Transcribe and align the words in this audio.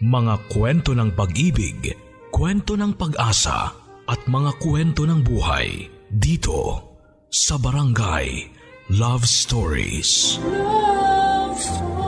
Mga 0.00 0.48
kwento 0.48 0.96
ng 0.96 1.12
pag-ibig, 1.12 1.92
kwento 2.32 2.72
ng 2.72 2.96
pag-asa 2.96 3.68
at 4.08 4.20
mga 4.24 4.56
kwento 4.56 5.04
ng 5.04 5.20
buhay 5.20 5.92
dito 6.08 6.88
sa 7.28 7.60
Barangay 7.60 8.48
Love 8.96 9.28
Stories. 9.28 10.40
Love 10.40 11.52
Stories. 11.52 12.00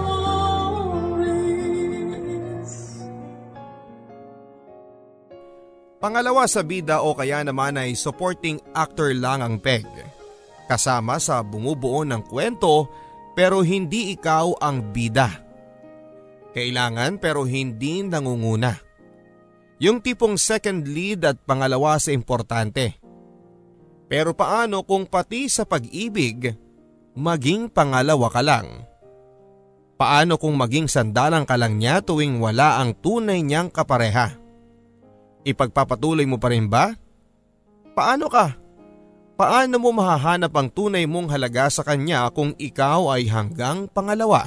Pangalawa 6.00 6.48
sa 6.48 6.64
bida 6.64 7.04
o 7.04 7.12
kaya 7.12 7.44
naman 7.44 7.76
ay 7.76 7.92
supporting 7.92 8.56
actor 8.72 9.12
lang 9.12 9.44
ang 9.44 9.60
peg. 9.60 9.84
Kasama 10.64 11.20
sa 11.20 11.44
bumubuo 11.44 12.08
ng 12.08 12.24
kwento 12.24 12.88
pero 13.36 13.60
hindi 13.60 14.16
ikaw 14.16 14.56
ang 14.64 14.96
bida. 14.96 15.51
Kailangan 16.52 17.16
pero 17.16 17.48
hindi 17.48 18.04
nangunguna. 18.04 18.76
Yung 19.80 19.98
tipong 20.04 20.36
second 20.36 20.86
lead 20.86 21.24
at 21.26 21.40
pangalawa 21.42 21.98
sa 21.98 22.12
importante. 22.12 23.00
Pero 24.06 24.36
paano 24.36 24.84
kung 24.84 25.08
pati 25.08 25.48
sa 25.48 25.64
pag-ibig, 25.64 26.52
maging 27.16 27.72
pangalawa 27.72 28.28
ka 28.28 28.44
lang? 28.44 28.84
Paano 29.96 30.36
kung 30.36 30.54
maging 30.60 30.86
sandalang 30.86 31.48
ka 31.48 31.56
lang 31.56 31.80
niya 31.80 32.04
tuwing 32.04 32.36
wala 32.38 32.78
ang 32.84 32.92
tunay 32.94 33.40
niyang 33.40 33.72
kapareha? 33.72 34.36
Ipagpapatuloy 35.42 36.28
mo 36.28 36.36
pa 36.38 36.52
rin 36.52 36.68
ba? 36.68 36.94
Paano 37.96 38.28
ka? 38.28 38.54
Paano 39.34 39.80
mo 39.80 39.90
mahahanap 39.90 40.52
ang 40.54 40.68
tunay 40.70 41.08
mong 41.08 41.32
halaga 41.32 41.66
sa 41.72 41.82
kanya 41.82 42.28
kung 42.30 42.54
ikaw 42.60 43.16
ay 43.16 43.26
hanggang 43.26 43.88
pangalawa? 43.90 44.46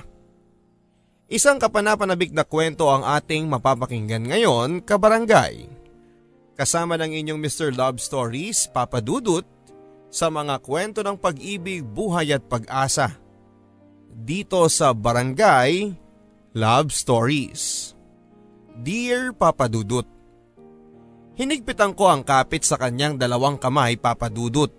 Isang 1.26 1.58
kapanapanabik 1.58 2.32
na 2.38 2.46
kwento 2.46 2.86
ang 2.86 3.02
ating 3.02 3.50
mapapakinggan 3.50 4.30
ngayon, 4.30 4.86
kabarangay. 4.86 5.66
Kasama 6.54 6.96
ng 7.02 7.12
inyong 7.12 7.42
Mr. 7.42 7.74
Love 7.74 7.98
Stories, 7.98 8.70
Papa 8.70 9.02
Dudut, 9.02 9.44
sa 10.14 10.30
mga 10.30 10.62
kwento 10.62 11.02
ng 11.02 11.18
pag-ibig, 11.18 11.82
buhay 11.84 12.32
at 12.32 12.46
pag-asa. 12.46 13.18
Dito 14.16 14.64
sa 14.72 14.96
Barangay 14.96 15.92
Love 16.56 16.94
Stories. 16.94 17.92
Dear 18.80 19.36
Papa 19.36 19.68
Dudut, 19.68 20.08
Hinigpitan 21.36 21.92
ko 21.92 22.08
ang 22.08 22.24
kapit 22.24 22.64
sa 22.64 22.80
kanyang 22.80 23.20
dalawang 23.20 23.60
kamay 23.60 24.00
papadudot 24.00 24.72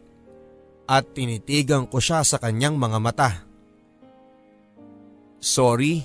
at 0.89 1.05
tinitigan 1.13 1.85
ko 1.85 2.01
siya 2.01 2.25
sa 2.25 2.41
kanyang 2.41 2.81
mga 2.81 2.97
mata. 2.97 3.31
Sorry, 5.37 6.01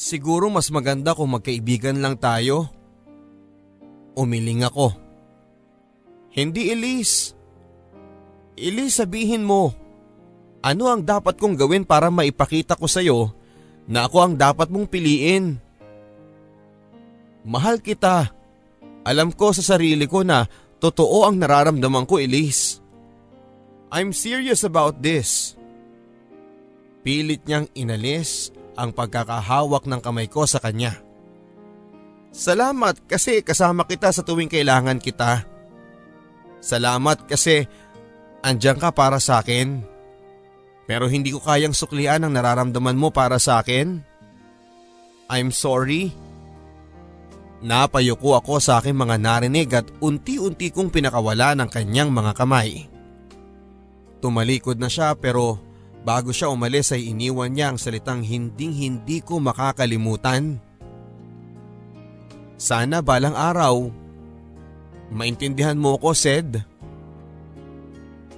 siguro 0.00 0.48
mas 0.48 0.72
maganda 0.72 1.12
kung 1.12 1.36
magkaibigan 1.36 2.00
lang 2.00 2.16
tayo. 2.16 2.72
Umiling 4.16 4.64
ako. 4.64 4.96
Hindi 6.32 6.72
Elise. 6.72 7.36
Elise 8.56 9.04
sabihin 9.04 9.44
mo, 9.44 9.76
ano 10.64 10.88
ang 10.88 11.04
dapat 11.04 11.36
kong 11.36 11.60
gawin 11.60 11.84
para 11.84 12.08
maipakita 12.08 12.80
ko 12.80 12.88
sa 12.88 13.04
iyo 13.04 13.36
na 13.84 14.08
ako 14.08 14.16
ang 14.24 14.34
dapat 14.40 14.72
mong 14.72 14.88
piliin? 14.88 15.60
Mahal 17.44 17.84
kita. 17.84 18.32
Alam 19.04 19.32
ko 19.32 19.52
sa 19.52 19.64
sarili 19.64 20.04
ko 20.08 20.24
na 20.24 20.44
totoo 20.80 21.24
ang 21.28 21.40
nararamdaman 21.40 22.04
ko, 22.04 22.20
Elise. 22.20 22.80
I'm 23.92 24.12
serious 24.12 24.64
about 24.64 25.00
this. 25.00 25.56
Pilit 27.00 27.48
niyang 27.48 27.66
inalis 27.72 28.52
ang 28.80 28.96
pagkakahawak 28.96 29.84
ng 29.84 30.00
kamay 30.00 30.24
ko 30.32 30.48
sa 30.48 30.56
kanya. 30.56 30.96
Salamat 32.32 33.04
kasi 33.04 33.44
kasama 33.44 33.84
kita 33.84 34.08
sa 34.08 34.24
tuwing 34.24 34.48
kailangan 34.48 34.96
kita. 34.96 35.44
Salamat 36.64 37.28
kasi 37.28 37.68
andyan 38.40 38.80
ka 38.80 38.88
para 38.96 39.20
sa 39.20 39.44
akin. 39.44 39.84
Pero 40.88 41.06
hindi 41.06 41.30
ko 41.36 41.44
kayang 41.44 41.76
suklian 41.76 42.24
ang 42.24 42.32
nararamdaman 42.32 42.96
mo 42.96 43.12
para 43.12 43.36
sa 43.36 43.60
akin. 43.60 44.00
I'm 45.30 45.52
sorry. 45.54 46.10
Napayuko 47.60 48.40
ako 48.40 48.56
sa 48.58 48.80
aking 48.80 48.96
mga 48.96 49.20
narinig 49.20 49.70
at 49.76 49.86
unti-unti 50.00 50.72
kong 50.72 50.88
pinakawala 50.88 51.52
ng 51.54 51.68
kanyang 51.68 52.08
mga 52.08 52.32
kamay. 52.32 52.88
Tumalikod 54.24 54.80
na 54.80 54.88
siya 54.88 55.12
pero 55.14 55.60
bago 56.00 56.32
siya 56.32 56.48
umalis 56.48 56.92
ay 56.96 57.12
iniwan 57.12 57.52
niya 57.52 57.72
ang 57.72 57.78
salitang 57.80 58.24
hinding 58.24 58.72
hindi 58.72 59.20
ko 59.20 59.40
makakalimutan. 59.40 60.56
Sana 62.60 63.00
balang 63.00 63.32
araw, 63.32 63.88
maintindihan 65.08 65.76
mo 65.76 65.96
ko, 65.96 66.12
Sed. 66.12 66.60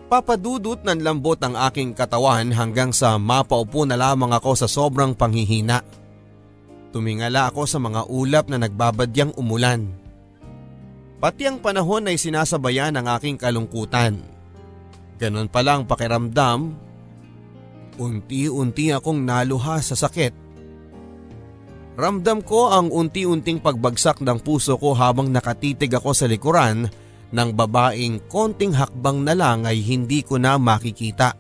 Papadudot 0.07 0.77
ng 0.85 1.01
lambot 1.01 1.41
ang 1.41 1.57
aking 1.57 1.97
katawan 1.97 2.53
hanggang 2.53 2.93
sa 2.93 3.17
mapaupo 3.17 3.89
na 3.89 3.97
lamang 3.97 4.31
ako 4.37 4.53
sa 4.55 4.69
sobrang 4.69 5.17
panghihina. 5.17 5.81
Tumingala 6.93 7.49
ako 7.49 7.65
sa 7.65 7.81
mga 7.81 8.05
ulap 8.13 8.53
na 8.53 8.61
nagbabadyang 8.61 9.33
umulan. 9.41 9.89
Pati 11.17 11.49
ang 11.49 11.65
panahon 11.65 12.13
ay 12.13 12.21
sinasabayan 12.21 12.93
ng 12.99 13.07
aking 13.17 13.41
kalungkutan. 13.41 14.21
Ganon 15.17 15.49
pala 15.49 15.81
ang 15.81 15.89
pakiramdam. 15.89 16.77
Unti-unti 18.01 18.89
akong 18.89 19.21
naluha 19.21 19.81
sa 19.85 19.93
sakit. 19.93 20.33
Ramdam 21.93 22.41
ko 22.41 22.73
ang 22.73 22.89
unti-unting 22.89 23.61
pagbagsak 23.61 24.25
ng 24.25 24.41
puso 24.41 24.81
ko 24.81 24.97
habang 24.97 25.29
nakatitig 25.29 25.93
ako 25.93 26.17
sa 26.17 26.25
likuran 26.25 26.89
ng 27.33 27.49
babaeng 27.53 28.17
konting 28.33 28.73
hakbang 28.73 29.25
na 29.25 29.37
lang 29.37 29.69
ay 29.69 29.85
hindi 29.85 30.25
ko 30.25 30.41
na 30.41 30.57
makikita. 30.57 31.37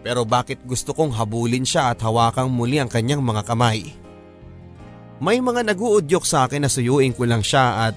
Pero 0.00 0.24
bakit 0.24 0.64
gusto 0.64 0.96
kong 0.96 1.12
habulin 1.12 1.68
siya 1.68 1.92
at 1.92 2.00
hawakang 2.00 2.48
muli 2.48 2.80
ang 2.80 2.88
kanyang 2.88 3.20
mga 3.20 3.44
kamay? 3.44 3.92
May 5.20 5.44
mga 5.44 5.66
naguudyok 5.66 6.24
sa 6.24 6.48
akin 6.48 6.64
na 6.64 6.70
suyuin 6.72 7.12
ko 7.12 7.28
lang 7.28 7.44
siya 7.44 7.90
at 7.90 7.94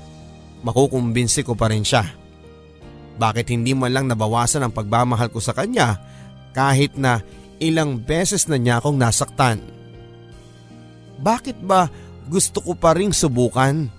makukumbinsi 0.68 1.48
ko 1.48 1.56
pa 1.56 1.72
rin 1.72 1.86
siya. 1.86 2.04
Bakit 3.16 3.54
hindi 3.54 3.72
man 3.72 3.94
lang 3.94 4.06
nabawasan 4.12 4.66
ang 4.66 4.74
pagmamahal 4.74 5.32
ko 5.32 5.40
sa 5.40 5.56
kanya 5.56 6.11
kahit 6.52 6.96
na 7.00 7.24
ilang 7.62 8.00
beses 8.00 8.48
na 8.48 8.58
niya 8.60 8.80
akong 8.80 8.98
nasaktan? 8.98 9.62
Bakit 11.22 11.62
ba 11.62 11.88
gusto 12.28 12.64
ko 12.64 12.74
pa 12.74 12.98
ring 12.98 13.14
subukan? 13.14 13.90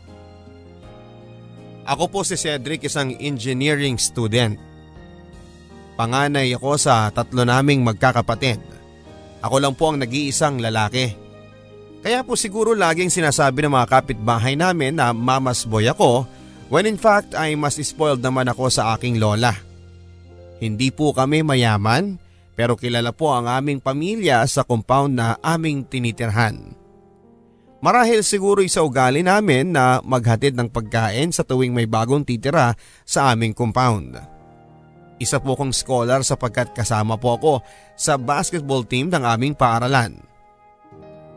Ako 1.82 2.06
po 2.10 2.22
si 2.22 2.38
Cedric 2.38 2.86
isang 2.86 3.14
engineering 3.18 3.98
student. 3.98 4.54
Panganay 5.98 6.54
ako 6.54 6.78
sa 6.78 7.10
tatlo 7.10 7.42
naming 7.42 7.82
magkakapatid. 7.82 8.62
Ako 9.42 9.58
lang 9.58 9.74
po 9.74 9.90
ang 9.90 9.98
nag-iisang 9.98 10.62
lalaki. 10.62 11.14
Kaya 12.02 12.22
po 12.26 12.34
siguro 12.34 12.74
laging 12.74 13.10
sinasabi 13.10 13.66
ng 13.66 13.74
mga 13.74 13.90
kapitbahay 13.90 14.58
namin 14.58 14.98
na 14.98 15.14
mamas 15.14 15.62
boy 15.62 15.86
ako 15.86 16.26
when 16.66 16.86
in 16.86 16.98
fact 16.98 17.34
ay 17.38 17.54
mas 17.54 17.78
spoiled 17.78 18.22
naman 18.22 18.50
ako 18.50 18.70
sa 18.70 18.94
aking 18.98 19.22
lola. 19.22 19.54
Hindi 20.62 20.94
po 20.94 21.10
kami 21.10 21.42
mayaman 21.42 22.21
pero 22.52 22.76
kilala 22.76 23.10
po 23.12 23.32
ang 23.32 23.48
aming 23.48 23.80
pamilya 23.80 24.44
sa 24.44 24.64
compound 24.64 25.16
na 25.16 25.40
aming 25.40 25.84
tinitirhan. 25.88 26.76
Marahil 27.82 28.22
siguro 28.22 28.62
sa 28.70 28.86
ugali 28.86 29.26
namin 29.26 29.74
na 29.74 29.98
maghatid 30.06 30.54
ng 30.54 30.70
pagkain 30.70 31.34
sa 31.34 31.42
tuwing 31.42 31.74
may 31.74 31.90
bagong 31.90 32.22
titira 32.22 32.78
sa 33.02 33.34
aming 33.34 33.50
compound. 33.50 34.22
Isa 35.18 35.42
po 35.42 35.58
kong 35.58 35.74
scholar 35.74 36.22
sapagkat 36.22 36.70
kasama 36.74 37.18
po 37.18 37.34
ako 37.34 37.52
sa 37.98 38.14
basketball 38.14 38.86
team 38.86 39.10
ng 39.10 39.22
aming 39.26 39.58
paaralan. 39.58 40.14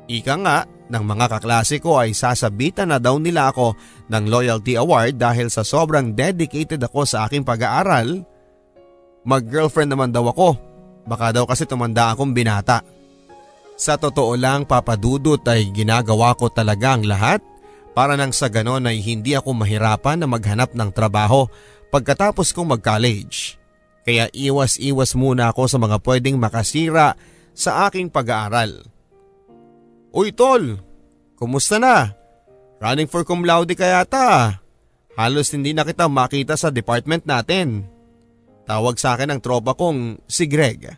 Ika 0.06 0.36
nga 0.38 0.70
ng 0.86 1.02
mga 1.02 1.26
kaklase 1.38 1.82
ko 1.82 1.98
ay 1.98 2.14
sasabitan 2.14 2.94
na 2.94 3.02
daw 3.02 3.18
nila 3.18 3.50
ako 3.50 3.74
ng 4.06 4.26
loyalty 4.30 4.78
award 4.78 5.18
dahil 5.18 5.50
sa 5.50 5.66
sobrang 5.66 6.14
dedicated 6.14 6.78
ako 6.86 7.10
sa 7.10 7.26
aking 7.26 7.42
pag-aaral. 7.42 8.22
Mag-girlfriend 9.26 9.90
naman 9.90 10.14
daw 10.14 10.30
ako, 10.30 10.54
baka 11.06 11.32
daw 11.32 11.46
kasi 11.46 11.70
tumanda 11.70 12.12
akong 12.12 12.34
binata. 12.34 12.82
Sa 13.76 13.96
totoo 13.96 14.34
lang 14.36 14.66
papadudot 14.66 15.42
ay 15.48 15.70
ginagawa 15.72 16.34
ko 16.34 16.50
talaga 16.50 16.96
ang 16.96 17.04
lahat 17.06 17.40
para 17.96 18.20
nang 18.20 18.36
sa 18.36 18.52
ganon 18.52 18.88
ay 18.90 19.00
hindi 19.00 19.38
ako 19.38 19.56
mahirapan 19.56 20.20
na 20.20 20.28
maghanap 20.28 20.76
ng 20.76 20.90
trabaho 20.92 21.48
pagkatapos 21.94 22.52
kong 22.52 22.76
mag-college. 22.76 23.56
Kaya 24.06 24.30
iwas-iwas 24.36 25.18
muna 25.18 25.50
ako 25.50 25.66
sa 25.66 25.78
mga 25.82 25.98
pwedeng 26.04 26.38
makasira 26.38 27.18
sa 27.56 27.88
aking 27.88 28.12
pag-aaral. 28.12 28.86
Uy 30.12 30.32
tol, 30.36 30.80
kumusta 31.40 31.80
na? 31.80 32.14
Running 32.84 33.08
for 33.08 33.24
cum 33.24 33.48
laude 33.48 33.74
ka 33.74 33.88
yata. 33.88 34.60
Halos 35.16 35.52
hindi 35.56 35.72
na 35.72 35.88
kita 35.88 36.12
makita 36.12 36.60
sa 36.60 36.68
department 36.68 37.24
natin. 37.24 37.88
Tawag 38.66 38.98
sa 38.98 39.14
akin 39.14 39.30
ang 39.30 39.40
tropa 39.42 39.78
kong 39.78 40.26
si 40.26 40.50
Greg. 40.50 40.90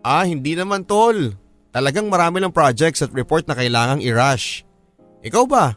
Ah, 0.00 0.24
hindi 0.24 0.56
naman 0.56 0.88
tol. 0.88 1.36
Talagang 1.76 2.08
marami 2.08 2.40
ng 2.40 2.56
projects 2.56 3.04
at 3.04 3.12
report 3.12 3.44
na 3.44 3.52
kailangang 3.52 4.00
i-rush. 4.00 4.64
Ikaw 5.20 5.44
ba? 5.44 5.76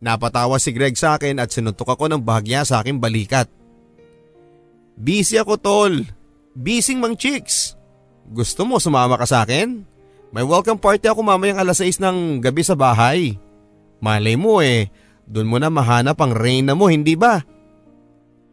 Napatawa 0.00 0.56
si 0.56 0.72
Greg 0.72 0.96
sa 0.96 1.20
akin 1.20 1.36
at 1.36 1.52
sinuntok 1.52 1.94
ako 1.94 2.08
ng 2.08 2.24
bahagya 2.24 2.64
sa 2.64 2.80
aking 2.80 2.96
balikat. 2.96 3.46
Busy 4.96 5.36
ako 5.36 5.60
tol. 5.60 5.94
Busy 6.56 6.96
mang 6.96 7.14
chicks. 7.14 7.76
Gusto 8.32 8.64
mo 8.64 8.80
sumama 8.80 9.20
ka 9.20 9.28
sa 9.28 9.44
akin? 9.44 9.84
May 10.32 10.48
welcome 10.48 10.80
party 10.80 11.12
ako 11.12 11.20
mamayang 11.20 11.60
alas 11.60 11.84
6 11.84 12.00
ng 12.00 12.40
gabi 12.40 12.64
sa 12.64 12.72
bahay. 12.72 13.36
Malay 14.00 14.34
mo 14.34 14.64
eh, 14.64 14.88
doon 15.28 15.50
mo 15.50 15.60
na 15.60 15.68
mahanap 15.68 16.16
ang 16.16 16.32
reyna 16.32 16.72
mo, 16.72 16.88
hindi 16.88 17.14
ba? 17.14 17.44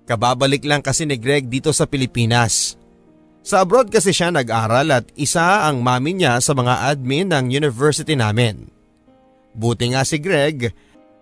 Kababalik 0.09 0.65
lang 0.65 0.81
kasi 0.81 1.06
ni 1.06 1.21
Greg 1.21 1.45
dito 1.53 1.69
sa 1.69 1.85
Pilipinas. 1.85 2.73
Sa 3.45 3.61
abroad 3.61 3.94
kasi 3.94 4.09
siya 4.09 4.33
nag-aral 4.33 4.89
at 4.89 5.06
isa 5.13 5.69
ang 5.69 5.85
mami 5.85 6.17
niya 6.17 6.41
sa 6.41 6.57
mga 6.57 6.89
admin 6.89 7.29
ng 7.29 7.53
university 7.53 8.17
namin. 8.17 8.73
Buti 9.53 9.94
nga 9.94 10.01
si 10.01 10.17
Greg, 10.17 10.73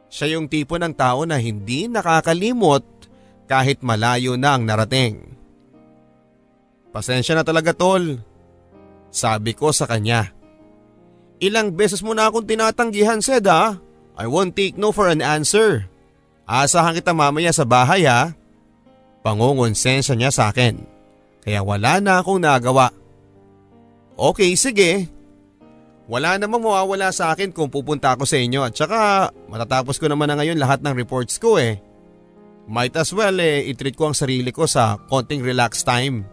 siya 0.08 0.40
yung 0.40 0.48
tipo 0.48 0.80
ng 0.80 0.96
tao 0.96 1.28
na 1.28 1.36
hindi 1.36 1.92
nakakalimot 1.92 2.88
kahit 3.52 3.84
malayo 3.84 4.40
na 4.40 4.56
ang 4.56 4.64
narating. 4.64 5.36
Pasensya 6.96 7.36
na 7.36 7.44
talaga 7.44 7.76
tol, 7.76 8.24
sabi 9.12 9.52
ko 9.52 9.76
sa 9.76 9.84
kanya. 9.84 10.32
Ilang 11.44 11.76
beses 11.76 12.00
mo 12.00 12.16
na 12.16 12.32
akong 12.32 12.48
tinatanggihan 12.48 13.20
Sed 13.20 13.52
ha, 13.52 13.84
I 14.16 14.26
won't 14.32 14.56
take 14.56 14.80
no 14.80 14.96
for 14.96 15.12
an 15.12 15.20
answer. 15.20 15.92
Asahan 16.48 16.96
kita 16.96 17.12
mamaya 17.12 17.52
sa 17.52 17.68
bahay 17.68 18.08
ha. 18.08 18.32
Pangungonsensya 19.28 20.16
niya 20.16 20.32
sa 20.32 20.56
akin. 20.56 20.80
Kaya 21.44 21.60
wala 21.60 22.00
na 22.00 22.24
akong 22.24 22.40
nagawa. 22.40 22.96
Okay, 24.16 24.56
sige. 24.56 25.12
Wala 26.08 26.40
namang 26.40 26.64
mawawala 26.64 27.12
sa 27.12 27.36
akin 27.36 27.52
kung 27.52 27.68
pupunta 27.68 28.16
ako 28.16 28.24
sa 28.24 28.40
inyo 28.40 28.64
at 28.64 28.72
saka 28.72 29.28
matatapos 29.52 30.00
ko 30.00 30.08
naman 30.08 30.32
na 30.32 30.40
ngayon 30.40 30.56
lahat 30.56 30.80
ng 30.80 30.96
reports 30.96 31.36
ko 31.44 31.60
eh. 31.60 31.76
Might 32.72 32.96
as 32.96 33.12
well 33.12 33.36
eh 33.44 33.68
itreat 33.68 34.00
ko 34.00 34.08
ang 34.08 34.16
sarili 34.16 34.56
ko 34.56 34.64
sa 34.64 34.96
konting 34.96 35.44
relax 35.44 35.84
time. 35.84 36.24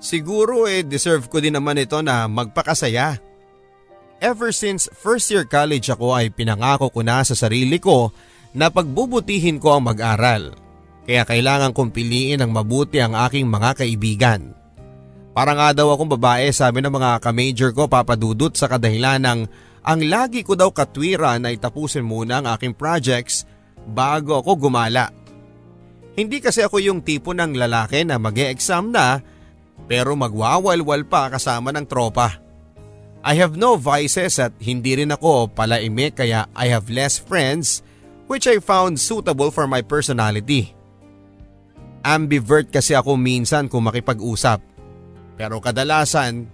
Siguro 0.00 0.64
eh 0.64 0.80
deserve 0.80 1.28
ko 1.28 1.44
din 1.44 1.60
naman 1.60 1.76
ito 1.76 2.00
na 2.00 2.24
magpakasaya. 2.24 3.20
Ever 4.16 4.48
since 4.48 4.88
first 4.96 5.28
year 5.28 5.44
college 5.44 5.92
ako 5.92 6.16
ay 6.16 6.32
pinangako 6.32 6.88
ko 6.88 7.04
na 7.04 7.20
sa 7.20 7.36
sarili 7.36 7.76
ko 7.76 8.16
na 8.56 8.72
pagbubutihin 8.72 9.60
ko 9.60 9.76
ang 9.76 9.92
mag-aral. 9.92 10.63
Kaya 11.04 11.28
kailangan 11.28 11.76
kong 11.76 11.92
piliin 11.92 12.40
ng 12.40 12.50
mabuti 12.52 13.00
ang 13.00 13.12
aking 13.12 13.44
mga 13.44 13.84
kaibigan. 13.84 14.56
Para 15.36 15.52
nga 15.52 15.74
daw 15.76 15.92
akong 15.92 16.16
babae 16.16 16.48
sabi 16.54 16.80
ng 16.80 16.94
mga 16.94 17.20
ka-major 17.20 17.70
ko 17.76 17.90
papadudot 17.90 18.54
sa 18.56 18.70
kadahilan 18.70 19.20
ng 19.20 19.40
ang 19.84 20.00
lagi 20.08 20.40
ko 20.40 20.56
daw 20.56 20.72
katwiran 20.72 21.44
na 21.44 21.52
itapusin 21.52 22.06
muna 22.06 22.40
ang 22.40 22.46
aking 22.56 22.72
projects 22.72 23.44
bago 23.84 24.40
ako 24.40 24.70
gumala. 24.70 25.12
Hindi 26.14 26.40
kasi 26.40 26.64
ako 26.64 26.80
yung 26.80 27.04
tipo 27.04 27.34
ng 27.34 27.52
lalaki 27.58 28.06
na 28.06 28.16
mag 28.16 28.38
exam 28.38 28.94
na 28.94 29.20
pero 29.90 30.14
magwawalwal 30.16 31.04
pa 31.04 31.28
kasama 31.28 31.74
ng 31.74 31.84
tropa. 31.84 32.40
I 33.26 33.34
have 33.40 33.58
no 33.58 33.74
vices 33.74 34.38
at 34.38 34.54
hindi 34.62 35.00
rin 35.00 35.12
ako 35.12 35.52
palaimik 35.52 36.22
kaya 36.22 36.46
I 36.54 36.70
have 36.70 36.88
less 36.88 37.18
friends 37.18 37.82
which 38.30 38.46
I 38.48 38.62
found 38.62 39.02
suitable 39.02 39.50
for 39.50 39.66
my 39.66 39.82
personality. 39.82 40.83
Ambivert 42.04 42.68
kasi 42.68 42.92
ako 42.92 43.16
minsan 43.16 43.64
kung 43.72 43.88
makipag-usap. 43.88 44.60
Pero 45.40 45.56
kadalasan, 45.64 46.44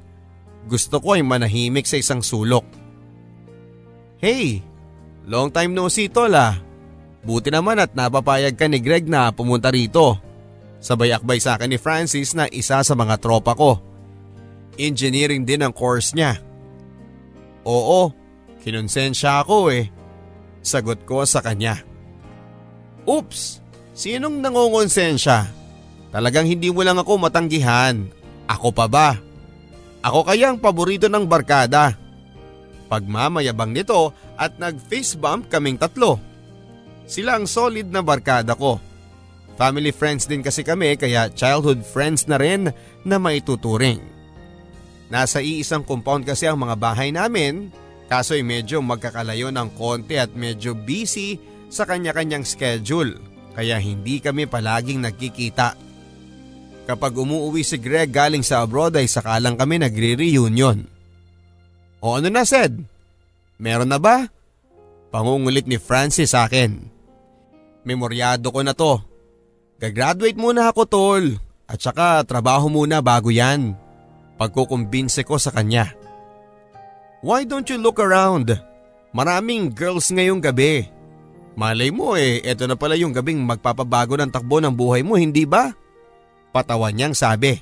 gusto 0.71 1.03
ko 1.03 1.19
ay 1.19 1.27
manahimik 1.27 1.91
sa 1.91 1.99
isang 1.99 2.23
sulok. 2.23 2.63
Hey, 4.23 4.63
long 5.27 5.51
time 5.51 5.75
no 5.75 5.91
see 5.91 6.07
tol 6.07 6.31
ah. 6.39 6.55
Buti 7.21 7.53
naman 7.53 7.83
at 7.83 7.93
napapayag 7.93 8.57
ka 8.57 8.71
ni 8.71 8.81
Greg 8.81 9.11
na 9.11 9.29
pumunta 9.35 9.69
rito. 9.69 10.17
Sabay 10.81 11.13
akbay 11.13 11.37
sa 11.43 11.59
akin 11.59 11.69
ni 11.69 11.79
Francis 11.83 12.33
na 12.33 12.49
isa 12.49 12.81
sa 12.81 12.95
mga 12.97 13.21
tropa 13.21 13.53
ko. 13.53 13.77
Engineering 14.81 15.45
din 15.45 15.61
ang 15.61 15.77
course 15.77 16.17
niya. 16.17 16.41
Oo, 17.69 18.09
kinonsensya 18.65 19.45
ako 19.45 19.69
eh. 19.69 19.93
Sagot 20.65 21.05
ko 21.05 21.29
sa 21.29 21.45
kanya. 21.45 21.85
Oops, 23.05 23.61
Sinong 24.01 24.41
nangongonsensya? 24.41 25.45
Talagang 26.09 26.49
hindi 26.49 26.73
mo 26.73 26.81
lang 26.81 26.97
ako 26.97 27.21
matanggihan. 27.21 28.09
Ako 28.49 28.73
pa 28.73 28.89
ba? 28.89 29.21
Ako 30.01 30.25
kaya 30.25 30.49
ang 30.49 30.57
paborito 30.57 31.13
ng 31.13 31.29
barkada. 31.29 31.93
Pagmamayabang 32.89 33.77
nito 33.77 34.17
at 34.41 34.57
nag-face 34.57 35.21
bump 35.21 35.53
kaming 35.53 35.77
tatlo. 35.77 36.17
Sila 37.05 37.37
ang 37.37 37.45
solid 37.45 37.93
na 37.93 38.01
barkada 38.01 38.57
ko. 38.57 38.81
Family 39.61 39.93
friends 39.93 40.25
din 40.25 40.41
kasi 40.41 40.65
kami 40.65 40.97
kaya 40.97 41.29
childhood 41.37 41.85
friends 41.85 42.25
na 42.25 42.41
rin 42.41 42.73
na 43.05 43.21
maituturing. 43.21 44.01
Nasa 45.13 45.45
iisang 45.45 45.85
compound 45.85 46.25
kasi 46.25 46.49
ang 46.49 46.57
mga 46.57 46.81
bahay 46.81 47.13
namin 47.13 47.69
kaso'y 48.09 48.41
medyo 48.41 48.81
magkakalayo 48.81 49.53
ng 49.53 49.69
konti 49.77 50.17
at 50.17 50.33
medyo 50.33 50.73
busy 50.73 51.37
sa 51.69 51.85
kanya-kanyang 51.85 52.49
schedule 52.49 53.30
kaya 53.61 53.77
hindi 53.77 54.25
kami 54.25 54.49
palaging 54.49 55.05
nagkikita. 55.05 55.77
Kapag 56.89 57.13
umuwi 57.13 57.61
si 57.61 57.77
Greg 57.77 58.09
galing 58.09 58.41
sa 58.41 58.65
abroad 58.65 58.97
ay 58.97 59.05
sakalang 59.05 59.53
kami 59.53 59.77
nagre-reunion. 59.77 60.89
O 62.01 62.17
ano 62.17 62.33
na 62.33 62.49
said? 62.49 62.81
Meron 63.61 63.93
na 63.93 64.01
ba? 64.01 64.25
Pangungulit 65.13 65.69
ni 65.69 65.77
Francis 65.77 66.33
sa 66.33 66.49
akin. 66.49 66.89
Memoryado 67.85 68.49
ko 68.49 68.65
na 68.65 68.73
to. 68.73 68.97
Gagraduate 69.77 70.41
muna 70.41 70.73
ako 70.73 70.89
tol 70.89 71.25
at 71.69 71.85
saka 71.85 72.25
trabaho 72.25 72.73
muna 72.73 73.05
bago 73.05 73.29
yan. 73.29 73.77
Pagkukumbinse 74.41 75.21
ko 75.21 75.37
sa 75.37 75.53
kanya. 75.53 75.93
Why 77.21 77.45
don't 77.45 77.69
you 77.69 77.77
look 77.77 78.01
around? 78.01 78.57
Maraming 79.13 79.77
girls 79.77 80.09
ngayong 80.09 80.41
gabi. 80.41 80.89
Malay 81.61 81.93
mo 81.93 82.17
eh, 82.17 82.41
eto 82.41 82.65
na 82.65 82.73
pala 82.73 82.97
yung 82.97 83.13
gabing 83.13 83.45
magpapabago 83.45 84.17
ng 84.17 84.33
takbo 84.33 84.65
ng 84.65 84.73
buhay 84.73 85.05
mo, 85.05 85.21
hindi 85.21 85.45
ba? 85.45 85.77
Patawan 86.57 86.97
niyang 86.97 87.13
sabi. 87.13 87.61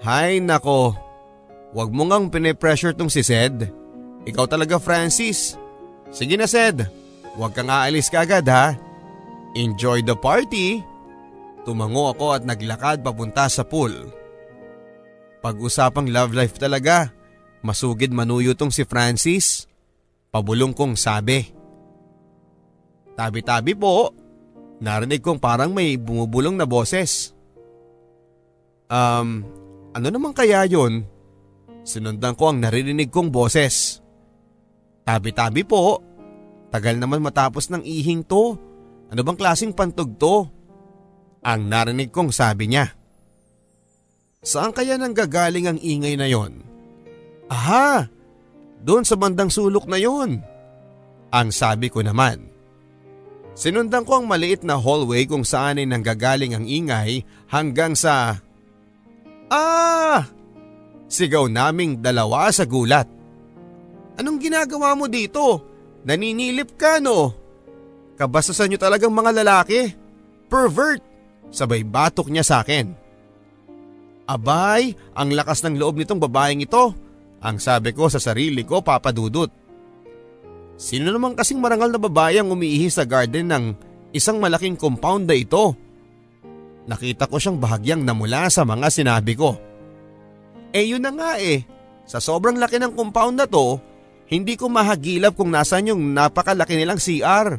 Hay 0.00 0.40
nako, 0.40 0.96
wag 1.76 1.92
mo 1.92 2.08
ngang 2.08 2.32
pinipressure 2.32 2.96
tong 2.96 3.12
si 3.12 3.20
Sed. 3.20 3.68
Ikaw 4.24 4.48
talaga 4.48 4.80
Francis. 4.80 5.60
Sige 6.08 6.40
na 6.40 6.48
Sed, 6.48 6.88
wag 7.36 7.52
kang 7.52 7.68
aalis 7.68 8.08
ka 8.08 8.24
agad 8.24 8.48
ha. 8.48 8.72
Enjoy 9.52 10.00
the 10.00 10.16
party. 10.16 10.80
Tumango 11.68 12.08
ako 12.08 12.40
at 12.40 12.48
naglakad 12.48 13.04
papunta 13.04 13.52
sa 13.52 13.68
pool. 13.68 13.92
Pag-usapang 15.44 16.08
love 16.08 16.32
life 16.32 16.56
talaga, 16.56 17.12
masugid 17.60 18.16
manuyo 18.16 18.56
tong 18.56 18.72
si 18.72 18.88
Francis. 18.88 19.68
Pabulong 20.32 20.72
kong 20.72 20.96
sabi. 20.96 21.59
Tabi-tabi 23.20 23.76
po. 23.76 24.16
Narinig 24.80 25.20
kong 25.20 25.36
parang 25.36 25.76
may 25.76 26.00
bumubulong 26.00 26.56
na 26.56 26.64
boses. 26.64 27.36
Um, 28.88 29.44
ano 29.92 30.08
naman 30.08 30.32
kaya 30.32 30.64
yon? 30.64 31.04
Sinundan 31.84 32.32
ko 32.32 32.48
ang 32.48 32.64
naririnig 32.64 33.12
kong 33.12 33.28
boses. 33.28 34.00
Tabi-tabi 35.04 35.68
po. 35.68 36.00
Tagal 36.72 36.96
naman 36.96 37.20
matapos 37.20 37.68
ng 37.68 37.84
ihing 37.84 38.24
to. 38.24 38.56
Ano 39.12 39.20
bang 39.20 39.36
klasing 39.36 39.76
pantog 39.76 40.16
to? 40.16 40.48
Ang 41.44 41.68
narinig 41.68 42.08
kong 42.08 42.32
sabi 42.32 42.72
niya. 42.72 42.88
Saan 44.40 44.72
kaya 44.72 44.96
nang 44.96 45.12
gagaling 45.12 45.68
ang 45.68 45.76
ingay 45.76 46.16
na 46.16 46.24
yon? 46.24 46.64
Aha! 47.52 48.08
Doon 48.80 49.04
sa 49.04 49.20
bandang 49.20 49.52
sulok 49.52 49.84
na 49.84 50.00
yon. 50.00 50.40
Ang 51.28 51.48
sabi 51.52 51.92
ko 51.92 52.00
naman. 52.00 52.49
Sinundan 53.60 54.08
ko 54.08 54.16
ang 54.16 54.24
maliit 54.24 54.64
na 54.64 54.80
hallway 54.80 55.28
kung 55.28 55.44
saan 55.44 55.76
ay 55.76 55.84
nanggagaling 55.84 56.56
ang 56.56 56.64
ingay 56.64 57.28
hanggang 57.52 57.92
sa… 57.92 58.40
Ah! 59.52 60.24
Sigaw 61.12 61.44
naming 61.44 62.00
dalawa 62.00 62.48
sa 62.48 62.64
gulat. 62.64 63.04
Anong 64.16 64.40
ginagawa 64.40 64.96
mo 64.96 65.12
dito? 65.12 65.60
Naninilip 66.08 66.80
ka 66.80 67.04
no? 67.04 67.36
Kabasasan 68.16 68.72
niyo 68.72 68.80
talagang 68.80 69.12
mga 69.12 69.44
lalaki. 69.44 69.92
Pervert! 70.48 71.04
Sabay 71.52 71.84
batok 71.84 72.32
niya 72.32 72.46
sa 72.46 72.64
akin. 72.64 72.96
Abay, 74.24 74.96
ang 75.12 75.36
lakas 75.36 75.60
ng 75.66 75.76
loob 75.76 76.00
nitong 76.00 76.22
babaeng 76.22 76.64
ito. 76.64 76.96
Ang 77.44 77.60
sabi 77.60 77.92
ko 77.92 78.08
sa 78.08 78.16
sarili 78.16 78.64
ko 78.64 78.80
papadudot. 78.80 79.52
Sino 80.80 81.12
naman 81.12 81.36
kasing 81.36 81.60
marangal 81.60 81.92
na 81.92 82.00
babae 82.00 82.40
ang 82.40 82.56
umiihi 82.56 82.88
sa 82.88 83.04
garden 83.04 83.52
ng 83.52 83.64
isang 84.16 84.40
malaking 84.40 84.80
compound 84.80 85.28
na 85.28 85.36
ito? 85.36 85.76
Nakita 86.88 87.28
ko 87.28 87.36
siyang 87.36 87.60
bahagyang 87.60 88.00
namula 88.00 88.48
sa 88.48 88.64
mga 88.64 88.88
sinabi 88.88 89.36
ko. 89.36 89.60
Eh 90.72 90.88
yun 90.88 91.04
na 91.04 91.12
nga 91.12 91.36
eh, 91.36 91.68
sa 92.08 92.16
sobrang 92.16 92.56
laki 92.56 92.80
ng 92.80 92.96
compound 92.96 93.36
na 93.36 93.44
to, 93.44 93.76
Hindi 94.30 94.54
ko 94.54 94.70
mahagilap 94.70 95.34
kung 95.34 95.50
nasan 95.50 95.90
yung 95.90 96.14
napakalaki 96.14 96.78
nilang 96.78 97.02
CR. 97.02 97.58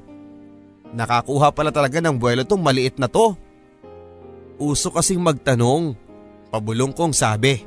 Nakakuha 0.95 1.51
pala 1.51 1.67
talaga 1.67 1.99
ng 1.99 2.15
buwelo 2.15 2.47
tong 2.47 2.63
maliit 2.63 2.95
na 2.95 3.11
to. 3.11 3.35
Uso 4.55 4.87
kasing 4.87 5.19
magtanong. 5.19 5.99
Pabulong 6.47 6.95
kong 6.95 7.11
sabi. 7.11 7.59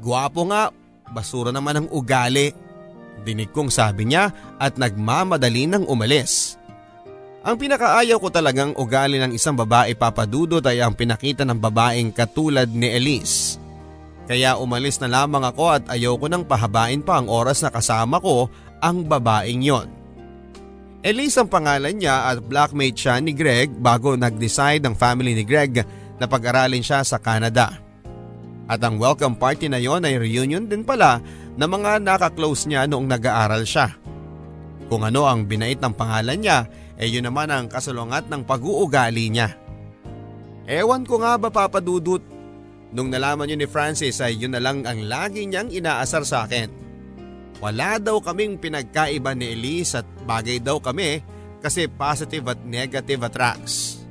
Guwapo 0.00 0.48
nga, 0.48 0.72
basura 1.12 1.52
naman 1.52 1.84
ang 1.84 1.88
ugali. 1.92 2.56
Dinig 3.22 3.54
kong 3.54 3.70
sabi 3.70 4.10
niya 4.10 4.34
at 4.58 4.74
nagmamadali 4.76 5.70
ng 5.70 5.86
umalis. 5.86 6.58
Ang 7.42 7.58
pinakaayaw 7.58 8.22
ko 8.22 8.28
talagang 8.30 8.70
ugali 8.78 9.18
ng 9.18 9.34
isang 9.34 9.58
babae 9.58 9.98
papadudot 9.98 10.62
ay 10.62 10.78
ang 10.78 10.94
pinakita 10.94 11.42
ng 11.42 11.58
babaeng 11.58 12.14
katulad 12.14 12.70
ni 12.70 12.86
Elise. 12.86 13.58
Kaya 14.30 14.54
umalis 14.54 15.02
na 15.02 15.10
lamang 15.10 15.42
ako 15.42 15.64
at 15.74 15.84
ayaw 15.90 16.14
ko 16.14 16.30
nang 16.30 16.46
pahabain 16.46 17.02
pa 17.02 17.18
ang 17.18 17.26
oras 17.26 17.66
na 17.66 17.74
kasama 17.74 18.22
ko 18.22 18.46
ang 18.78 19.02
babaeng 19.02 19.62
yon. 19.62 19.90
Elise 21.02 21.42
ang 21.42 21.50
pangalan 21.50 21.98
niya 21.98 22.30
at 22.30 22.38
blackmate 22.46 22.94
siya 22.94 23.18
ni 23.18 23.34
Greg 23.34 23.74
bago 23.74 24.14
nag-decide 24.14 24.86
ang 24.86 24.94
family 24.94 25.34
ni 25.34 25.42
Greg 25.42 25.82
na 26.22 26.30
pag-aralin 26.30 26.82
siya 26.82 27.02
sa 27.02 27.18
Canada. 27.18 27.74
At 28.70 28.78
ang 28.86 29.02
welcome 29.02 29.34
party 29.34 29.66
na 29.66 29.82
yon 29.82 30.06
ay 30.06 30.14
reunion 30.14 30.62
din 30.62 30.86
pala 30.86 31.18
ng 31.56 31.68
mga 31.68 32.00
nakaklose 32.00 32.68
niya 32.68 32.88
noong 32.88 33.08
nag-aaral 33.08 33.64
siya. 33.66 33.92
Kung 34.88 35.04
ano 35.04 35.24
ang 35.24 35.48
binait 35.48 35.80
ng 35.80 35.94
pangalan 35.96 36.38
niya, 36.40 36.68
eh 37.00 37.08
yun 37.08 37.24
naman 37.24 37.48
ang 37.48 37.68
kasalungat 37.68 38.28
ng 38.28 38.44
pag-uugali 38.44 39.32
niya. 39.32 39.56
Ewan 40.68 41.02
ko 41.02 41.18
nga 41.20 41.36
ba 41.40 41.48
papadudot 41.50 42.22
Nung 42.92 43.08
nalaman 43.08 43.48
yun 43.48 43.64
ni 43.64 43.68
Francis 43.68 44.20
ay 44.20 44.36
yun 44.36 44.52
na 44.52 44.60
lang 44.60 44.84
ang 44.84 45.08
lagi 45.08 45.48
niyang 45.48 45.72
inaasar 45.72 46.28
sa 46.28 46.44
akin. 46.44 46.68
Wala 47.64 47.96
daw 47.96 48.20
kaming 48.20 48.60
pinagkaiba 48.60 49.32
ni 49.32 49.56
Elise 49.56 50.04
at 50.04 50.06
bagay 50.28 50.60
daw 50.60 50.76
kami 50.76 51.24
kasi 51.64 51.88
positive 51.88 52.44
at 52.52 52.60
negative 52.68 53.24
attracts. 53.24 54.04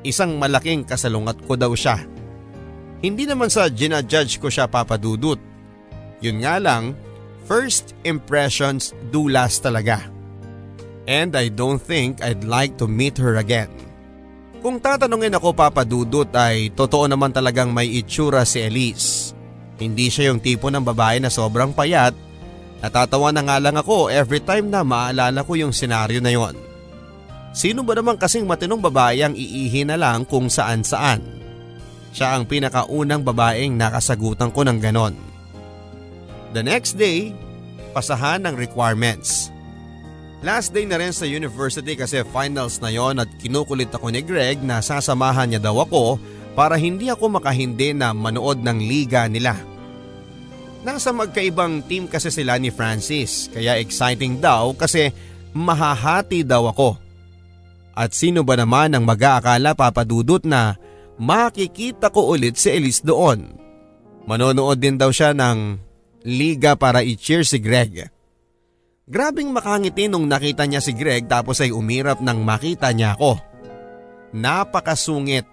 Isang 0.00 0.40
malaking 0.40 0.88
kasalungat 0.88 1.44
ko 1.44 1.60
daw 1.60 1.76
siya. 1.76 2.00
Hindi 3.04 3.28
naman 3.28 3.52
sa 3.52 3.68
ginajudge 3.68 4.40
ko 4.40 4.48
siya 4.48 4.64
papadudot. 4.64 5.36
Yun 6.24 6.42
nga 6.44 6.56
lang, 6.56 6.96
first 7.44 7.92
impressions 8.02 8.96
do 9.12 9.28
last 9.28 9.62
talaga. 9.62 10.08
And 11.06 11.38
I 11.38 11.52
don't 11.52 11.78
think 11.78 12.24
I'd 12.24 12.42
like 12.42 12.74
to 12.82 12.90
meet 12.90 13.14
her 13.22 13.38
again. 13.38 13.70
Kung 14.58 14.82
tatanungin 14.82 15.38
ako 15.38 15.54
papadudot 15.54 16.26
ay 16.34 16.74
totoo 16.74 17.06
naman 17.06 17.30
talagang 17.30 17.70
may 17.70 17.86
itsura 17.86 18.42
si 18.42 18.66
Elise. 18.66 19.30
Hindi 19.78 20.10
siya 20.10 20.34
yung 20.34 20.42
tipo 20.42 20.66
ng 20.66 20.82
babae 20.82 21.22
na 21.22 21.30
sobrang 21.30 21.70
payat. 21.70 22.16
Natatawa 22.82 23.30
na 23.30 23.46
nga 23.46 23.56
lang 23.62 23.76
ako 23.78 24.10
every 24.10 24.42
time 24.42 24.66
na 24.72 24.82
maalala 24.82 25.46
ko 25.46 25.54
yung 25.54 25.70
senaryo 25.70 26.18
na 26.18 26.34
yon. 26.34 26.56
Sino 27.56 27.86
ba 27.86 27.96
naman 27.96 28.20
kasing 28.20 28.44
matinong 28.44 28.82
babae 28.84 29.22
ang 29.22 29.32
iihi 29.32 29.86
na 29.86 29.96
lang 29.96 30.28
kung 30.28 30.50
saan 30.50 30.82
saan? 30.82 31.24
Siya 32.12 32.36
ang 32.36 32.48
pinakaunang 32.48 33.24
babaeng 33.24 33.76
nakasagutan 33.76 34.52
ko 34.52 34.64
ng 34.64 34.80
ganon. 34.80 35.25
The 36.56 36.64
next 36.64 36.96
day, 36.96 37.36
pasahan 37.92 38.48
ng 38.48 38.56
requirements. 38.56 39.52
Last 40.40 40.72
day 40.72 40.88
na 40.88 40.96
rin 40.96 41.12
sa 41.12 41.28
university 41.28 41.92
kasi 41.92 42.24
finals 42.32 42.80
na 42.80 42.88
yon 42.88 43.20
at 43.20 43.28
kinukulit 43.36 43.92
ako 43.92 44.08
ni 44.08 44.24
Greg 44.24 44.64
na 44.64 44.80
sasamahan 44.80 45.52
niya 45.52 45.60
daw 45.60 45.84
ako 45.84 46.16
para 46.56 46.80
hindi 46.80 47.12
ako 47.12 47.36
makahindi 47.36 47.92
na 47.92 48.16
manood 48.16 48.64
ng 48.64 48.78
liga 48.80 49.28
nila. 49.28 49.52
Nasa 50.80 51.12
magkaibang 51.12 51.84
team 51.84 52.08
kasi 52.08 52.32
sila 52.32 52.56
ni 52.56 52.72
Francis 52.72 53.52
kaya 53.52 53.76
exciting 53.76 54.40
daw 54.40 54.72
kasi 54.72 55.12
mahahati 55.52 56.40
daw 56.40 56.72
ako. 56.72 56.96
At 57.92 58.16
sino 58.16 58.48
ba 58.48 58.56
naman 58.56 58.96
ang 58.96 59.04
mag-aakala 59.04 59.76
papadudot 59.76 60.40
na 60.48 60.80
makikita 61.20 62.08
ko 62.08 62.32
ulit 62.32 62.56
si 62.56 62.72
Elise 62.72 63.04
doon. 63.04 63.44
Manonood 64.24 64.80
din 64.80 64.96
daw 64.96 65.12
siya 65.12 65.36
ng 65.36 65.85
liga 66.26 66.74
para 66.74 67.06
i-cheer 67.06 67.46
si 67.46 67.62
Greg. 67.62 68.10
Grabing 69.06 69.54
makangiti 69.54 70.10
nung 70.10 70.26
nakita 70.26 70.66
niya 70.66 70.82
si 70.82 70.90
Greg 70.90 71.30
tapos 71.30 71.62
ay 71.62 71.70
umirap 71.70 72.18
nang 72.18 72.42
makita 72.42 72.90
niya 72.90 73.14
ako. 73.14 73.38
Napakasungit. 74.34 75.46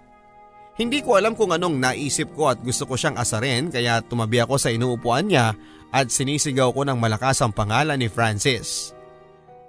Hindi 0.74 1.06
ko 1.06 1.14
alam 1.14 1.38
kung 1.38 1.54
anong 1.54 1.78
naisip 1.78 2.34
ko 2.34 2.50
at 2.50 2.58
gusto 2.58 2.90
ko 2.90 2.98
siyang 2.98 3.14
asarin 3.14 3.70
kaya 3.70 4.02
tumabi 4.02 4.42
ako 4.42 4.58
sa 4.58 4.74
inuupuan 4.74 5.30
niya 5.30 5.54
at 5.94 6.10
sinisigaw 6.10 6.74
ko 6.74 6.82
ng 6.82 6.98
malakas 6.98 7.38
ang 7.38 7.54
pangalan 7.54 7.94
ni 7.94 8.10
Francis. 8.10 8.90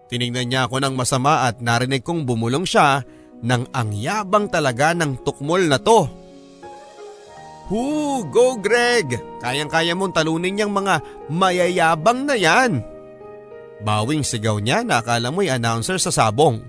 Tinignan 0.09 0.49
niya 0.49 0.65
ako 0.65 0.81
ng 0.81 0.97
masama 0.97 1.45
at 1.45 1.61
narinig 1.61 2.01
kong 2.01 2.25
bumulong 2.25 2.65
siya 2.65 3.05
ng 3.45 3.69
ang 3.69 3.89
yabang 3.93 4.49
talaga 4.49 4.97
ng 4.97 5.21
tukmol 5.21 5.61
na 5.69 5.77
to. 5.77 6.24
Hu, 7.65 8.21
go 8.29 8.61
Greg! 8.61 9.17
Kayang-kaya 9.41 9.97
mong 9.97 10.13
talunin 10.13 10.53
niyang 10.53 10.69
mga 10.69 11.01
mayayabang 11.33 12.29
na 12.29 12.37
yan. 12.37 12.85
Bawing 13.81 14.21
sigaw 14.21 14.61
niya 14.61 14.85
na 14.85 15.01
akala 15.01 15.33
mo'y 15.33 15.49
announcer 15.49 15.97
sa 15.97 16.13
sabong. 16.13 16.61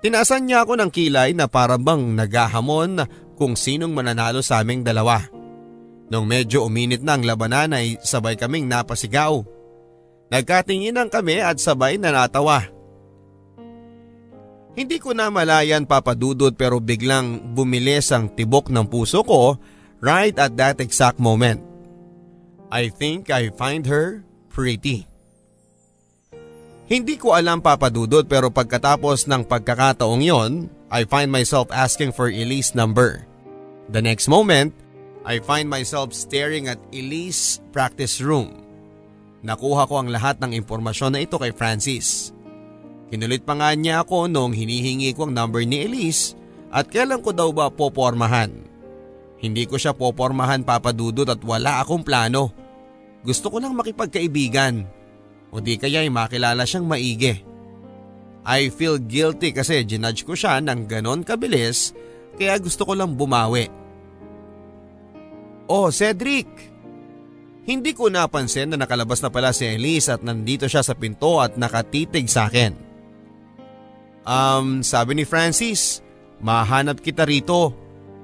Tinasan 0.00 0.48
niya 0.48 0.64
ako 0.64 0.80
ng 0.80 0.90
kilay 0.92 1.36
na 1.36 1.48
parabang 1.48 2.16
naghahamon 2.16 3.04
kung 3.36 3.54
sinong 3.56 3.92
mananalo 3.92 4.40
sa 4.40 4.64
aming 4.64 4.80
dalawa. 4.80 5.20
Nung 6.08 6.24
medyo 6.24 6.64
uminit 6.64 7.04
na 7.04 7.18
ang 7.18 7.24
labanan 7.26 7.76
ay 7.76 8.00
sabay 8.00 8.38
kaming 8.38 8.70
napasigaw. 8.70 9.42
Nagkatinginan 10.32 11.12
kami 11.12 11.42
at 11.42 11.60
sabay 11.60 12.00
na 12.00 12.14
natawa. 12.14 12.64
Hindi 14.76 15.00
ko 15.00 15.16
na 15.16 15.32
malayan 15.32 15.88
papadudod 15.88 16.52
pero 16.52 16.84
biglang 16.84 17.56
bumilis 17.56 18.12
ang 18.12 18.28
tibok 18.36 18.68
ng 18.68 18.86
puso 18.92 19.24
ko 19.24 19.56
right 20.00 20.34
at 20.36 20.56
that 20.56 20.80
exact 20.80 21.18
moment. 21.20 21.62
I 22.70 22.90
think 22.90 23.30
I 23.30 23.54
find 23.54 23.86
her 23.86 24.26
pretty. 24.50 25.06
Hindi 26.86 27.18
ko 27.18 27.34
alam 27.34 27.58
papadudod 27.58 28.30
pero 28.30 28.46
pagkatapos 28.50 29.26
ng 29.26 29.42
pagkakataong 29.46 30.22
yon, 30.22 30.70
I 30.86 31.02
find 31.02 31.34
myself 31.34 31.66
asking 31.74 32.14
for 32.14 32.30
Elise 32.30 32.78
number. 32.78 33.26
The 33.90 33.98
next 33.98 34.30
moment, 34.30 34.70
I 35.26 35.42
find 35.42 35.66
myself 35.66 36.14
staring 36.14 36.70
at 36.70 36.78
Elise 36.94 37.58
practice 37.74 38.22
room. 38.22 38.62
Nakuha 39.42 39.86
ko 39.90 40.02
ang 40.02 40.10
lahat 40.10 40.38
ng 40.38 40.54
impormasyon 40.54 41.18
na 41.18 41.22
ito 41.22 41.38
kay 41.38 41.50
Francis. 41.50 42.30
Kinulit 43.10 43.46
pa 43.46 43.54
nga 43.54 43.70
niya 43.74 44.02
ako 44.02 44.26
nung 44.26 44.50
hinihingi 44.50 45.14
ko 45.14 45.26
ang 45.26 45.34
number 45.34 45.62
ni 45.62 45.86
Elise 45.86 46.34
at 46.70 46.90
kailan 46.90 47.22
ko 47.22 47.30
daw 47.30 47.50
ba 47.54 47.70
popormahan. 47.70 48.65
Hindi 49.46 49.64
ko 49.70 49.78
siya 49.78 49.94
popormahan 49.94 50.66
papadudod 50.66 51.30
at 51.30 51.38
wala 51.46 51.78
akong 51.78 52.02
plano. 52.02 52.50
Gusto 53.22 53.50
ko 53.50 53.62
lang 53.62 53.78
makipagkaibigan 53.78 54.82
o 55.54 55.62
di 55.62 55.78
kaya 55.78 56.02
ay 56.02 56.10
makilala 56.10 56.66
siyang 56.66 56.86
maigi. 56.86 57.42
I 58.46 58.70
feel 58.70 58.98
guilty 58.98 59.50
kasi 59.50 59.82
ginudge 59.86 60.22
ko 60.22 60.34
siya 60.34 60.62
ng 60.62 60.86
ganon 60.86 61.26
kabilis 61.26 61.94
kaya 62.38 62.58
gusto 62.58 62.86
ko 62.86 62.94
lang 62.94 63.14
bumawi. 63.14 63.66
Oh 65.66 65.90
Cedric! 65.90 66.46
Hindi 67.66 67.90
ko 67.98 68.06
napansin 68.06 68.70
na 68.70 68.78
nakalabas 68.78 69.18
na 69.18 69.30
pala 69.34 69.50
si 69.50 69.66
Elise 69.66 70.14
at 70.14 70.22
nandito 70.22 70.70
siya 70.70 70.86
sa 70.86 70.94
pinto 70.94 71.42
at 71.42 71.58
nakatitig 71.58 72.30
sa 72.30 72.46
akin. 72.46 72.78
Um, 74.22 74.86
sabi 74.86 75.18
ni 75.18 75.24
Francis, 75.26 75.98
mahanap 76.38 77.02
kita 77.02 77.26
rito. 77.26 77.74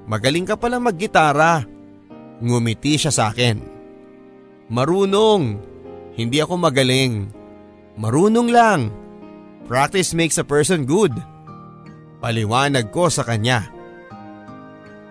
Magaling 0.05 0.43
ka 0.47 0.59
pala 0.59 0.79
maggitara. 0.79 1.63
Ngumiti 2.43 2.99
siya 2.99 3.11
sa 3.13 3.23
akin. 3.31 3.59
Marunong, 4.67 5.61
hindi 6.19 6.37
ako 6.43 6.59
magaling. 6.59 7.31
Marunong 7.95 8.49
lang. 8.51 8.91
Practice 9.69 10.11
makes 10.11 10.35
a 10.35 10.45
person 10.45 10.83
good. 10.83 11.13
Paliwanag 12.19 12.91
ko 12.91 13.07
sa 13.07 13.23
kanya. 13.23 13.71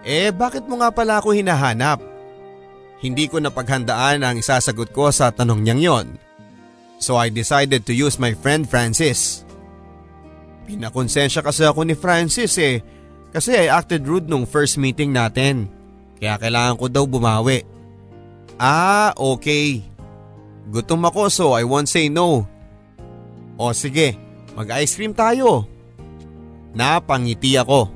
Eh 0.02 0.34
bakit 0.34 0.66
mo 0.66 0.82
nga 0.82 0.90
pala 0.90 1.22
ako 1.22 1.32
hinahanap? 1.32 2.02
Hindi 3.02 3.26
ko 3.26 3.42
napaghandaan 3.42 4.22
ang 4.22 4.36
isasagot 4.38 4.90
ko 4.94 5.10
sa 5.10 5.30
tanong 5.30 5.62
niyang 5.62 5.82
yon. 5.82 6.06
So 7.02 7.18
I 7.18 7.34
decided 7.34 7.82
to 7.90 7.94
use 7.94 8.18
my 8.18 8.34
friend 8.34 8.66
Francis. 8.66 9.42
Pinakonsensya 10.66 11.42
kasi 11.42 11.66
ako 11.66 11.82
ni 11.82 11.98
Francis 11.98 12.54
eh 12.62 12.78
kasi 13.32 13.56
I 13.56 13.72
acted 13.72 14.04
rude 14.04 14.28
nung 14.28 14.44
first 14.44 14.76
meeting 14.76 15.16
natin. 15.16 15.66
Kaya 16.20 16.38
kailangan 16.38 16.76
ko 16.78 16.86
daw 16.86 17.04
bumawi. 17.08 17.64
Ah, 18.60 19.10
okay. 19.16 19.82
Gutom 20.70 21.02
ako 21.08 21.22
so 21.32 21.46
I 21.56 21.66
won't 21.66 21.90
say 21.90 22.06
no. 22.06 22.46
O 23.58 23.72
sige, 23.74 24.14
mag-ice 24.54 24.94
cream 24.94 25.16
tayo. 25.16 25.66
Napangiti 26.76 27.58
ako. 27.58 27.90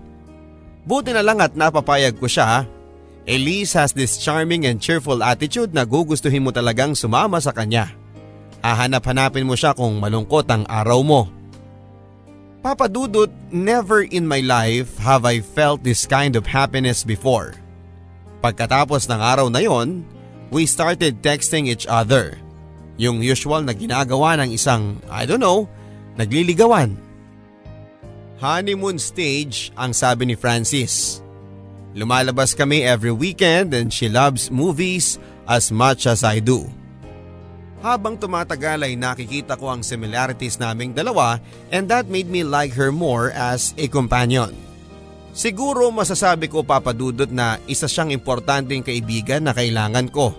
Buti 0.89 1.13
na 1.13 1.23
lang 1.23 1.39
at 1.39 1.55
napapayag 1.55 2.17
ko 2.17 2.27
siya. 2.27 2.67
Elise 3.27 3.75
has 3.75 3.91
this 3.91 4.23
charming 4.23 4.65
and 4.71 4.79
cheerful 4.79 5.19
attitude 5.19 5.75
na 5.75 5.83
gugustuhin 5.83 6.47
mo 6.47 6.55
talagang 6.55 6.95
sumama 6.95 7.43
sa 7.43 7.51
kanya. 7.51 7.91
Hahanap-hanapin 8.63 9.47
mo 9.47 9.59
siya 9.59 9.75
kung 9.75 9.99
malungkot 9.99 10.47
ang 10.47 10.63
araw 10.67 11.03
mo. 11.03 11.36
Papa 12.67 12.91
Dudut, 12.91 13.31
never 13.55 14.03
in 14.03 14.27
my 14.27 14.43
life 14.43 14.99
have 14.99 15.23
I 15.23 15.39
felt 15.39 15.87
this 15.87 16.03
kind 16.03 16.35
of 16.35 16.51
happiness 16.51 17.07
before. 17.07 17.55
Pagkatapos 18.43 19.07
ng 19.07 19.23
araw 19.23 19.47
na 19.47 19.63
yon, 19.63 20.03
we 20.51 20.67
started 20.67 21.23
texting 21.23 21.71
each 21.71 21.87
other. 21.87 22.35
Yung 22.99 23.23
usual 23.23 23.63
na 23.63 23.71
ginagawa 23.71 24.35
ng 24.43 24.51
isang, 24.51 24.99
I 25.07 25.31
don't 25.31 25.39
know, 25.39 25.71
nagliligawan. 26.19 26.99
Honeymoon 28.43 28.99
stage 28.99 29.71
ang 29.79 29.95
sabi 29.95 30.27
ni 30.27 30.35
Francis. 30.35 31.23
Lumalabas 31.95 32.51
kami 32.59 32.83
every 32.83 33.15
weekend 33.15 33.79
and 33.79 33.95
she 33.95 34.11
loves 34.11 34.51
movies 34.51 35.23
as 35.47 35.71
much 35.71 36.03
as 36.11 36.27
I 36.27 36.43
do. 36.43 36.67
Habang 37.85 38.17
tumatagal 38.17 38.89
ay 38.89 38.97
nakikita 38.97 39.55
ko 39.61 39.69
ang 39.69 39.85
similarities 39.85 40.57
naming 40.57 40.97
dalawa 40.97 41.39
and 41.69 41.87
that 41.93 42.09
made 42.09 42.27
me 42.27 42.41
like 42.41 42.73
her 42.73 42.89
more 42.89 43.29
as 43.37 43.77
a 43.77 43.87
companion. 43.87 44.53
Siguro 45.37 45.93
masasabi 45.93 46.49
ko 46.49 46.65
papadudot 46.65 47.29
na 47.29 47.61
isa 47.69 47.85
siyang 47.85 48.09
importanteng 48.09 48.81
kaibigan 48.81 49.45
na 49.45 49.53
kailangan 49.53 50.09
ko. 50.09 50.33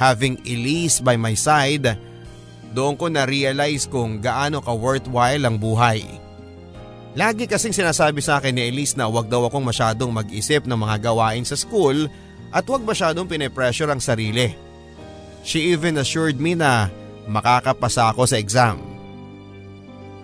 Having 0.00 0.40
Elise 0.48 1.04
by 1.04 1.20
my 1.20 1.36
side, 1.36 2.00
doon 2.72 2.96
ko 2.96 3.12
na-realize 3.12 3.84
kung 3.84 4.16
gaano 4.16 4.64
ka 4.64 4.72
worthwhile 4.72 5.44
ang 5.44 5.60
buhay. 5.60 6.00
Lagi 7.18 7.44
kasing 7.44 7.76
sinasabi 7.76 8.24
sa 8.24 8.40
akin 8.40 8.56
ni 8.56 8.72
Elise 8.72 8.96
na 8.96 9.10
wag 9.10 9.28
daw 9.28 9.44
akong 9.44 9.64
masyadong 9.64 10.08
mag-isip 10.08 10.64
ng 10.64 10.78
mga 10.78 11.12
gawain 11.12 11.44
sa 11.44 11.58
school 11.58 12.08
at 12.48 12.64
wag 12.64 12.80
masyadong 12.84 13.28
pinipressure 13.28 13.92
ang 13.92 14.00
sarili. 14.00 14.67
She 15.42 15.72
even 15.72 16.00
assured 16.00 16.38
me 16.38 16.54
na 16.58 16.92
makakapasa 17.28 18.10
ako 18.10 18.28
sa 18.28 18.36
exam. 18.40 18.80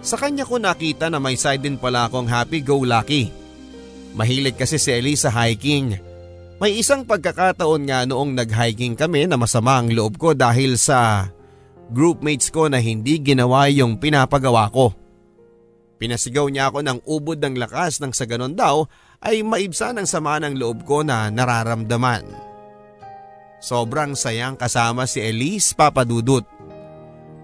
Sa 0.05 0.21
kanya 0.21 0.45
ko 0.45 0.61
nakita 0.61 1.09
na 1.09 1.17
may 1.17 1.37
side 1.37 1.65
din 1.65 1.81
pala 1.81 2.09
akong 2.09 2.29
happy-go-lucky. 2.29 3.33
Mahilig 4.13 4.61
kasi 4.61 4.77
si 4.77 4.93
Ellie 4.93 5.17
sa 5.17 5.33
hiking. 5.33 5.97
May 6.61 6.79
isang 6.79 7.03
pagkakataon 7.09 7.83
nga 7.89 8.05
noong 8.05 8.37
nag-hiking 8.37 8.95
kami 8.95 9.27
na 9.27 9.35
masama 9.41 9.81
ang 9.81 9.91
loob 9.91 10.21
ko 10.21 10.37
dahil 10.37 10.79
sa 10.79 11.29
groupmates 11.91 12.53
ko 12.53 12.71
na 12.71 12.79
hindi 12.79 13.19
ginawa 13.21 13.67
yung 13.73 13.99
pinapagawa 13.99 14.71
ko. 14.71 14.95
Pinasigaw 15.99 16.47
niya 16.53 16.69
ako 16.69 16.79
ng 16.85 16.99
ubod 17.09 17.41
ng 17.41 17.57
lakas 17.57 17.99
nang 17.99 18.13
sa 18.13 18.29
ganon 18.29 18.53
daw 18.53 18.87
ay 19.25 19.41
maibsan 19.41 19.97
ang 19.97 20.09
sama 20.09 20.37
ng 20.37 20.61
loob 20.61 20.85
ko 20.85 21.01
na 21.01 21.33
nararamdaman. 21.33 22.54
Sobrang 23.65 24.13
sayang 24.13 24.61
kasama 24.61 25.09
si 25.09 25.25
Elise 25.25 25.73
Papadudut. 25.73 26.45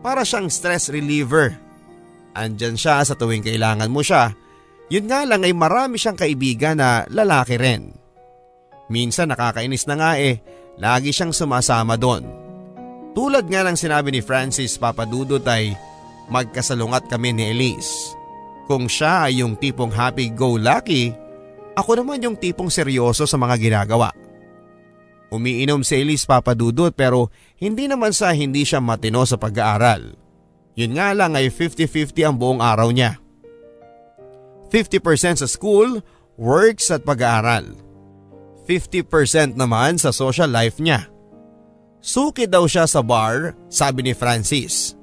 Para 0.04 0.20
siyang 0.20 0.52
stress 0.52 0.92
reliever. 0.92 1.56
Andyan 2.36 2.76
siya 2.76 3.00
sa 3.00 3.16
tuwing 3.16 3.40
kailangan 3.40 3.88
mo 3.88 4.04
siya. 4.04 4.36
Yun 4.92 5.08
nga 5.08 5.24
lang 5.24 5.48
ay 5.48 5.56
marami 5.56 5.96
siyang 5.96 6.20
kaibigan 6.20 6.76
na 6.76 7.08
lalaki 7.08 7.56
rin. 7.56 7.96
Minsan 8.92 9.32
nakakainis 9.32 9.88
na 9.88 9.96
nga 9.96 10.12
eh, 10.20 10.44
lagi 10.76 11.08
siyang 11.08 11.32
sumasama 11.32 11.96
doon. 11.96 12.28
Tulad 13.16 13.48
nga 13.48 13.64
ng 13.64 13.80
sinabi 13.80 14.12
ni 14.12 14.20
Francis 14.20 14.76
Papadudut 14.76 15.40
ay 15.48 15.72
magkasalungat 16.28 17.08
kami 17.08 17.32
ni 17.32 17.48
Elise. 17.48 18.12
Kung 18.68 18.92
siya 18.92 19.24
ay 19.24 19.40
yung 19.40 19.56
tipong 19.56 19.88
happy-go-lucky, 19.88 21.16
ako 21.80 21.96
naman 21.96 22.20
yung 22.20 22.36
tipong 22.36 22.68
seryoso 22.68 23.24
sa 23.24 23.40
mga 23.40 23.56
ginagawa. 23.56 24.12
Umiinom 25.30 25.86
si 25.86 26.02
Elise 26.02 26.26
papadudot 26.26 26.90
pero 26.90 27.30
hindi 27.62 27.86
naman 27.86 28.10
sa 28.10 28.34
hindi 28.34 28.66
siya 28.66 28.82
matino 28.82 29.22
sa 29.22 29.38
pag-aaral. 29.38 30.18
Yun 30.74 30.98
nga 30.98 31.14
lang 31.14 31.38
ay 31.38 31.50
50-50 31.54 32.26
ang 32.26 32.34
buong 32.34 32.58
araw 32.58 32.90
niya. 32.90 33.22
50% 34.70 35.42
sa 35.42 35.48
school, 35.50 36.02
works 36.38 36.90
at 36.94 37.02
pag-aaral. 37.02 37.74
50% 38.66 39.58
naman 39.58 39.98
sa 39.98 40.14
social 40.14 40.50
life 40.50 40.78
niya. 40.78 41.10
Suki 42.00 42.46
daw 42.46 42.64
siya 42.70 42.86
sa 42.86 43.02
bar, 43.02 43.58
sabi 43.66 44.06
ni 44.06 44.14
Francis. 44.14 44.94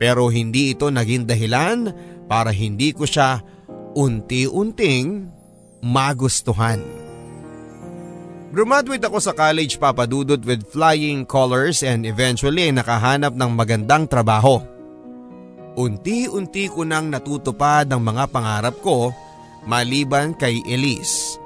Pero 0.00 0.32
hindi 0.32 0.72
ito 0.72 0.88
naging 0.88 1.28
dahilan 1.28 1.92
para 2.24 2.48
hindi 2.48 2.96
ko 2.96 3.04
siya 3.04 3.44
unti-unting 3.92 5.28
magustuhan. 5.84 7.09
Graduate 8.50 9.06
ako 9.06 9.22
sa 9.22 9.30
college 9.30 9.78
papadudot 9.78 10.42
with 10.42 10.66
flying 10.74 11.22
colors 11.22 11.86
and 11.86 12.02
eventually 12.02 12.66
ay 12.66 12.74
nakahanap 12.74 13.30
ng 13.38 13.50
magandang 13.54 14.10
trabaho. 14.10 14.58
Unti-unti 15.78 16.66
ko 16.66 16.82
nang 16.82 17.14
natutupad 17.14 17.86
ang 17.86 18.02
mga 18.02 18.26
pangarap 18.26 18.74
ko 18.82 19.14
maliban 19.70 20.34
kay 20.34 20.58
Elise. 20.66 21.38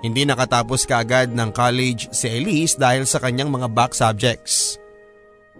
Hindi 0.00 0.24
nakatapos 0.24 0.88
kaagad 0.88 1.36
ng 1.36 1.52
college 1.52 2.08
si 2.16 2.40
Elise 2.40 2.80
dahil 2.80 3.04
sa 3.04 3.20
kanyang 3.20 3.52
mga 3.52 3.68
back 3.76 3.92
subjects. 3.92 4.80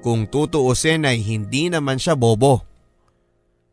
Kung 0.00 0.24
tutuusin 0.24 1.04
ay 1.04 1.20
hindi 1.20 1.68
naman 1.68 2.00
siya 2.00 2.16
bobo. 2.16 2.64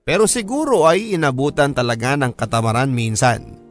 Pero 0.04 0.28
siguro 0.28 0.92
ay 0.92 1.16
inabutan 1.16 1.72
talaga 1.72 2.20
ng 2.20 2.36
katamaran 2.36 2.92
minsan. 2.92 3.64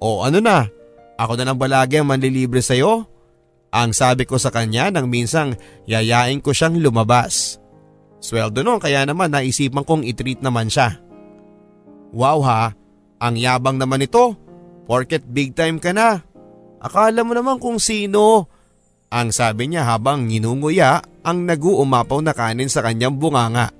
O 0.00 0.24
ano 0.24 0.40
na, 0.40 0.64
ako 1.16 1.32
na 1.38 1.44
lang 1.48 1.58
balagi 1.58 2.00
ang 2.00 2.08
manlilibre 2.08 2.60
sa'yo. 2.60 3.08
Ang 3.72 3.96
sabi 3.96 4.28
ko 4.28 4.36
sa 4.36 4.52
kanya 4.52 4.92
nang 4.92 5.08
minsang 5.08 5.56
yayain 5.88 6.44
ko 6.44 6.52
siyang 6.52 6.76
lumabas. 6.76 7.56
Sweldo 8.22 8.60
noon 8.60 8.78
kaya 8.78 9.02
naman 9.08 9.32
naisipan 9.32 9.82
kong 9.82 10.04
itreat 10.04 10.44
naman 10.44 10.68
siya. 10.68 11.00
Wow 12.12 12.44
ha, 12.44 12.76
ang 13.18 13.34
yabang 13.40 13.80
naman 13.80 14.04
ito. 14.04 14.36
Porket 14.84 15.24
big 15.24 15.56
time 15.56 15.80
ka 15.80 15.96
na. 15.96 16.20
Akala 16.82 17.24
mo 17.24 17.32
naman 17.32 17.56
kung 17.56 17.80
sino. 17.80 18.50
Ang 19.08 19.32
sabi 19.32 19.70
niya 19.70 19.88
habang 19.88 20.28
nginunguya 20.28 21.00
ang 21.22 21.46
naguumapaw 21.46 22.20
na 22.20 22.34
kanin 22.34 22.68
sa 22.68 22.82
kanyang 22.84 23.16
bunganga. 23.16 23.70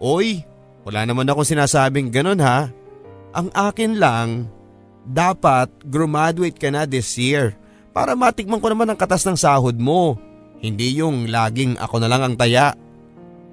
Oy, 0.00 0.44
wala 0.86 1.04
naman 1.04 1.28
akong 1.28 1.44
sinasabing 1.44 2.08
ganon 2.08 2.40
ha. 2.40 2.72
Ang 3.36 3.52
akin 3.52 4.00
lang, 4.00 4.48
dapat 5.10 5.66
graduate 5.82 6.54
ka 6.54 6.70
na 6.70 6.86
this 6.86 7.18
year 7.18 7.58
para 7.90 8.14
matikman 8.14 8.62
ko 8.62 8.70
naman 8.70 8.86
ang 8.86 8.98
katas 8.98 9.26
ng 9.26 9.34
sahod 9.34 9.74
mo. 9.74 10.14
Hindi 10.62 11.02
yung 11.02 11.26
laging 11.26 11.80
ako 11.82 11.96
na 11.98 12.08
lang 12.08 12.22
ang 12.22 12.34
taya. 12.38 12.78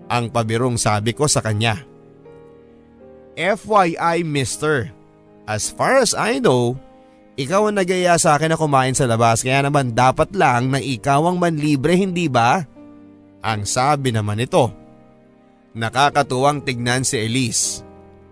Ang 0.07 0.31
pabirong 0.31 0.77
sabi 0.79 1.11
ko 1.11 1.25
sa 1.25 1.41
kanya. 1.41 1.83
FYI 3.37 4.23
mister, 4.23 4.89
as 5.45 5.69
far 5.69 5.99
as 5.99 6.17
I 6.17 6.39
know, 6.39 6.79
ikaw 7.37 7.69
ang 7.69 7.77
nagaya 7.77 8.17
sa 8.17 8.33
akin 8.33 8.53
na 8.53 8.57
kumain 8.57 8.97
sa 8.97 9.05
labas 9.05 9.45
kaya 9.45 9.61
naman 9.61 9.93
dapat 9.93 10.33
lang 10.33 10.73
na 10.73 10.81
ikaw 10.81 11.29
ang 11.29 11.37
manlibre 11.37 11.93
hindi 11.93 12.25
ba? 12.25 12.65
Ang 13.45 13.69
sabi 13.69 14.09
naman 14.09 14.41
ito. 14.41 14.73
Nakakatuwang 15.77 16.65
tignan 16.65 17.05
si 17.05 17.21
Elise. 17.21 17.86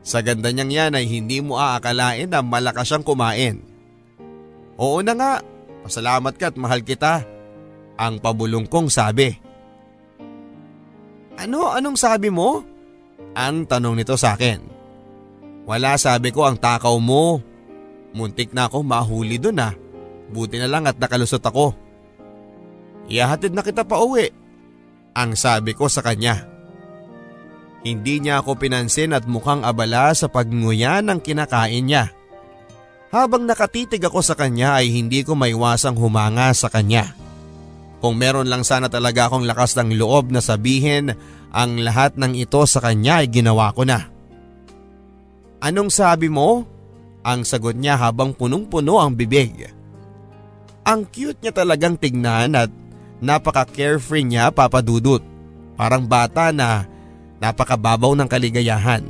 Sa 0.05 0.21
ganda 0.21 0.53
niyang 0.53 0.69
yan 0.69 0.93
ay 0.93 1.09
hindi 1.09 1.41
mo 1.41 1.57
aakalain 1.57 2.29
na 2.29 2.45
malakas 2.45 2.93
siyang 2.93 3.01
kumain. 3.01 3.57
Oo 4.77 5.01
na 5.01 5.17
nga, 5.17 5.33
pasalamat 5.81 6.37
ka 6.37 6.53
at 6.53 6.57
mahal 6.61 6.85
kita. 6.85 7.25
Ang 7.97 8.21
pabulong 8.21 8.69
kong 8.69 8.93
sabi. 8.93 9.33
Ano, 11.41 11.73
anong 11.73 11.97
sabi 11.97 12.29
mo? 12.29 12.61
Ang 13.33 13.65
tanong 13.65 13.97
nito 13.97 14.13
sa 14.13 14.37
akin. 14.37 14.61
Wala 15.65 15.97
sabi 15.97 16.29
ko 16.29 16.45
ang 16.45 16.61
takaw 16.61 16.93
mo. 17.01 17.41
Muntik 18.13 18.53
na 18.53 18.69
ako 18.69 18.85
mahuli 18.85 19.41
dun 19.41 19.57
ah. 19.57 19.73
Buti 20.29 20.61
na 20.61 20.69
lang 20.69 20.85
at 20.85 21.01
nakalusot 21.01 21.41
ako. 21.41 21.73
Iyahatid 23.09 23.57
na 23.57 23.65
kita 23.65 23.81
pa 23.81 23.97
uwi. 24.05 24.29
Ang 25.17 25.33
sabi 25.33 25.73
ko 25.73 25.89
sa 25.89 26.05
kanya. 26.05 26.54
Hindi 27.85 28.17
niya 28.17 28.41
ako 28.41 28.57
pinansin 28.57 29.13
at 29.13 29.29
mukhang 29.29 29.61
abala 29.61 30.09
sa 30.17 30.25
pagnguya 30.25 31.05
ng 31.05 31.21
kinakain 31.21 31.85
niya. 31.85 32.09
Habang 33.13 33.45
nakatitig 33.45 34.01
ako 34.01 34.25
sa 34.25 34.33
kanya 34.33 34.81
ay 34.81 34.89
hindi 34.89 35.21
ko 35.21 35.37
maiwasang 35.37 35.93
humanga 35.93 36.49
sa 36.57 36.65
kanya. 36.73 37.13
Kung 38.01 38.17
meron 38.17 38.49
lang 38.49 38.65
sana 38.65 38.89
talaga 38.89 39.29
akong 39.29 39.45
lakas 39.45 39.77
ng 39.77 40.01
loob 40.01 40.33
na 40.33 40.41
sabihin 40.41 41.13
ang 41.53 41.77
lahat 41.77 42.17
ng 42.17 42.33
ito 42.33 42.65
sa 42.65 42.81
kanya 42.81 43.21
ay 43.21 43.29
ginawa 43.29 43.69
ko 43.69 43.85
na. 43.85 44.09
Anong 45.61 45.93
sabi 45.93 46.25
mo? 46.25 46.65
Ang 47.21 47.45
sagot 47.45 47.77
niya 47.77 48.01
habang 48.01 48.33
punong-puno 48.33 48.97
ang 48.97 49.13
bibig. 49.13 49.69
Ang 50.85 51.05
cute 51.09 51.37
niya 51.41 51.53
talagang 51.53 52.01
tignan 52.01 52.53
at 52.57 52.69
napaka-carefree 53.21 54.25
niya 54.25 54.49
papadudot. 54.49 55.21
Parang 55.77 56.05
bata 56.05 56.49
na 56.49 56.85
Napakababaw 57.45 58.17
ng 58.17 58.25
kaligayahan. 58.25 59.05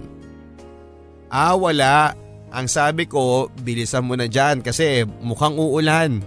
Ah 1.32 1.56
wala. 1.56 2.12
Ang 2.52 2.68
sabi 2.68 3.08
ko, 3.08 3.48
bilisan 3.64 4.04
mo 4.04 4.20
na 4.20 4.28
dyan 4.28 4.60
kasi 4.60 5.08
mukhang 5.24 5.56
uulan. 5.56 6.20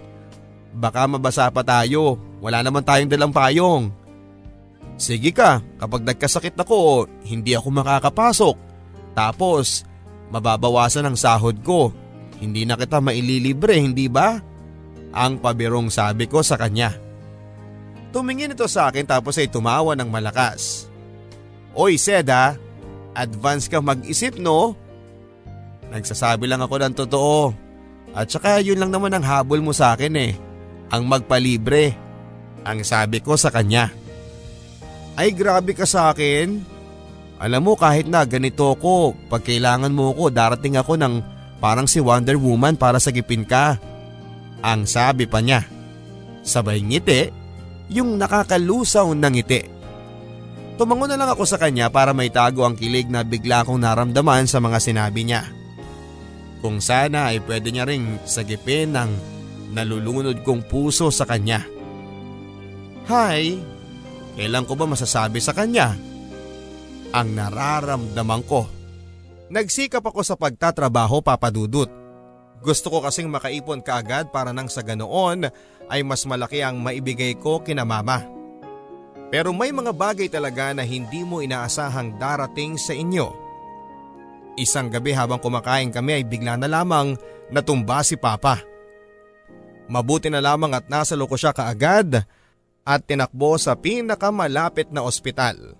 Baka 0.73 1.05
mabasa 1.05 1.49
pa 1.53 1.61
tayo. 1.61 2.17
Wala 2.41 2.65
naman 2.65 2.81
tayong 2.81 3.09
dalang 3.09 3.33
payong. 3.33 3.93
Sige 4.97 5.29
ka, 5.29 5.61
kapag 5.77 6.05
nagkasakit 6.05 6.57
ako, 6.57 7.05
hindi 7.25 7.53
ako 7.53 7.67
makakapasok. 7.71 8.55
Tapos, 9.13 9.85
mababawasan 10.33 11.07
ang 11.07 11.17
sahod 11.17 11.61
ko. 11.61 11.93
Hindi 12.41 12.65
na 12.65 12.77
kita 12.77 13.01
maililibre, 13.01 13.77
hindi 13.77 14.09
ba? 14.09 14.37
Ang 15.13 15.41
pabirong 15.41 15.89
sabi 15.89 16.25
ko 16.29 16.41
sa 16.41 16.57
kanya. 16.57 16.93
Tumingin 18.09 18.53
ito 18.53 18.65
sa 18.65 18.89
akin 18.89 19.05
tapos 19.05 19.37
ay 19.37 19.49
tumawa 19.49 19.93
ng 19.93 20.09
malakas. 20.09 20.88
Oy 21.79 21.95
Seda, 21.95 22.59
advance 23.15 23.71
ka 23.71 23.79
mag-isip 23.79 24.35
no? 24.35 24.75
Nagsasabi 25.95 26.43
lang 26.43 26.59
ako 26.59 26.75
ng 26.75 26.91
totoo. 26.91 27.55
At 28.11 28.27
saka 28.27 28.59
yun 28.59 28.83
lang 28.83 28.91
naman 28.91 29.15
ang 29.15 29.23
habol 29.23 29.63
mo 29.63 29.71
sa 29.71 29.95
akin 29.95 30.11
eh. 30.19 30.35
Ang 30.91 31.07
magpalibre. 31.07 31.95
Ang 32.67 32.83
sabi 32.83 33.23
ko 33.23 33.39
sa 33.39 33.47
kanya. 33.47 33.95
Ay 35.15 35.31
grabe 35.31 35.71
ka 35.71 35.87
sa 35.87 36.11
akin. 36.11 36.59
Alam 37.39 37.71
mo 37.71 37.73
kahit 37.79 38.11
na 38.11 38.27
ganito 38.27 38.75
ko, 38.75 39.15
pag 39.31 39.47
kailangan 39.47 39.95
mo 39.95 40.11
ko 40.11 40.27
darating 40.27 40.75
ako 40.75 40.99
ng 40.99 41.23
parang 41.63 41.87
si 41.87 42.03
Wonder 42.03 42.35
Woman 42.35 42.75
para 42.75 42.99
sagipin 42.99 43.47
ka. 43.47 43.79
Ang 44.59 44.83
sabi 44.83 45.31
pa 45.31 45.39
niya. 45.39 45.63
Sabay 46.43 46.83
ngiti, 46.83 47.31
yung 47.87 48.19
nakakalusaw 48.19 49.15
ng 49.15 49.31
ngiti. 49.31 49.78
Tumango 50.79 51.11
na 51.11 51.19
lang 51.19 51.27
ako 51.27 51.43
sa 51.43 51.59
kanya 51.59 51.91
para 51.91 52.15
may 52.15 52.31
tago 52.31 52.63
ang 52.63 52.79
kilig 52.79 53.11
na 53.11 53.27
bigla 53.27 53.67
kong 53.67 53.83
naramdaman 53.83 54.47
sa 54.47 54.63
mga 54.63 54.79
sinabi 54.79 55.27
niya. 55.27 55.43
Kung 56.63 56.79
sana 56.79 57.35
ay 57.35 57.43
pwede 57.43 57.67
niya 57.67 57.83
ring 57.83 58.15
sagipin 58.23 58.95
ng 58.95 59.11
nalulunod 59.75 60.39
kong 60.47 60.71
puso 60.71 61.11
sa 61.11 61.27
kanya. 61.27 61.67
Hi, 63.11 63.59
Kailan 64.39 64.63
ko 64.63 64.79
ba 64.79 64.87
masasabi 64.87 65.43
sa 65.43 65.51
kanya? 65.51 65.99
Ang 67.11 67.35
nararamdaman 67.35 68.47
ko. 68.47 68.71
Nagsikap 69.51 69.99
ako 69.99 70.23
sa 70.23 70.39
pagtatrabaho 70.39 71.19
papadudot. 71.19 71.91
Gusto 72.63 72.87
ko 72.87 73.03
kasing 73.03 73.27
makaipon 73.27 73.83
kaagad 73.83 74.31
para 74.31 74.55
nang 74.55 74.71
sa 74.71 74.79
ganoon 74.79 75.51
ay 75.91 76.07
mas 76.07 76.23
malaki 76.23 76.63
ang 76.63 76.79
maibigay 76.79 77.35
ko 77.35 77.59
kina 77.59 77.83
mama. 77.83 78.38
Pero 79.29 79.53
may 79.53 79.69
mga 79.69 79.93
bagay 79.93 80.25
talaga 80.25 80.73
na 80.73 80.81
hindi 80.81 81.21
mo 81.21 81.41
inaasahang 81.41 82.17
darating 82.17 82.81
sa 82.81 82.97
inyo. 82.97 83.29
Isang 84.57 84.89
gabi 84.89 85.13
habang 85.13 85.39
kumakain 85.39 85.93
kami 85.93 86.19
ay 86.19 86.23
bigla 86.25 86.57
na 86.57 86.65
lamang 86.65 87.13
natumba 87.53 88.01
si 88.01 88.17
Papa. 88.17 88.59
Mabuti 89.89 90.27
na 90.33 90.41
lamang 90.41 90.73
at 90.73 90.89
nasa 90.89 91.13
loko 91.13 91.37
siya 91.37 91.53
kaagad 91.53 92.25
at 92.83 93.01
tinakbo 93.05 93.57
sa 93.61 93.77
pinakamalapit 93.77 94.89
na 94.89 95.05
ospital. 95.05 95.77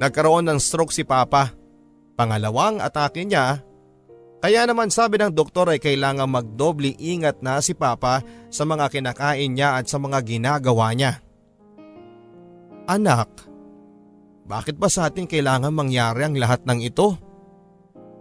Nagkaroon 0.00 0.48
ng 0.48 0.58
stroke 0.60 0.92
si 0.92 1.04
Papa. 1.04 1.52
Pangalawang 2.16 2.80
atake 2.80 3.24
niya. 3.24 3.60
Kaya 4.42 4.66
naman 4.66 4.90
sabi 4.90 5.22
ng 5.22 5.30
doktor 5.30 5.70
ay 5.70 5.78
kailangan 5.78 6.26
magdobli 6.26 6.98
ingat 6.98 7.44
na 7.44 7.62
si 7.62 7.76
Papa 7.76 8.24
sa 8.50 8.66
mga 8.66 8.90
kinakain 8.90 9.54
niya 9.54 9.78
at 9.78 9.86
sa 9.86 10.02
mga 10.02 10.18
ginagawa 10.26 10.90
niya. 10.96 11.22
Anak, 12.86 13.30
bakit 14.42 14.74
ba 14.74 14.90
sa 14.90 15.06
atin 15.06 15.30
kailangan 15.30 15.70
mangyari 15.70 16.26
ang 16.26 16.34
lahat 16.34 16.66
ng 16.66 16.82
ito? 16.82 17.14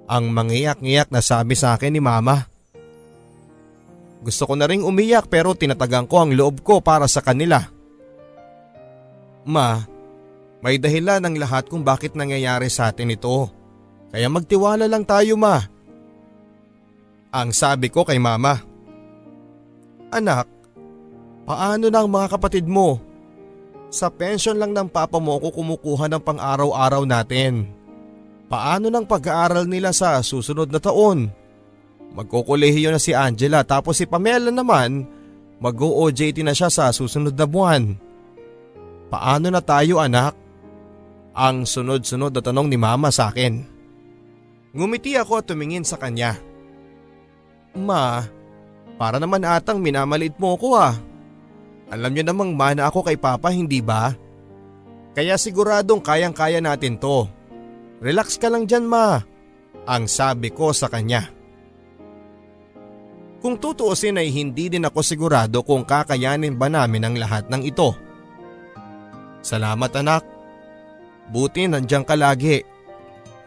Ang 0.06 0.30
mangiyak-ngiyak 0.30 1.10
na 1.10 1.24
sabi 1.24 1.58
sa 1.58 1.74
akin 1.74 1.91
ni 1.91 2.02
Mama. 2.04 2.45
Gusto 4.21 4.45
ko 4.45 4.54
na 4.54 4.69
ring 4.69 4.86
umiyak 4.86 5.26
pero 5.34 5.58
tinatagang 5.58 6.06
ko 6.06 6.21
ang 6.21 6.32
loob 6.38 6.62
ko 6.62 6.78
para 6.78 7.10
sa 7.10 7.26
kanila. 7.26 7.58
Ma, 9.50 9.82
may 10.62 10.78
dahilan 10.78 11.26
ang 11.26 11.36
lahat 11.41 11.65
kung 11.65 11.82
bakit 11.82 12.13
nangyayari 12.13 12.69
sa 12.69 12.93
atin 12.93 13.17
ito. 13.17 13.50
Kaya 14.13 14.30
magtiwala 14.30 14.86
lang 14.86 15.10
tayo 15.10 15.34
ma. 15.41 15.58
Ang 17.34 17.50
sabi 17.50 17.89
ko 17.89 18.06
kay 18.06 18.21
mama. 18.21 18.62
Anak, 20.13 20.45
paano 21.50 21.89
na 21.89 22.06
ang 22.06 22.10
mga 22.12 22.38
kapatid 22.38 22.69
mo? 22.69 23.11
Sa 23.91 24.08
pension 24.08 24.56
lang 24.56 24.71
ng 24.71 24.88
papa 24.88 25.19
mo 25.19 25.36
ko 25.36 25.51
kumukuha 25.51 26.08
ng 26.08 26.23
pang-araw-araw 26.23 27.04
natin. 27.04 27.67
Paano 28.47 28.88
ng 28.88 29.04
pag-aaral 29.04 29.67
nila 29.67 29.91
sa 29.91 30.23
susunod 30.23 30.71
na 30.71 30.80
taon? 30.80 31.27
Magkukulehiyo 32.15 32.91
na 32.91 32.99
si 32.99 33.12
Angela 33.12 33.67
tapos 33.67 33.99
si 33.99 34.08
Pamela 34.08 34.47
naman 34.47 35.04
mag-OJT 35.60 36.39
na 36.43 36.56
siya 36.56 36.71
sa 36.71 36.88
susunod 36.95 37.36
na 37.36 37.43
buwan. 37.43 37.95
Paano 39.12 39.51
na 39.51 39.60
tayo 39.60 39.99
anak? 39.99 40.39
Ang 41.36 41.67
sunod-sunod 41.67 42.32
na 42.32 42.41
tanong 42.43 42.67
ni 42.71 42.80
mama 42.80 43.12
sa 43.12 43.32
akin. 43.32 43.63
Ngumiti 44.71 45.19
ako 45.19 45.43
at 45.43 45.47
tumingin 45.51 45.84
sa 45.84 45.99
kanya. 45.99 46.39
Ma, 47.75 48.23
para 48.95 49.19
naman 49.19 49.43
atang 49.43 49.84
minamaliit 49.84 50.36
mo 50.39 50.56
ko 50.56 50.80
ah. 50.80 50.95
Alam 51.91 52.15
niyo 52.15 52.23
namang 52.23 52.56
mana 52.56 52.88
ako 52.88 53.04
kay 53.04 53.19
papa 53.19 53.51
hindi 53.51 53.84
ba? 53.84 54.15
Kaya 55.12 55.36
siguradong 55.36 55.99
kayang-kaya 55.99 56.63
natin 56.63 56.95
to. 56.95 57.27
Relax 57.99 58.39
ka 58.39 58.47
lang 58.47 58.63
dyan 58.63 58.88
ma. 58.88 59.19
Ang 59.84 60.08
sabi 60.08 60.56
ko 60.56 60.71
sa 60.71 60.88
kanya. 60.88 61.27
Kung 63.43 63.60
tutuusin 63.60 64.21
ay 64.21 64.32
hindi 64.32 64.71
din 64.71 64.88
ako 64.88 65.04
sigurado 65.04 65.65
kung 65.67 65.84
kakayanin 65.84 66.56
ba 66.56 66.71
namin 66.71 67.12
ang 67.12 67.15
lahat 67.19 67.51
ng 67.51 67.62
ito. 67.67 67.91
Salamat 69.43 69.91
anak. 69.97 70.23
Buti 71.27 71.67
nandiyan 71.67 72.08
ka 72.08 72.15
lagi. 72.15 72.62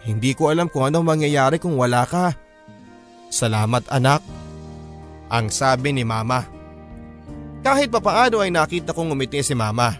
Hindi 0.04 0.36
ko 0.36 0.52
alam 0.52 0.68
kung 0.68 0.84
anong 0.84 1.16
mangyayari 1.16 1.56
kung 1.56 1.80
wala 1.80 2.04
ka. 2.04 2.36
Salamat 3.32 3.88
anak. 3.88 4.20
Ang 5.32 5.48
sabi 5.48 5.96
ni 5.96 6.04
mama. 6.04 6.53
Kahit 7.64 7.88
papaano 7.88 8.44
ay 8.44 8.52
nakita 8.52 8.92
kong 8.92 9.16
umiti 9.16 9.40
si 9.40 9.56
mama. 9.56 9.96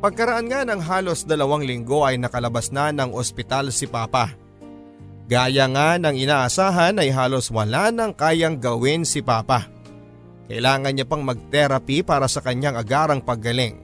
Pagkaraan 0.00 0.48
nga 0.48 0.64
ng 0.64 0.80
halos 0.80 1.28
dalawang 1.28 1.68
linggo 1.68 2.00
ay 2.02 2.16
nakalabas 2.16 2.72
na 2.72 2.88
ng 2.90 3.12
ospital 3.12 3.68
si 3.68 3.84
papa. 3.84 4.32
Gaya 5.28 5.68
nga 5.68 6.00
ng 6.00 6.16
inaasahan 6.16 6.96
ay 6.96 7.12
halos 7.12 7.52
wala 7.52 7.92
nang 7.92 8.16
kayang 8.16 8.56
gawin 8.56 9.04
si 9.04 9.20
papa. 9.20 9.68
Kailangan 10.48 10.92
niya 10.96 11.06
pang 11.06 11.22
mag-therapy 11.22 12.02
para 12.02 12.26
sa 12.26 12.40
kanyang 12.40 12.80
agarang 12.80 13.20
paggaling. 13.22 13.78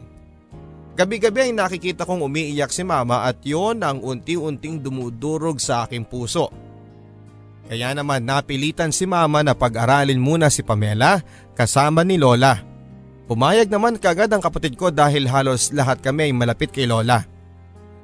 Gabi-gabi 0.98 1.48
ay 1.48 1.52
nakikita 1.54 2.02
kong 2.02 2.26
umiiyak 2.26 2.74
si 2.74 2.82
mama 2.82 3.22
at 3.22 3.38
yon 3.46 3.84
ang 3.86 4.02
unti-unting 4.02 4.82
dumudurog 4.82 5.62
sa 5.62 5.86
aking 5.86 6.02
puso. 6.02 6.50
Kaya 7.68 7.92
naman 7.94 8.26
napilitan 8.26 8.90
si 8.90 9.04
mama 9.04 9.44
na 9.44 9.54
pag-aralin 9.54 10.18
muna 10.18 10.50
si 10.50 10.64
Pamela 10.66 11.22
kasama 11.54 12.02
ni 12.02 12.18
Lola. 12.18 12.67
Pumayag 13.28 13.68
naman 13.68 14.00
kagad 14.00 14.32
ang 14.32 14.40
kapatid 14.40 14.74
ko 14.80 14.88
dahil 14.88 15.28
halos 15.28 15.68
lahat 15.76 16.00
kami 16.00 16.28
ay 16.28 16.32
malapit 16.32 16.72
kay 16.72 16.88
Lola. 16.88 17.22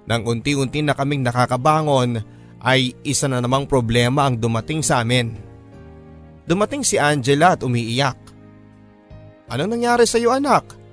Nang 0.04 0.28
unti-unti 0.28 0.84
na 0.84 0.92
kaming 0.92 1.24
nakakabangon 1.24 2.20
ay 2.60 2.92
isa 3.00 3.24
na 3.24 3.40
namang 3.40 3.64
problema 3.64 4.28
ang 4.28 4.36
dumating 4.36 4.84
sa 4.84 5.00
amin. 5.00 5.32
Dumating 6.44 6.84
si 6.84 7.00
Angela 7.00 7.56
at 7.56 7.64
umiiyak. 7.64 8.20
Anong 9.48 9.80
nangyari 9.80 10.04
sa 10.04 10.20
iyo 10.20 10.28
anak? 10.28 10.84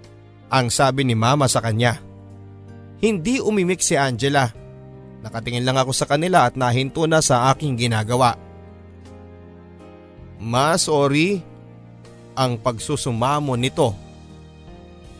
ang 0.52 0.68
sabi 0.68 1.08
ni 1.08 1.16
mama 1.16 1.48
sa 1.48 1.64
kanya. 1.64 1.98
Hindi 3.00 3.40
umimik 3.40 3.80
si 3.80 3.96
Angela. 3.96 4.52
Nakatingin 5.24 5.64
lang 5.64 5.80
ako 5.80 5.96
sa 5.96 6.06
kanila 6.06 6.46
at 6.46 6.60
nahinto 6.60 7.08
na 7.08 7.24
sa 7.24 7.50
aking 7.56 7.80
ginagawa. 7.80 8.36
Ma, 10.44 10.76
sorry. 10.76 11.40
Ang 12.36 12.60
pagsusumamo 12.60 13.56
nito. 13.56 13.96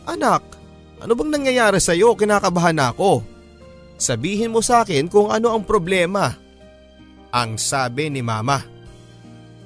Anak, 0.02 0.42
ano 0.98 1.12
bang 1.14 1.30
nangyayari 1.30 1.78
sa 1.78 1.94
iyo? 1.94 2.14
Kinakabahan 2.18 2.78
ako. 2.78 3.22
Sabihin 3.98 4.50
mo 4.50 4.58
sa 4.58 4.82
akin 4.82 5.06
kung 5.06 5.30
ano 5.30 5.54
ang 5.54 5.62
problema. 5.62 6.34
Ang 7.30 7.54
sabi 7.58 8.10
ni 8.10 8.18
mama. 8.20 8.66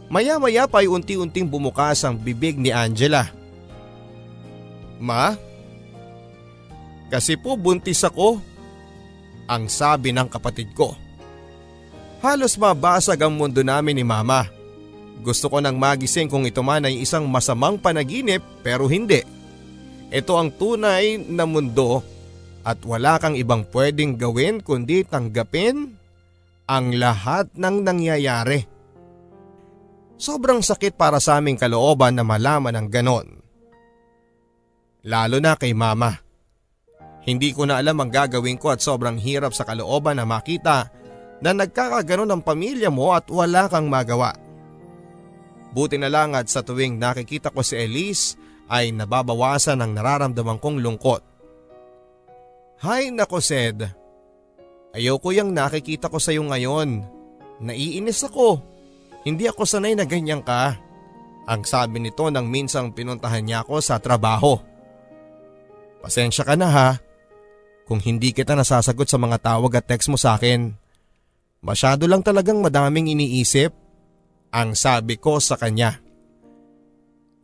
Maya-maya 0.06 0.70
pa 0.70 0.84
ay 0.84 0.88
unti-unting 0.92 1.48
bumukas 1.48 2.06
ang 2.06 2.14
bibig 2.14 2.54
ni 2.60 2.70
Angela. 2.70 3.26
Ma, 5.02 5.34
kasi 7.10 7.38
po 7.38 7.54
buntis 7.54 8.02
ako. 8.02 8.38
Ang 9.46 9.70
sabi 9.70 10.10
ng 10.10 10.26
kapatid 10.26 10.74
ko. 10.74 10.94
Halos 12.18 12.58
mabasag 12.58 13.22
ang 13.22 13.34
mundo 13.34 13.62
namin 13.62 13.94
ni 13.94 14.02
mama. 14.02 14.50
Gusto 15.22 15.46
ko 15.46 15.62
nang 15.62 15.78
magising 15.78 16.26
kung 16.26 16.42
ito 16.44 16.60
man 16.66 16.82
ay 16.82 16.98
isang 16.98 17.24
masamang 17.30 17.78
panaginip 17.78 18.42
pero 18.66 18.90
hindi. 18.90 19.35
Ito 20.10 20.38
ang 20.38 20.54
tunay 20.54 21.18
na 21.18 21.44
mundo 21.44 22.02
at 22.66 22.82
wala 22.82 23.18
kang 23.18 23.34
ibang 23.34 23.66
pwedeng 23.70 24.18
gawin 24.18 24.62
kundi 24.62 25.02
tanggapin 25.06 25.94
ang 26.66 26.94
lahat 26.98 27.50
ng 27.54 27.76
nangyayari. 27.82 28.66
Sobrang 30.16 30.64
sakit 30.64 30.96
para 30.98 31.22
sa 31.22 31.38
aming 31.38 31.58
kalooban 31.60 32.16
na 32.16 32.24
malaman 32.24 32.74
ang 32.74 32.88
ganon. 32.90 33.26
Lalo 35.06 35.38
na 35.38 35.54
kay 35.54 35.70
mama. 35.76 36.18
Hindi 37.26 37.50
ko 37.54 37.66
na 37.66 37.78
alam 37.78 37.98
ang 37.98 38.10
gagawin 38.10 38.58
ko 38.58 38.74
at 38.74 38.82
sobrang 38.82 39.18
hirap 39.18 39.54
sa 39.54 39.66
kalooban 39.66 40.18
na 40.18 40.26
makita 40.26 40.90
na 41.42 41.50
nagkakaganon 41.50 42.30
ang 42.30 42.42
pamilya 42.42 42.90
mo 42.90 43.14
at 43.14 43.26
wala 43.30 43.66
kang 43.66 43.90
magawa. 43.90 44.34
Buti 45.74 46.00
na 46.00 46.08
lang 46.08 46.32
at 46.32 46.48
sa 46.48 46.64
tuwing 46.64 46.96
nakikita 46.96 47.52
ko 47.52 47.60
si 47.60 47.76
Elise 47.76 48.38
ay 48.66 48.90
nababawasan 48.94 49.78
ang 49.78 49.94
nararamdaman 49.94 50.58
kong 50.58 50.82
lungkot. 50.82 51.22
Hay 52.82 53.08
nako 53.14 53.40
Sed, 53.40 53.86
ayoko 54.92 55.32
yung 55.32 55.56
nakikita 55.56 56.12
ko 56.12 56.20
sa 56.20 56.34
iyo 56.34 56.44
ngayon. 56.44 57.02
Naiinis 57.62 58.20
ako. 58.26 58.60
Hindi 59.24 59.48
ako 59.48 59.64
sanay 59.64 59.96
na 59.96 60.04
ganyan 60.04 60.44
ka. 60.44 60.76
Ang 61.46 61.62
sabi 61.62 62.02
nito 62.02 62.26
nang 62.28 62.50
minsang 62.50 62.92
pinuntahan 62.92 63.42
niya 63.42 63.62
ako 63.62 63.80
sa 63.80 63.96
trabaho. 64.02 64.58
Pasensya 66.02 66.42
ka 66.46 66.54
na 66.54 66.68
ha. 66.68 66.90
Kung 67.86 68.02
hindi 68.02 68.34
kita 68.34 68.58
nasasagot 68.58 69.06
sa 69.06 69.18
mga 69.18 69.38
tawag 69.40 69.78
at 69.78 69.86
text 69.86 70.10
mo 70.10 70.18
sa 70.18 70.34
akin. 70.34 70.74
Masyado 71.62 72.06
lang 72.10 72.22
talagang 72.22 72.58
madaming 72.58 73.14
iniisip. 73.14 73.70
Ang 74.50 74.74
sabi 74.74 75.18
ko 75.18 75.38
sa 75.38 75.54
kanya. 75.58 76.05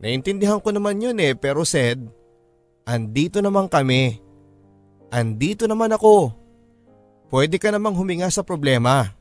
Naintindihan 0.01 0.61
ko 0.61 0.73
naman 0.73 1.01
yun 1.01 1.17
eh 1.21 1.33
pero 1.37 1.65
said, 1.67 2.01
andito 2.87 3.39
naman 3.39 3.69
kami. 3.69 4.19
Andito 5.13 5.69
naman 5.69 5.93
ako. 5.93 6.33
Pwede 7.29 7.57
ka 7.57 7.69
namang 7.69 7.97
huminga 7.97 8.29
sa 8.29 8.45
problema. 8.45 9.13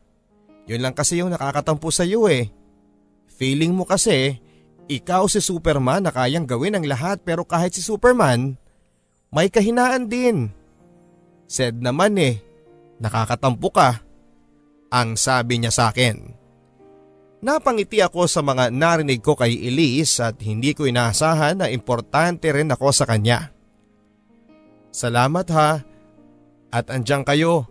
Yun 0.69 0.85
lang 0.85 0.95
kasi 0.95 1.21
yung 1.21 1.33
nakakatampo 1.33 1.89
sa 1.93 2.05
iyo 2.05 2.29
eh. 2.29 2.53
Feeling 3.33 3.73
mo 3.75 3.89
kasi, 3.89 4.39
ikaw 4.87 5.27
si 5.27 5.41
Superman 5.41 6.07
na 6.07 6.13
kayang 6.13 6.47
gawin 6.47 6.77
ang 6.77 6.85
lahat 6.87 7.25
pero 7.25 7.43
kahit 7.43 7.75
si 7.75 7.83
Superman, 7.83 8.55
may 9.33 9.49
kahinaan 9.49 10.07
din. 10.07 10.53
Said 11.49 11.81
naman 11.81 12.17
eh, 12.21 12.41
nakakatampo 13.01 13.69
ka. 13.73 14.05
Ang 14.93 15.17
sabi 15.17 15.61
niya 15.61 15.73
sa 15.73 15.89
akin. 15.89 16.42
Napangiti 17.43 17.99
ako 17.99 18.31
sa 18.31 18.39
mga 18.39 18.71
narinig 18.71 19.19
ko 19.19 19.35
kay 19.35 19.67
Elise 19.67 20.23
at 20.23 20.39
hindi 20.47 20.79
ko 20.79 20.87
inaasahan 20.87 21.59
na 21.59 21.67
importante 21.67 22.47
rin 22.55 22.71
ako 22.71 22.95
sa 22.95 23.03
kanya. 23.03 23.51
Salamat 24.95 25.47
ha. 25.51 25.83
At 26.71 26.87
andyan 26.87 27.27
kayo. 27.27 27.67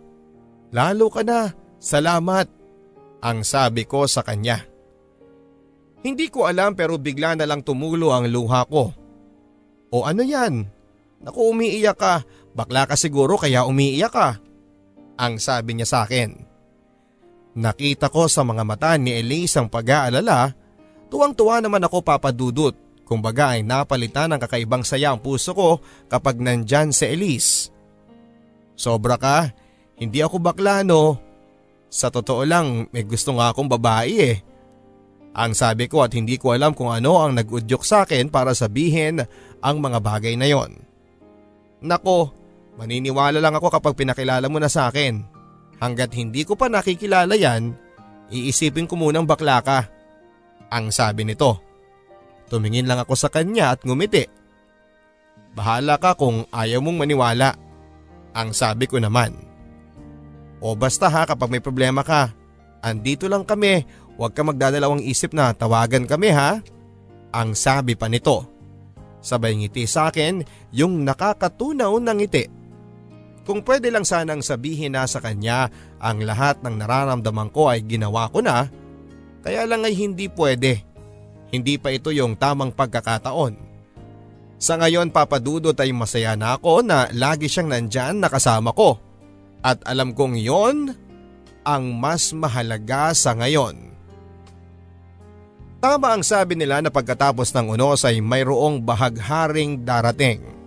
Lalo 0.76 1.08
ka 1.08 1.24
na. 1.24 1.56
Salamat. 1.80 2.52
Ang 3.24 3.48
sabi 3.48 3.88
ko 3.88 4.04
sa 4.04 4.20
kanya. 4.20 4.60
Hindi 6.04 6.28
ko 6.28 6.44
alam 6.44 6.76
pero 6.76 7.00
bigla 7.00 7.32
na 7.32 7.48
lang 7.48 7.64
tumulo 7.64 8.12
ang 8.12 8.28
luha 8.28 8.68
ko. 8.68 8.92
O 9.88 10.04
ano 10.04 10.20
yan? 10.20 10.68
Naku 11.24 11.48
umiiyak 11.48 11.96
ka. 11.96 12.20
Bakla 12.52 12.84
ka 12.84 12.98
siguro 13.00 13.40
kaya 13.40 13.64
umiiyak 13.64 14.12
ka. 14.12 14.36
Ang 15.16 15.40
sabi 15.40 15.80
niya 15.80 15.88
sa 15.88 15.98
akin. 16.04 16.51
Nakita 17.52 18.08
ko 18.08 18.32
sa 18.32 18.40
mga 18.40 18.64
mata 18.64 18.96
ni 18.96 19.12
Elise 19.12 19.60
ang 19.60 19.68
pag-aalala, 19.68 20.56
tuwang-tuwa 21.12 21.60
naman 21.60 21.84
ako 21.84 22.00
papadudot 22.00 22.72
kung 23.04 23.20
baga 23.20 23.52
ay 23.52 23.60
napalitan 23.60 24.32
ng 24.32 24.40
kakaibang 24.40 24.80
saya 24.80 25.12
ang 25.12 25.20
puso 25.20 25.52
ko 25.52 25.84
kapag 26.08 26.40
nandyan 26.40 26.96
si 26.96 27.04
Elise. 27.04 27.68
Sobra 28.72 29.20
ka, 29.20 29.52
hindi 30.00 30.24
ako 30.24 30.40
bakla 30.40 30.80
no. 30.80 31.20
Sa 31.92 32.08
totoo 32.08 32.48
lang 32.48 32.88
may 32.88 33.04
gusto 33.04 33.36
nga 33.36 33.52
akong 33.52 33.68
babae 33.68 34.14
eh. 34.16 34.36
Ang 35.36 35.52
sabi 35.52 35.92
ko 35.92 36.00
at 36.00 36.16
hindi 36.16 36.40
ko 36.40 36.56
alam 36.56 36.72
kung 36.72 36.88
ano 36.88 37.20
ang 37.20 37.36
nag-udyok 37.36 37.84
sa 37.84 38.08
akin 38.08 38.32
para 38.32 38.56
sabihin 38.56 39.20
ang 39.60 39.76
mga 39.76 40.00
bagay 40.00 40.32
na 40.40 40.48
yon. 40.48 40.76
Nako, 41.84 42.32
maniniwala 42.80 43.44
lang 43.44 43.52
ako 43.52 43.68
kapag 43.76 43.96
pinakilala 43.96 44.48
mo 44.48 44.56
na 44.56 44.72
sa 44.72 44.88
akin. 44.88 45.31
Hanggat 45.82 46.14
hindi 46.14 46.46
ko 46.46 46.54
pa 46.54 46.70
nakikilala 46.70 47.34
yan, 47.34 47.74
iisipin 48.30 48.86
ko 48.86 48.94
munang 48.94 49.26
bakla 49.26 49.58
ka. 49.66 49.90
Ang 50.70 50.94
sabi 50.94 51.26
nito. 51.26 51.58
Tumingin 52.46 52.86
lang 52.86 53.02
ako 53.02 53.18
sa 53.18 53.26
kanya 53.26 53.74
at 53.74 53.82
ngumiti. 53.82 54.22
Bahala 55.58 55.98
ka 55.98 56.14
kung 56.14 56.46
ayaw 56.54 56.78
mong 56.78 57.02
maniwala. 57.02 57.58
Ang 58.30 58.54
sabi 58.54 58.86
ko 58.86 59.02
naman. 59.02 59.34
O 60.62 60.78
basta 60.78 61.10
ha 61.10 61.26
kapag 61.26 61.50
may 61.50 61.58
problema 61.58 62.06
ka, 62.06 62.30
andito 62.78 63.26
lang 63.26 63.42
kami, 63.42 63.82
huwag 64.14 64.38
ka 64.38 64.46
magdadalawang 64.46 65.02
isip 65.02 65.34
na 65.34 65.50
tawagan 65.50 66.06
kami 66.06 66.30
ha. 66.30 66.62
Ang 67.34 67.58
sabi 67.58 67.98
pa 67.98 68.06
nito. 68.06 68.46
Sabay 69.18 69.58
ngiti 69.58 69.90
sa 69.90 70.14
akin 70.14 70.46
yung 70.70 71.02
nakakatunaw 71.02 71.98
ng 71.98 72.16
ngiti. 72.22 72.61
Kung 73.42 73.66
pwede 73.66 73.90
lang 73.90 74.06
sanang 74.06 74.38
sabihin 74.38 74.94
na 74.94 75.02
sa 75.06 75.18
kanya 75.18 75.66
ang 75.98 76.22
lahat 76.22 76.62
ng 76.62 76.78
nararamdaman 76.78 77.50
ko 77.50 77.66
ay 77.66 77.82
ginawa 77.82 78.30
ko 78.30 78.38
na, 78.38 78.70
kaya 79.42 79.66
lang 79.66 79.82
ay 79.82 79.98
hindi 79.98 80.30
pwede. 80.30 80.86
Hindi 81.50 81.76
pa 81.76 81.90
ito 81.90 82.14
yung 82.14 82.38
tamang 82.38 82.70
pagkakataon. 82.70 83.58
Sa 84.62 84.78
ngayon 84.78 85.10
papadudot 85.10 85.74
ay 85.74 85.90
masaya 85.90 86.38
na 86.38 86.54
ako 86.54 86.86
na 86.86 87.10
lagi 87.10 87.50
siyang 87.50 87.66
nandyan 87.66 88.22
nakasama 88.22 88.70
ko. 88.70 88.94
At 89.58 89.82
alam 89.90 90.14
kong 90.14 90.38
yon 90.38 90.94
ang 91.66 91.84
mas 91.98 92.30
mahalaga 92.30 93.10
sa 93.10 93.34
ngayon. 93.34 93.90
Tama 95.82 96.14
ang 96.14 96.22
sabi 96.22 96.54
nila 96.54 96.78
na 96.78 96.94
pagkatapos 96.94 97.50
ng 97.58 97.74
unos 97.74 98.06
ay 98.06 98.22
mayroong 98.22 98.78
bahagharing 98.86 99.82
darating. 99.82 100.61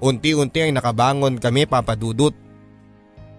Unti-unti 0.00 0.64
ay 0.64 0.72
nakabangon 0.72 1.36
kami 1.36 1.68
papadudot. 1.68 2.32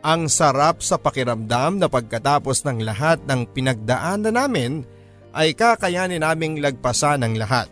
Ang 0.05 0.29
sarap 0.29 0.85
sa 0.85 0.97
pakiramdam 0.97 1.81
na 1.81 1.89
pagkatapos 1.89 2.65
ng 2.65 2.85
lahat 2.85 3.21
ng 3.25 3.49
pinagdaanan 3.49 4.33
namin 4.33 4.85
ay 5.33 5.57
kakayanin 5.57 6.21
naming 6.21 6.61
lagpasan 6.61 7.25
ng 7.25 7.33
lahat. 7.37 7.69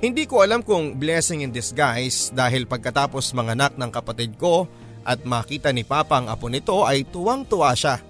Hindi 0.00 0.24
ko 0.24 0.40
alam 0.40 0.64
kung 0.64 0.96
blessing 0.96 1.44
in 1.44 1.52
disguise 1.52 2.32
dahil 2.32 2.64
pagkatapos 2.64 3.36
manganak 3.36 3.76
ng 3.76 3.90
kapatid 3.92 4.36
ko 4.40 4.64
at 5.04 5.24
makita 5.28 5.72
ni 5.72 5.84
Papa 5.84 6.20
ang 6.20 6.32
apo 6.32 6.48
nito 6.48 6.84
ay 6.88 7.04
tuwang-tuwa 7.08 7.72
siya. 7.76 8.00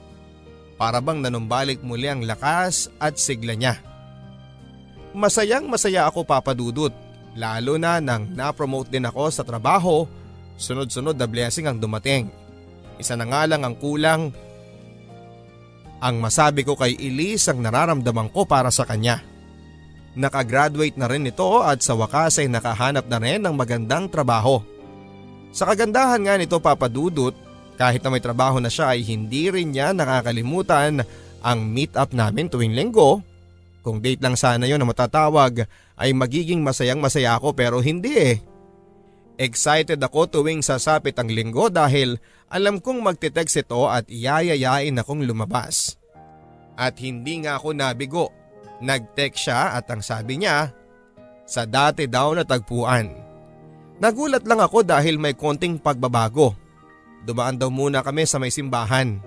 Para 0.78 1.02
bang 1.02 1.22
nanumbalik 1.22 1.82
muli 1.82 2.06
ang 2.06 2.22
lakas 2.22 2.90
at 3.02 3.18
sigla 3.18 3.58
niya. 3.58 3.78
Masayang 5.10 5.66
masaya 5.66 6.06
ako 6.06 6.22
papadudot 6.22 6.94
Lalo 7.38 7.78
na 7.78 8.02
nang 8.02 8.26
na-promote 8.34 8.90
din 8.90 9.06
ako 9.06 9.30
sa 9.30 9.46
trabaho, 9.46 10.06
sunod-sunod 10.58 11.14
na 11.14 11.30
blessing 11.30 11.70
ang 11.70 11.78
dumating. 11.78 12.26
Isa 12.98 13.14
na 13.14 13.24
nga 13.28 13.46
lang 13.46 13.62
ang 13.62 13.78
kulang. 13.78 14.34
Ang 16.00 16.16
masabi 16.18 16.66
ko 16.66 16.74
kay 16.74 16.96
Elise 16.98 17.52
ang 17.52 17.62
nararamdaman 17.62 18.32
ko 18.34 18.48
para 18.48 18.72
sa 18.72 18.82
kanya. 18.88 19.22
Nakagraduate 20.18 20.98
na 20.98 21.06
rin 21.06 21.28
ito 21.28 21.62
at 21.62 21.86
sa 21.86 21.94
wakas 21.94 22.42
ay 22.42 22.50
nakahanap 22.50 23.06
na 23.06 23.18
rin 23.22 23.46
ng 23.46 23.54
magandang 23.54 24.10
trabaho. 24.10 24.58
Sa 25.54 25.70
kagandahan 25.70 26.22
nga 26.26 26.34
nito 26.34 26.58
papadudot, 26.58 27.34
kahit 27.78 28.02
na 28.02 28.10
may 28.10 28.20
trabaho 28.22 28.58
na 28.58 28.68
siya 28.68 28.92
ay 28.92 29.06
hindi 29.06 29.48
rin 29.48 29.70
niya 29.72 29.94
nakakalimutan 29.94 31.00
ang 31.40 31.58
meet 31.64 31.94
up 31.96 32.12
namin 32.12 32.52
tuwing 32.52 32.76
linggo 32.76 33.24
kung 33.80 34.00
date 34.04 34.20
lang 34.20 34.36
sana 34.36 34.68
yon 34.68 34.80
na 34.80 34.88
matatawag 34.88 35.64
ay 35.96 36.10
magiging 36.12 36.60
masayang 36.60 37.00
masaya 37.00 37.36
ako 37.36 37.56
pero 37.56 37.80
hindi 37.80 38.12
eh. 38.16 38.36
Excited 39.40 39.96
ako 39.96 40.28
tuwing 40.28 40.60
sasapit 40.60 41.16
ang 41.16 41.32
linggo 41.32 41.72
dahil 41.72 42.20
alam 42.52 42.76
kong 42.76 43.00
magte-text 43.00 43.64
ito 43.64 43.88
at 43.88 44.04
iyayayain 44.12 45.00
akong 45.00 45.24
lumabas. 45.24 45.96
At 46.76 47.00
hindi 47.00 47.40
nga 47.44 47.56
ako 47.56 47.72
nabigo. 47.72 48.28
Nag-text 48.84 49.48
siya 49.48 49.76
at 49.76 49.88
ang 49.88 50.04
sabi 50.04 50.40
niya, 50.40 50.72
sa 51.48 51.64
dati 51.64 52.04
daw 52.04 52.36
na 52.36 52.44
tagpuan. 52.44 53.10
Nagulat 54.00 54.44
lang 54.48 54.60
ako 54.60 54.84
dahil 54.84 55.20
may 55.20 55.32
konting 55.36 55.76
pagbabago. 55.76 56.56
Dumaan 57.24 57.60
daw 57.60 57.68
muna 57.68 58.00
kami 58.00 58.24
sa 58.24 58.40
may 58.40 58.48
simbahan. 58.48 59.20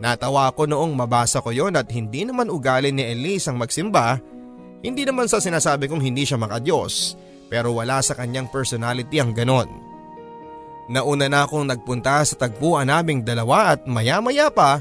Natawa 0.00 0.48
ako 0.48 0.64
noong 0.64 0.96
mabasa 0.96 1.44
ko 1.44 1.52
yon 1.52 1.76
at 1.76 1.92
hindi 1.92 2.24
naman 2.24 2.48
ugali 2.48 2.88
ni 2.88 3.04
Elise 3.04 3.52
ang 3.52 3.60
magsimba, 3.60 4.16
hindi 4.80 5.04
naman 5.04 5.28
sa 5.28 5.44
sinasabi 5.44 5.92
kong 5.92 6.00
hindi 6.00 6.24
siya 6.24 6.40
makadiyos 6.40 7.20
pero 7.52 7.76
wala 7.76 8.00
sa 8.00 8.16
kanyang 8.16 8.48
personality 8.48 9.20
ang 9.20 9.36
ganon. 9.36 9.68
Nauna 10.88 11.28
na 11.28 11.44
akong 11.44 11.68
nagpunta 11.68 12.24
sa 12.24 12.34
tagpuan 12.34 12.88
naming 12.88 13.20
dalawa 13.20 13.76
at 13.76 13.84
maya 13.84 14.24
maya 14.24 14.48
pa 14.48 14.80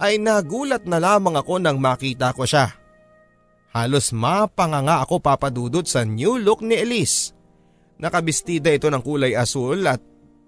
ay 0.00 0.16
nagulat 0.16 0.88
na 0.88 0.96
lamang 0.96 1.36
ako 1.36 1.60
nang 1.60 1.76
makita 1.76 2.32
ko 2.32 2.48
siya. 2.48 2.72
Halos 3.74 4.14
mapanganga 4.16 5.04
ako 5.04 5.20
papadudot 5.20 5.84
sa 5.84 6.06
new 6.06 6.40
look 6.40 6.64
ni 6.64 6.78
Elise. 6.78 7.36
Nakabistida 8.00 8.72
ito 8.72 8.88
ng 8.88 9.02
kulay 9.02 9.36
asul 9.36 9.84
at 9.86 10.00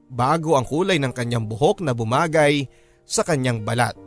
bago 0.09 0.57
ang 0.57 0.65
kulay 0.65 0.97
ng 1.03 1.13
kanyang 1.13 1.45
buhok 1.45 1.85
na 1.85 1.93
bumagay 1.93 2.67
sa 3.07 3.23
kanyang 3.23 3.63
balat 3.63 4.06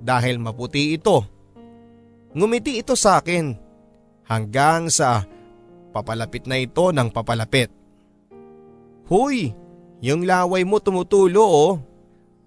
dahil 0.00 0.40
maputi 0.40 0.96
ito. 0.96 1.22
Ngumiti 2.32 2.80
ito 2.80 2.96
sa 2.96 3.20
akin 3.20 3.52
hanggang 4.26 4.88
sa 4.88 5.28
papalapit 5.92 6.48
na 6.48 6.58
ito 6.58 6.90
ng 6.90 7.08
papalapit. 7.12 7.68
Huy, 9.10 9.52
Yung 10.00 10.24
laway 10.24 10.64
mo 10.64 10.80
tumutulo 10.80 11.44
oh. 11.44 11.72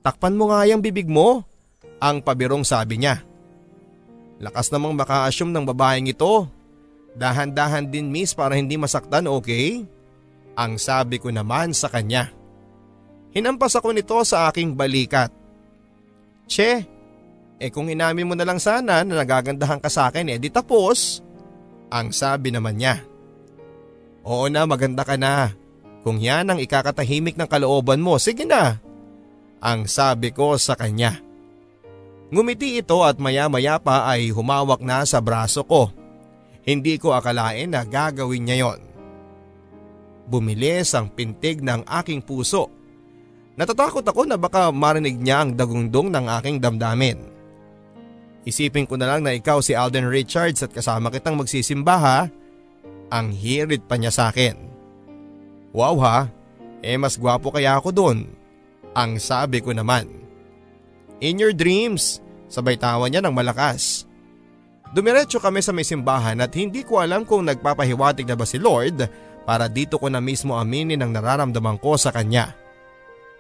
Takpan 0.02 0.34
mo 0.34 0.50
nga 0.50 0.66
yung 0.66 0.82
bibig 0.82 1.06
mo. 1.06 1.46
Ang 2.02 2.20
pabirong 2.26 2.66
sabi 2.66 3.00
niya. 3.00 3.22
Lakas 4.42 4.74
namang 4.74 4.98
maka-assume 4.98 5.54
ng 5.54 5.66
babaeng 5.70 6.10
ito. 6.10 6.50
Dahan-dahan 7.14 7.94
din 7.94 8.10
miss 8.10 8.34
para 8.34 8.58
hindi 8.58 8.76
masaktan 8.76 9.30
okay? 9.30 9.86
Ang 10.58 10.82
sabi 10.82 11.22
ko 11.22 11.30
naman 11.30 11.72
sa 11.78 11.88
kanya. 11.88 12.34
Hinampas 13.32 13.78
ako 13.78 13.94
nito 13.94 14.18
sa 14.26 14.50
aking 14.50 14.74
balikat. 14.74 15.30
Che, 16.50 16.86
eh 17.64 17.72
kung 17.72 17.88
inamin 17.88 18.28
mo 18.28 18.36
na 18.36 18.44
lang 18.44 18.60
sana 18.60 19.08
na 19.08 19.24
nagagandahan 19.24 19.80
ka 19.80 19.88
sa 19.88 20.12
akin 20.12 20.36
eh 20.36 20.38
di 20.38 20.52
tapos. 20.52 21.24
Ang 21.88 22.12
sabi 22.12 22.52
naman 22.52 22.76
niya. 22.76 23.00
Oo 24.28 24.52
na 24.52 24.68
maganda 24.68 25.08
ka 25.08 25.16
na. 25.16 25.56
Kung 26.04 26.20
yan 26.20 26.52
ang 26.52 26.60
ikakatahimik 26.60 27.40
ng 27.40 27.48
kalooban 27.48 28.04
mo, 28.04 28.20
sige 28.20 28.44
na. 28.44 28.84
Ang 29.64 29.88
sabi 29.88 30.36
ko 30.36 30.60
sa 30.60 30.76
kanya. 30.76 31.24
Ngumiti 32.34 32.84
ito 32.84 33.00
at 33.00 33.16
maya 33.16 33.48
maya 33.48 33.80
pa 33.80 34.12
ay 34.12 34.34
humawak 34.36 34.84
na 34.84 35.08
sa 35.08 35.24
braso 35.24 35.64
ko. 35.64 35.94
Hindi 36.68 37.00
ko 37.00 37.16
akalain 37.16 37.72
na 37.72 37.88
gagawin 37.88 38.44
niya 38.44 38.68
yon. 38.68 38.80
Bumilis 40.28 40.92
ang 40.98 41.08
pintig 41.08 41.64
ng 41.64 41.88
aking 41.88 42.20
puso. 42.20 42.68
Natatakot 43.56 44.04
ako 44.04 44.28
na 44.28 44.36
baka 44.36 44.74
marinig 44.74 45.16
niya 45.16 45.46
ang 45.46 45.56
dagundong 45.56 46.10
ng 46.12 46.26
aking 46.42 46.58
damdamin. 46.60 47.33
Isipin 48.44 48.84
ko 48.84 49.00
na 49.00 49.08
lang 49.08 49.24
na 49.24 49.32
ikaw 49.32 49.64
si 49.64 49.72
Alden 49.72 50.12
Richards 50.12 50.60
at 50.64 50.76
kasama 50.76 51.08
kitang 51.08 51.40
magsisimba 51.40 51.96
ha. 51.96 52.20
Ang 53.08 53.32
hirit 53.32 53.88
pa 53.88 53.96
niya 53.96 54.12
sa 54.12 54.30
akin. 54.32 54.58
Wow 55.72 55.96
ha, 56.04 56.28
eh 56.84 57.00
mas 57.00 57.16
gwapo 57.16 57.50
kaya 57.50 57.80
ako 57.80 57.90
doon. 57.96 58.28
Ang 58.94 59.18
sabi 59.18 59.64
ko 59.64 59.72
naman. 59.72 60.06
In 61.24 61.40
your 61.40 61.56
dreams, 61.56 62.20
sabay 62.52 62.76
tawa 62.76 63.08
niya 63.08 63.24
ng 63.24 63.32
malakas. 63.32 64.06
Dumiretso 64.94 65.42
kami 65.42 65.64
sa 65.64 65.74
may 65.74 65.88
simbahan 65.88 66.38
at 66.44 66.54
hindi 66.54 66.86
ko 66.86 67.02
alam 67.02 67.26
kung 67.26 67.48
nagpapahiwatig 67.48 68.30
na 68.30 68.38
ba 68.38 68.46
si 68.46 68.62
Lord 68.62 69.02
para 69.48 69.66
dito 69.66 69.98
ko 69.98 70.12
na 70.12 70.22
mismo 70.22 70.54
aminin 70.54 71.02
ang 71.02 71.10
nararamdaman 71.10 71.82
ko 71.82 71.98
sa 71.98 72.14
kanya. 72.14 72.54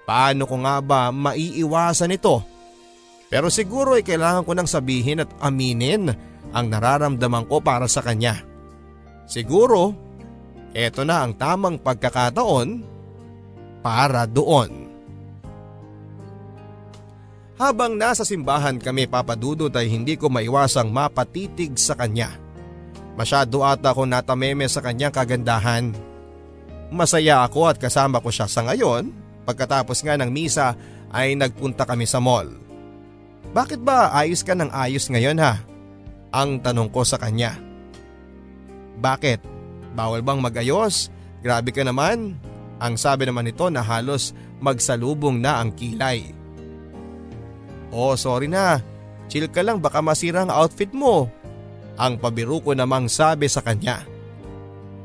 Paano 0.04 0.50
ko 0.50 0.56
nga 0.64 0.82
ba 0.82 1.14
maiiwasan 1.14 2.16
ito? 2.16 2.53
Pero 3.34 3.50
siguro 3.50 3.98
ay 3.98 4.06
kailangan 4.06 4.46
ko 4.46 4.54
nang 4.54 4.70
sabihin 4.70 5.26
at 5.26 5.32
aminin 5.42 6.14
ang 6.54 6.66
nararamdaman 6.70 7.50
ko 7.50 7.66
para 7.66 7.90
sa 7.90 8.06
kanya. 8.06 8.46
Siguro 9.26 10.04
Eto 10.74 11.06
na 11.06 11.22
ang 11.22 11.38
tamang 11.38 11.78
pagkakataon 11.78 12.82
para 13.86 14.26
doon. 14.26 14.90
Habang 17.62 17.94
nasa 17.94 18.26
simbahan 18.26 18.82
kami 18.82 19.06
papadudod 19.06 19.70
ay 19.78 19.86
hindi 19.86 20.18
ko 20.18 20.34
maiwasang 20.34 20.90
mapatitig 20.90 21.78
sa 21.78 21.94
kanya. 21.94 22.34
Masyado 23.14 23.62
ata 23.62 23.94
ako 23.94 24.10
natameme 24.10 24.66
sa 24.66 24.82
kanyang 24.82 25.14
kagandahan. 25.14 25.94
Masaya 26.90 27.46
ako 27.46 27.70
at 27.70 27.78
kasama 27.78 28.18
ko 28.18 28.34
siya 28.34 28.50
sa 28.50 28.66
ngayon. 28.66 29.14
Pagkatapos 29.46 30.02
nga 30.02 30.18
ng 30.18 30.34
misa 30.34 30.74
ay 31.14 31.38
nagpunta 31.38 31.86
kami 31.86 32.10
sa 32.10 32.18
mall. 32.18 32.63
Bakit 33.52 33.84
ba 33.84 34.16
ayos 34.16 34.46
ka 34.46 34.56
ng 34.56 34.72
ayos 34.72 35.12
ngayon 35.12 35.42
ha? 35.44 35.60
Ang 36.32 36.64
tanong 36.64 36.90
ko 36.90 37.04
sa 37.04 37.20
kanya. 37.20 37.60
Bakit? 39.04 39.44
Bawal 39.94 40.24
bang 40.24 40.40
magayos? 40.40 41.12
Grabe 41.44 41.76
ka 41.76 41.84
naman. 41.84 42.40
Ang 42.80 42.96
sabi 42.96 43.28
naman 43.28 43.46
nito 43.46 43.68
na 43.68 43.84
halos 43.84 44.32
magsalubong 44.64 45.44
na 45.44 45.60
ang 45.60 45.76
kilay. 45.76 46.32
Oh 47.94 48.18
sorry 48.18 48.50
na, 48.50 48.82
chill 49.30 49.46
ka 49.52 49.62
lang 49.62 49.78
baka 49.78 50.02
masira 50.02 50.42
ang 50.42 50.50
outfit 50.50 50.90
mo. 50.96 51.30
Ang 52.00 52.18
pabiru 52.18 52.58
ko 52.64 52.74
namang 52.74 53.06
sabi 53.06 53.46
sa 53.46 53.62
kanya. 53.62 54.02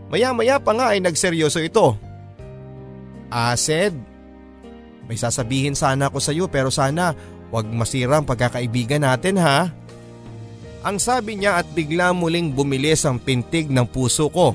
Maya 0.09 0.33
maya 0.33 0.57
pa 0.57 0.73
nga 0.73 0.97
ay 0.97 1.05
nagseryoso 1.05 1.61
ito. 1.61 1.93
Ased, 3.29 3.93
may 5.05 5.21
sasabihin 5.21 5.77
sana 5.77 6.09
ako 6.09 6.17
sa 6.17 6.33
iyo 6.33 6.49
pero 6.49 6.73
sana 6.73 7.13
wag 7.49 7.67
masira 7.69 8.21
ang 8.21 8.27
pagkakaibigan 8.29 9.05
natin 9.05 9.41
ha. 9.41 9.73
Ang 10.85 10.97
sabi 11.03 11.37
niya 11.37 11.59
at 11.61 11.67
bigla 11.75 12.15
muling 12.15 12.55
bumilis 12.55 13.03
ang 13.05 13.19
pintig 13.19 13.67
ng 13.69 13.85
puso 13.89 14.31
ko. 14.31 14.55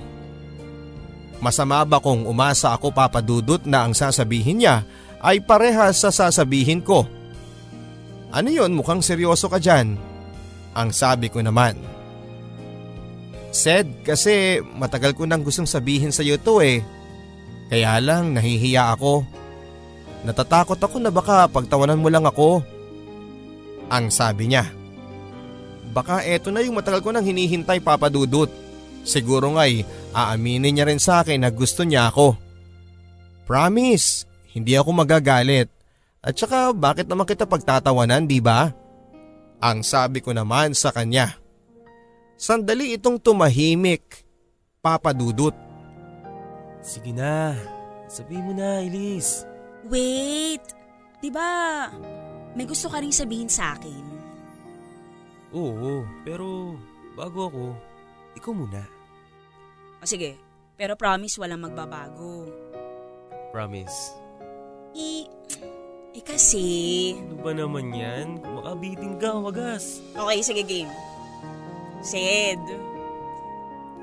Masama 1.43 1.83
ba 1.83 1.99
kung 1.99 2.23
umasa 2.23 2.71
ako 2.71 2.95
papadudot 2.95 3.59
na 3.67 3.83
ang 3.83 3.91
sasabihin 3.91 4.63
niya 4.63 4.87
ay 5.19 5.43
parehas 5.43 5.99
sa 5.99 6.09
sasabihin 6.09 6.79
ko? 6.79 7.03
Ano 8.31 8.47
yon 8.47 8.71
mukhang 8.71 9.03
seryoso 9.03 9.51
ka 9.51 9.59
dyan? 9.59 9.99
Ang 10.73 10.89
sabi 10.95 11.27
ko 11.27 11.43
naman. 11.43 11.75
Said 13.53 14.01
kasi 14.01 14.63
matagal 14.63 15.13
ko 15.13 15.29
nang 15.29 15.45
gustong 15.45 15.69
sabihin 15.69 16.09
sa 16.09 16.25
iyo 16.25 16.41
to 16.41 16.63
eh. 16.63 16.81
Kaya 17.69 18.01
lang 18.01 18.33
nahihiya 18.33 18.97
ako. 18.97 19.21
Natatakot 20.25 20.79
ako 20.79 20.97
na 20.97 21.11
baka 21.13 21.45
pagtawanan 21.51 22.01
mo 22.01 22.09
lang 22.09 22.25
ako. 22.25 22.65
Ang 23.91 24.11
sabi 24.13 24.51
niya. 24.51 24.69
Baka 25.93 26.25
eto 26.25 26.49
na 26.49 26.65
yung 26.65 26.79
matagal 26.79 27.05
ko 27.05 27.13
nang 27.13 27.23
hinihintay 27.23 27.77
papadudot. 27.79 28.49
Siguro 29.03 29.53
nga'y 29.53 29.85
aaminin 30.15 30.73
niya 30.73 30.89
rin 30.89 30.97
sa 30.97 31.21
akin 31.21 31.43
na 31.43 31.53
gusto 31.53 31.85
niya 31.85 32.09
ako. 32.09 32.33
Promise, 33.45 34.25
hindi 34.55 34.73
ako 34.73 34.89
magagalit. 35.05 35.69
At 36.23 36.39
saka 36.39 36.71
bakit 36.71 37.05
naman 37.05 37.27
kita 37.27 37.43
pagtatawanan, 37.43 38.25
di 38.25 38.39
ba? 38.39 38.71
Ang 39.59 39.83
sabi 39.83 40.23
ko 40.23 40.31
naman 40.31 40.71
sa 40.71 40.89
kanya. 40.89 41.35
Sandali 42.39 42.95
itong 42.95 43.19
tumahimik. 43.19 44.23
Papadudot. 44.79 45.55
Sige 46.83 47.15
na, 47.15 47.55
sabihin 48.11 48.43
mo 48.43 48.53
na, 48.55 48.83
Elise. 48.83 49.47
Wait, 49.87 50.63
di 51.19 51.31
ba 51.31 51.87
may 52.53 52.65
gusto 52.69 52.89
ka 52.89 53.01
rin 53.01 53.13
sabihin 53.13 53.49
sa 53.49 53.73
akin? 53.77 54.05
Oo, 55.53 56.05
pero 56.25 56.77
bago 57.13 57.49
ako, 57.49 57.63
ikaw 58.37 58.53
muna. 58.53 58.83
O 60.01 60.05
sige, 60.05 60.37
pero 60.77 60.97
promise 60.97 61.37
walang 61.37 61.61
magbabago. 61.61 62.49
Promise. 63.53 64.17
I... 64.97 65.29
Eh 66.13 66.21
kasi... 66.21 66.65
Ano 67.17 67.41
ba 67.41 67.51
naman 67.57 67.89
yan? 67.89 68.37
Makabitin 68.41 69.17
ka, 69.17 69.33
wagas. 69.33 69.97
Okay, 70.13 70.39
sige 70.45 70.61
game. 70.61 70.91
Sid, 72.05 72.61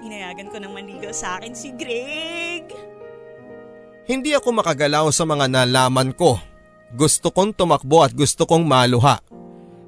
pinayagan 0.02 0.50
ko 0.50 0.58
nang 0.58 0.74
manligaw 0.74 1.14
sa 1.14 1.38
akin 1.38 1.54
si 1.54 1.70
Greg. 1.76 2.66
Hindi 4.10 4.34
ako 4.34 4.58
makagalaw 4.58 5.06
sa 5.14 5.22
mga 5.22 5.46
nalaman 5.46 6.10
ko. 6.16 6.42
Gusto 6.90 7.30
kong 7.30 7.54
tumakbo 7.54 8.02
at 8.02 8.10
gusto 8.10 8.42
kong 8.46 8.66
maluha. 8.66 9.22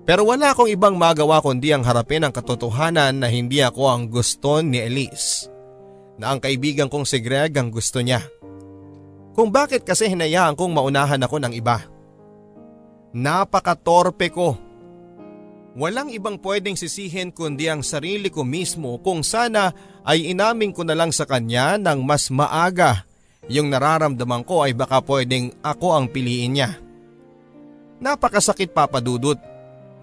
Pero 0.03 0.27
wala 0.27 0.51
akong 0.51 0.71
ibang 0.71 0.99
magawa 0.99 1.39
kundi 1.39 1.71
ang 1.71 1.87
harapin 1.87 2.27
ang 2.27 2.35
katotohanan 2.35 3.23
na 3.23 3.31
hindi 3.31 3.63
ako 3.63 3.83
ang 3.87 4.03
gusto 4.11 4.59
ni 4.59 4.83
Elise. 4.83 5.47
Na 6.19 6.35
ang 6.35 6.43
kaibigan 6.43 6.91
kong 6.91 7.07
si 7.07 7.23
Greg 7.23 7.55
ang 7.55 7.71
gusto 7.71 8.03
niya. 8.03 8.23
Kung 9.33 9.55
bakit 9.55 9.87
kasi 9.87 10.11
hinayaan 10.11 10.59
kong 10.59 10.75
maunahan 10.75 11.23
ako 11.23 11.39
ng 11.43 11.55
iba. 11.55 11.87
Napakatorpe 13.15 14.29
ko. 14.35 14.59
Walang 15.73 16.13
ibang 16.13 16.37
pwedeng 16.45 16.77
sisihin 16.77 17.33
kundi 17.33 17.65
ang 17.71 17.81
sarili 17.81 18.29
ko 18.29 18.45
mismo 18.45 19.01
kung 19.01 19.25
sana 19.25 19.73
ay 20.05 20.35
inamin 20.35 20.75
ko 20.75 20.85
na 20.85 20.93
lang 20.93 21.15
sa 21.15 21.25
kanya 21.25 21.81
ng 21.81 22.05
mas 22.05 22.29
maaga. 22.29 23.09
Yung 23.49 23.73
nararamdaman 23.73 24.45
ko 24.45 24.67
ay 24.67 24.77
baka 24.77 25.01
pwedeng 25.01 25.55
ako 25.65 25.97
ang 25.97 26.07
piliin 26.13 26.59
niya. 26.59 26.82
Napakasakit 28.03 28.75
papadudot. 28.75 29.39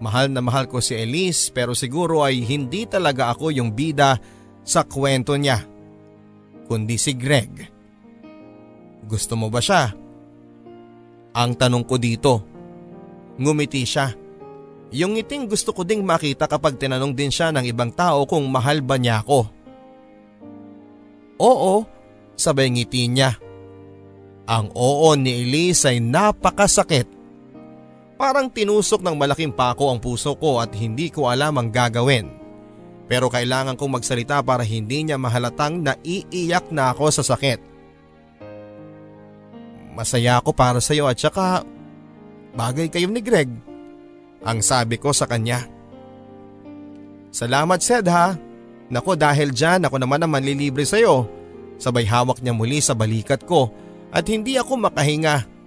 Mahal 0.00 0.32
na 0.32 0.40
mahal 0.40 0.64
ko 0.64 0.80
si 0.80 0.96
Elise 0.96 1.52
pero 1.52 1.76
siguro 1.76 2.24
ay 2.24 2.40
hindi 2.40 2.88
talaga 2.88 3.28
ako 3.28 3.52
yung 3.52 3.76
bida 3.76 4.16
sa 4.64 4.88
kwento 4.88 5.36
niya. 5.36 5.60
Kundi 6.64 6.96
si 6.96 7.12
Greg. 7.12 7.68
Gusto 9.04 9.36
mo 9.36 9.52
ba 9.52 9.60
siya? 9.60 9.92
Ang 11.36 11.52
tanong 11.60 11.84
ko 11.84 12.00
dito. 12.00 12.32
Ngumiti 13.36 13.84
siya. 13.84 14.16
Yung 14.96 15.20
ngiting 15.20 15.44
gusto 15.44 15.76
ko 15.76 15.84
ding 15.84 16.00
makita 16.00 16.48
kapag 16.48 16.80
tinanong 16.80 17.12
din 17.12 17.28
siya 17.28 17.52
ng 17.52 17.68
ibang 17.68 17.92
tao 17.92 18.24
kung 18.24 18.48
mahal 18.48 18.80
ba 18.80 18.96
niya 18.96 19.20
ako. 19.20 19.44
Oo, 21.36 21.84
sabay 22.32 22.72
ngiti 22.72 23.12
niya. 23.12 23.36
Ang 24.48 24.72
oo 24.72 25.12
ni 25.14 25.44
Elise 25.44 25.92
ay 25.92 26.00
napakasakit 26.00 27.19
Parang 28.20 28.52
tinusok 28.52 29.00
ng 29.00 29.16
malaking 29.16 29.48
pako 29.48 29.88
ang 29.88 29.96
puso 29.96 30.36
ko 30.36 30.60
at 30.60 30.76
hindi 30.76 31.08
ko 31.08 31.32
alam 31.32 31.56
ang 31.56 31.72
gagawin. 31.72 32.28
Pero 33.08 33.32
kailangan 33.32 33.80
kong 33.80 33.96
magsalita 33.96 34.44
para 34.44 34.60
hindi 34.60 35.08
niya 35.08 35.16
mahalatang 35.16 35.80
naiiyak 35.80 36.68
na 36.68 36.92
ako 36.92 37.08
sa 37.08 37.24
sakit. 37.24 37.72
masaya 39.96 40.36
ako 40.40 40.52
para 40.52 40.80
sa 40.80 40.96
iyo 40.96 41.04
at 41.08 41.16
saka 41.16 41.64
bagay 42.52 42.92
kayo 42.92 43.08
ni 43.08 43.24
Greg. 43.24 43.48
Ang 44.44 44.60
sabi 44.60 45.00
ko 45.00 45.16
sa 45.16 45.24
kanya. 45.24 45.64
Salamat 47.32 47.80
Sed 47.80 48.04
ha. 48.08 48.36
Nako 48.92 49.16
dahil 49.16 49.52
dyan 49.52 49.88
ako 49.88 49.96
naman 49.96 50.20
ang 50.20 50.32
manlilibre 50.32 50.84
sa 50.84 51.00
iyo. 51.00 51.24
Sabay 51.80 52.04
hawak 52.04 52.44
niya 52.44 52.52
muli 52.52 52.84
sa 52.84 52.92
balikat 52.92 53.48
ko 53.48 53.72
at 54.12 54.28
hindi 54.28 54.60
ako 54.60 54.76
makahinga. 54.88 55.59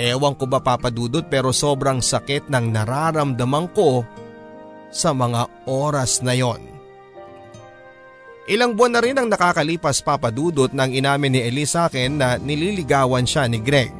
Ewan 0.00 0.32
ko 0.34 0.48
ba 0.48 0.58
papadudot 0.64 1.24
pero 1.28 1.52
sobrang 1.52 2.00
sakit 2.00 2.48
ng 2.48 2.72
nararamdaman 2.72 3.68
ko 3.76 4.02
sa 4.88 5.12
mga 5.12 5.68
oras 5.68 6.24
na 6.24 6.32
yon. 6.32 6.60
Ilang 8.50 8.74
buwan 8.74 8.92
na 8.98 9.00
rin 9.00 9.16
ang 9.16 9.28
nakakalipas 9.30 10.02
papadudot 10.02 10.72
nang 10.74 10.90
inamin 10.90 11.38
ni 11.38 11.40
Elise 11.46 11.78
sa 11.78 11.86
akin 11.86 12.18
na 12.18 12.28
nililigawan 12.40 13.28
siya 13.28 13.46
ni 13.46 13.62
Greg. 13.62 13.92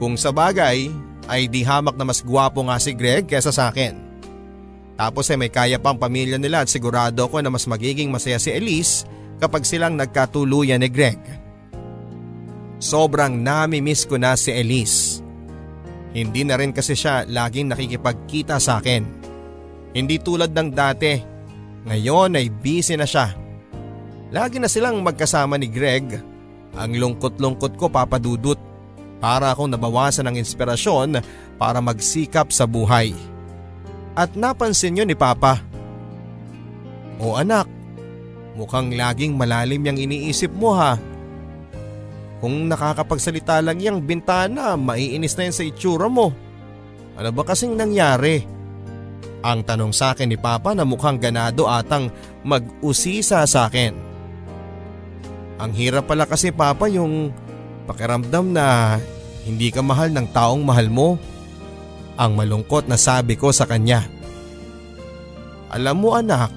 Kung 0.00 0.16
sa 0.16 0.32
bagay 0.32 0.88
ay 1.28 1.46
di 1.46 1.62
hamak 1.62 1.94
na 1.94 2.08
mas 2.08 2.24
gwapo 2.24 2.64
nga 2.66 2.80
si 2.80 2.96
Greg 2.96 3.28
kesa 3.28 3.52
sa 3.54 3.70
akin. 3.70 3.94
Tapos 4.96 5.28
ay 5.30 5.38
may 5.38 5.52
kaya 5.52 5.78
pang 5.78 5.98
pamilya 5.98 6.38
nila 6.38 6.64
at 6.64 6.72
sigurado 6.72 7.26
ko 7.28 7.38
na 7.38 7.50
mas 7.50 7.68
magiging 7.68 8.08
masaya 8.10 8.40
si 8.40 8.50
Elise 8.50 9.04
kapag 9.42 9.66
silang 9.66 9.98
nagkatuluyan 9.98 10.80
ni 10.80 10.88
Greg. 10.88 11.41
Sobrang 12.82 13.30
nami-miss 13.30 14.02
ko 14.02 14.18
na 14.18 14.34
si 14.34 14.50
Elise. 14.50 15.22
Hindi 16.10 16.42
na 16.42 16.58
rin 16.58 16.74
kasi 16.74 16.98
siya 16.98 17.22
laging 17.22 17.70
nakikipagkita 17.70 18.58
sa 18.58 18.82
akin. 18.82 19.06
Hindi 19.94 20.18
tulad 20.18 20.50
ng 20.50 20.68
dati 20.74 21.14
ngayon 21.86 22.42
ay 22.42 22.50
busy 22.50 22.98
na 22.98 23.06
siya. 23.06 23.38
Lagi 24.34 24.58
na 24.58 24.66
silang 24.66 24.98
magkasama 24.98 25.62
ni 25.62 25.70
Greg. 25.70 26.18
Ang 26.74 26.98
lungkot-lungkot 26.98 27.78
ko 27.78 27.86
papadudot 27.86 28.58
para 29.22 29.54
akong 29.54 29.70
nabawasan 29.70 30.26
ng 30.26 30.42
inspirasyon 30.42 31.22
para 31.62 31.78
magsikap 31.78 32.50
sa 32.50 32.66
buhay. 32.66 33.14
At 34.18 34.34
napansin 34.34 34.98
niyo 34.98 35.06
ni 35.06 35.14
Papa. 35.14 35.62
O 37.22 37.38
anak, 37.38 37.70
mukhang 38.58 38.90
laging 38.90 39.38
malalim 39.38 39.86
yung 39.86 40.02
iniisip 40.02 40.50
mo 40.50 40.74
ha. 40.74 40.98
Kung 42.42 42.66
nakakapagsalita 42.66 43.62
lang 43.62 43.78
yung 43.78 44.02
bintana, 44.02 44.74
maiinis 44.74 45.38
na 45.38 45.46
yan 45.46 45.54
sa 45.54 45.62
itsura 45.62 46.10
mo. 46.10 46.34
Ano 47.14 47.30
ba 47.30 47.46
kasing 47.46 47.78
nangyari? 47.78 48.42
Ang 49.46 49.62
tanong 49.62 49.94
sa 49.94 50.10
akin 50.10 50.26
ni 50.26 50.34
Papa 50.34 50.74
na 50.74 50.82
mukhang 50.82 51.22
ganado 51.22 51.70
atang 51.70 52.10
mag-usisa 52.42 53.46
sa 53.46 53.70
akin. 53.70 53.94
Ang 55.62 55.70
hirap 55.78 56.10
pala 56.10 56.26
kasi 56.26 56.50
Papa 56.50 56.90
yung 56.90 57.30
pakiramdam 57.86 58.50
na 58.50 58.98
hindi 59.46 59.70
ka 59.70 59.78
mahal 59.78 60.10
ng 60.10 60.26
taong 60.34 60.66
mahal 60.66 60.90
mo. 60.90 61.22
Ang 62.18 62.34
malungkot 62.34 62.90
na 62.90 62.98
sabi 62.98 63.38
ko 63.38 63.54
sa 63.54 63.70
kanya. 63.70 64.02
Alam 65.70 65.96
mo 66.02 66.18
anak, 66.18 66.50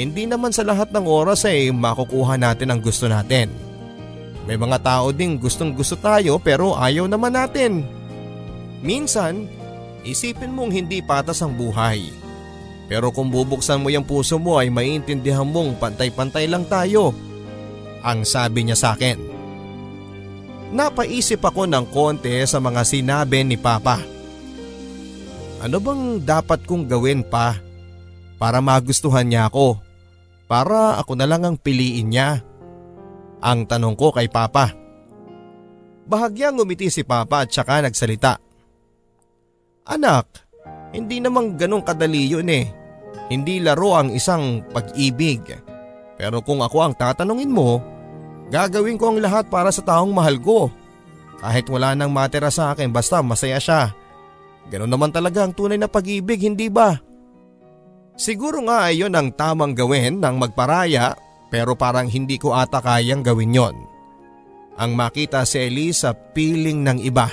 hindi 0.00 0.24
naman 0.24 0.50
sa 0.50 0.64
lahat 0.64 0.96
ng 0.96 1.04
oras 1.04 1.44
ay 1.44 1.68
makukuha 1.76 2.40
natin 2.40 2.72
ang 2.72 2.80
gusto 2.80 3.04
natin. 3.04 3.52
May 4.44 4.60
mga 4.60 4.78
tao 4.84 5.08
ding 5.10 5.40
gustong 5.40 5.72
gusto 5.72 5.96
tayo 5.96 6.36
pero 6.36 6.76
ayaw 6.76 7.08
naman 7.08 7.32
natin. 7.32 7.84
Minsan, 8.84 9.48
Isipin 10.04 10.52
mong 10.52 10.68
hindi 10.68 11.00
patas 11.00 11.40
ang 11.40 11.56
buhay. 11.56 12.12
Pero 12.84 13.08
kung 13.08 13.32
bubuksan 13.32 13.80
mo 13.80 13.88
yung 13.88 14.04
puso 14.04 14.36
mo 14.36 14.60
ay 14.60 14.68
maiintindihan 14.68 15.48
mong 15.48 15.80
pantay-pantay 15.80 16.44
lang 16.44 16.68
tayo. 16.68 17.16
Ang 18.04 18.28
sabi 18.28 18.68
niya 18.68 18.76
sa 18.76 18.92
akin. 18.92 19.16
Napaisip 20.76 21.40
ako 21.40 21.64
ng 21.64 21.88
konti 21.88 22.44
sa 22.44 22.60
mga 22.60 22.84
sinabi 22.84 23.40
ni 23.48 23.56
Papa. 23.56 24.04
Ano 25.64 25.80
bang 25.80 26.20
dapat 26.20 26.68
kong 26.68 26.84
gawin 26.84 27.24
pa 27.24 27.56
para 28.36 28.60
magustuhan 28.60 29.24
niya 29.24 29.48
ako? 29.48 29.80
Para 30.44 31.00
ako 31.00 31.16
na 31.16 31.24
lang 31.24 31.48
ang 31.48 31.56
piliin 31.56 32.12
niya? 32.12 32.44
Ang 33.44 33.68
tanong 33.68 33.92
ko 33.92 34.08
kay 34.08 34.32
Papa. 34.32 34.72
Bahagyang 36.08 36.56
umiti 36.56 36.88
si 36.88 37.04
Papa 37.04 37.44
at 37.44 37.52
saka 37.52 37.84
nagsalita. 37.84 38.40
Anak, 39.84 40.48
hindi 40.96 41.20
namang 41.20 41.60
ganong 41.60 41.84
kadali 41.84 42.24
yun 42.24 42.48
eh. 42.48 42.72
Hindi 43.28 43.60
laro 43.60 44.00
ang 44.00 44.16
isang 44.16 44.64
pag-ibig. 44.72 45.44
Pero 46.16 46.40
kung 46.40 46.64
ako 46.64 46.78
ang 46.80 46.94
tatanungin 46.96 47.52
mo, 47.52 47.84
gagawin 48.48 48.96
ko 48.96 49.12
ang 49.12 49.18
lahat 49.20 49.52
para 49.52 49.68
sa 49.68 49.84
taong 49.84 50.12
mahal 50.12 50.40
ko. 50.40 50.72
Kahit 51.40 51.68
wala 51.68 51.92
nang 51.92 52.12
matera 52.12 52.48
sa 52.48 52.72
akin 52.72 52.88
basta 52.88 53.20
masaya 53.20 53.60
siya. 53.60 53.92
Ganon 54.72 54.88
naman 54.88 55.12
talaga 55.12 55.44
ang 55.44 55.52
tunay 55.52 55.76
na 55.76 55.92
pag-ibig, 55.92 56.40
hindi 56.40 56.72
ba? 56.72 56.96
Siguro 58.16 58.64
nga 58.64 58.88
ay 58.88 59.04
yun 59.04 59.12
ang 59.12 59.34
tamang 59.36 59.76
gawin 59.76 60.22
ng 60.22 60.36
magparaya 60.40 61.12
pero 61.54 61.78
parang 61.78 62.10
hindi 62.10 62.34
ko 62.34 62.50
ata 62.50 62.82
kayang 62.82 63.22
gawin 63.22 63.54
yon. 63.54 63.76
Ang 64.74 64.98
makita 64.98 65.46
si 65.46 65.62
Elise 65.62 66.02
sa 66.02 66.10
piling 66.10 66.82
ng 66.82 66.98
iba. 67.06 67.30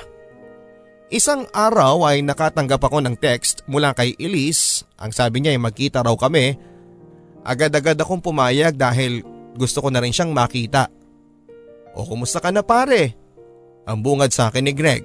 Isang 1.09 1.49
araw 1.49 2.05
ay 2.05 2.21
nakatanggap 2.21 2.85
ako 2.85 3.01
ng 3.01 3.17
text 3.17 3.65
mula 3.65 3.97
kay 3.97 4.13
Elise. 4.21 4.85
Ang 5.01 5.09
sabi 5.09 5.41
niya 5.41 5.57
ay 5.57 5.61
magkita 5.65 6.05
raw 6.05 6.13
kami. 6.13 6.53
Agad-agad 7.41 7.97
akong 7.97 8.21
pumayag 8.21 8.77
dahil 8.77 9.25
gusto 9.57 9.81
ko 9.81 9.89
na 9.89 9.97
rin 9.97 10.13
siyang 10.13 10.37
makita. 10.37 10.85
O 11.97 12.05
kumusta 12.05 12.37
ka 12.37 12.53
na 12.53 12.61
pare? 12.61 13.17
Ang 13.89 14.05
bungad 14.05 14.29
sa 14.29 14.53
akin 14.53 14.69
ni 14.69 14.73
Greg. 14.77 15.01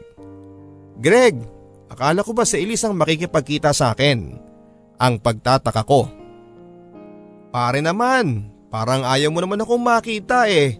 Greg, 1.00 1.40
akala 1.88 2.20
ko 2.20 2.36
ba 2.36 2.44
si 2.44 2.60
Elise 2.60 2.84
ang 2.84 3.00
makikipagkita 3.00 3.72
sa 3.72 3.96
akin? 3.96 4.36
Ang 5.00 5.14
pagtataka 5.24 5.88
ko. 5.88 6.04
Pare 7.48 7.80
naman, 7.80 8.55
parang 8.76 9.08
ayaw 9.08 9.32
mo 9.32 9.40
naman 9.40 9.64
akong 9.64 9.80
makita 9.80 10.52
eh. 10.52 10.76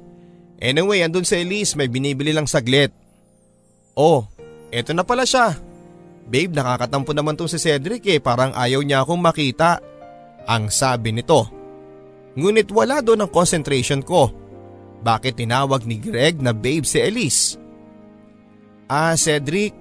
Anyway, 0.61 1.01
andun 1.01 1.24
si 1.24 1.40
Elise 1.40 1.80
may 1.80 1.88
binibili 1.88 2.36
lang 2.36 2.44
saglit. 2.44 2.92
Oh, 3.97 4.28
Eto 4.68 4.92
na 4.92 5.07
pala 5.07 5.24
siya. 5.24 5.57
Babe 6.28 6.53
nakakatampo 6.53 7.16
naman 7.16 7.38
tong 7.38 7.49
si 7.49 7.57
Cedric 7.57 8.05
eh 8.11 8.20
parang 8.20 8.53
ayaw 8.53 8.84
niya 8.84 9.01
akong 9.01 9.22
makita. 9.22 9.80
Ang 10.44 10.68
sabi 10.68 11.16
nito. 11.16 11.49
Ngunit 12.36 12.68
wala 12.74 13.01
doon 13.01 13.24
ang 13.24 13.32
concentration 13.32 14.05
ko. 14.05 14.28
Bakit 15.01 15.40
tinawag 15.40 15.88
ni 15.88 15.97
Greg 15.97 16.42
na 16.44 16.53
babe 16.53 16.84
si 16.84 17.01
Elise? 17.01 17.57
Ah 18.90 19.16
Cedric, 19.16 19.72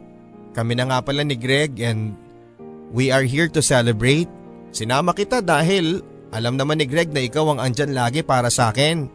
kami 0.55 0.79
na 0.79 0.87
nga 0.87 0.99
pala 1.03 1.27
ni 1.27 1.35
Greg 1.35 1.81
and 1.83 2.15
we 2.95 3.11
are 3.11 3.27
here 3.27 3.51
to 3.51 3.59
celebrate. 3.59 4.29
Sinama 4.71 5.11
kita 5.11 5.43
dahil 5.43 5.99
alam 6.35 6.59
naman 6.59 6.83
ni 6.83 6.85
Greg 6.85 7.15
na 7.15 7.23
ikaw 7.23 7.55
ang 7.55 7.63
andyan 7.63 7.95
lagi 7.95 8.19
para 8.19 8.51
sa 8.51 8.75
akin. 8.75 9.07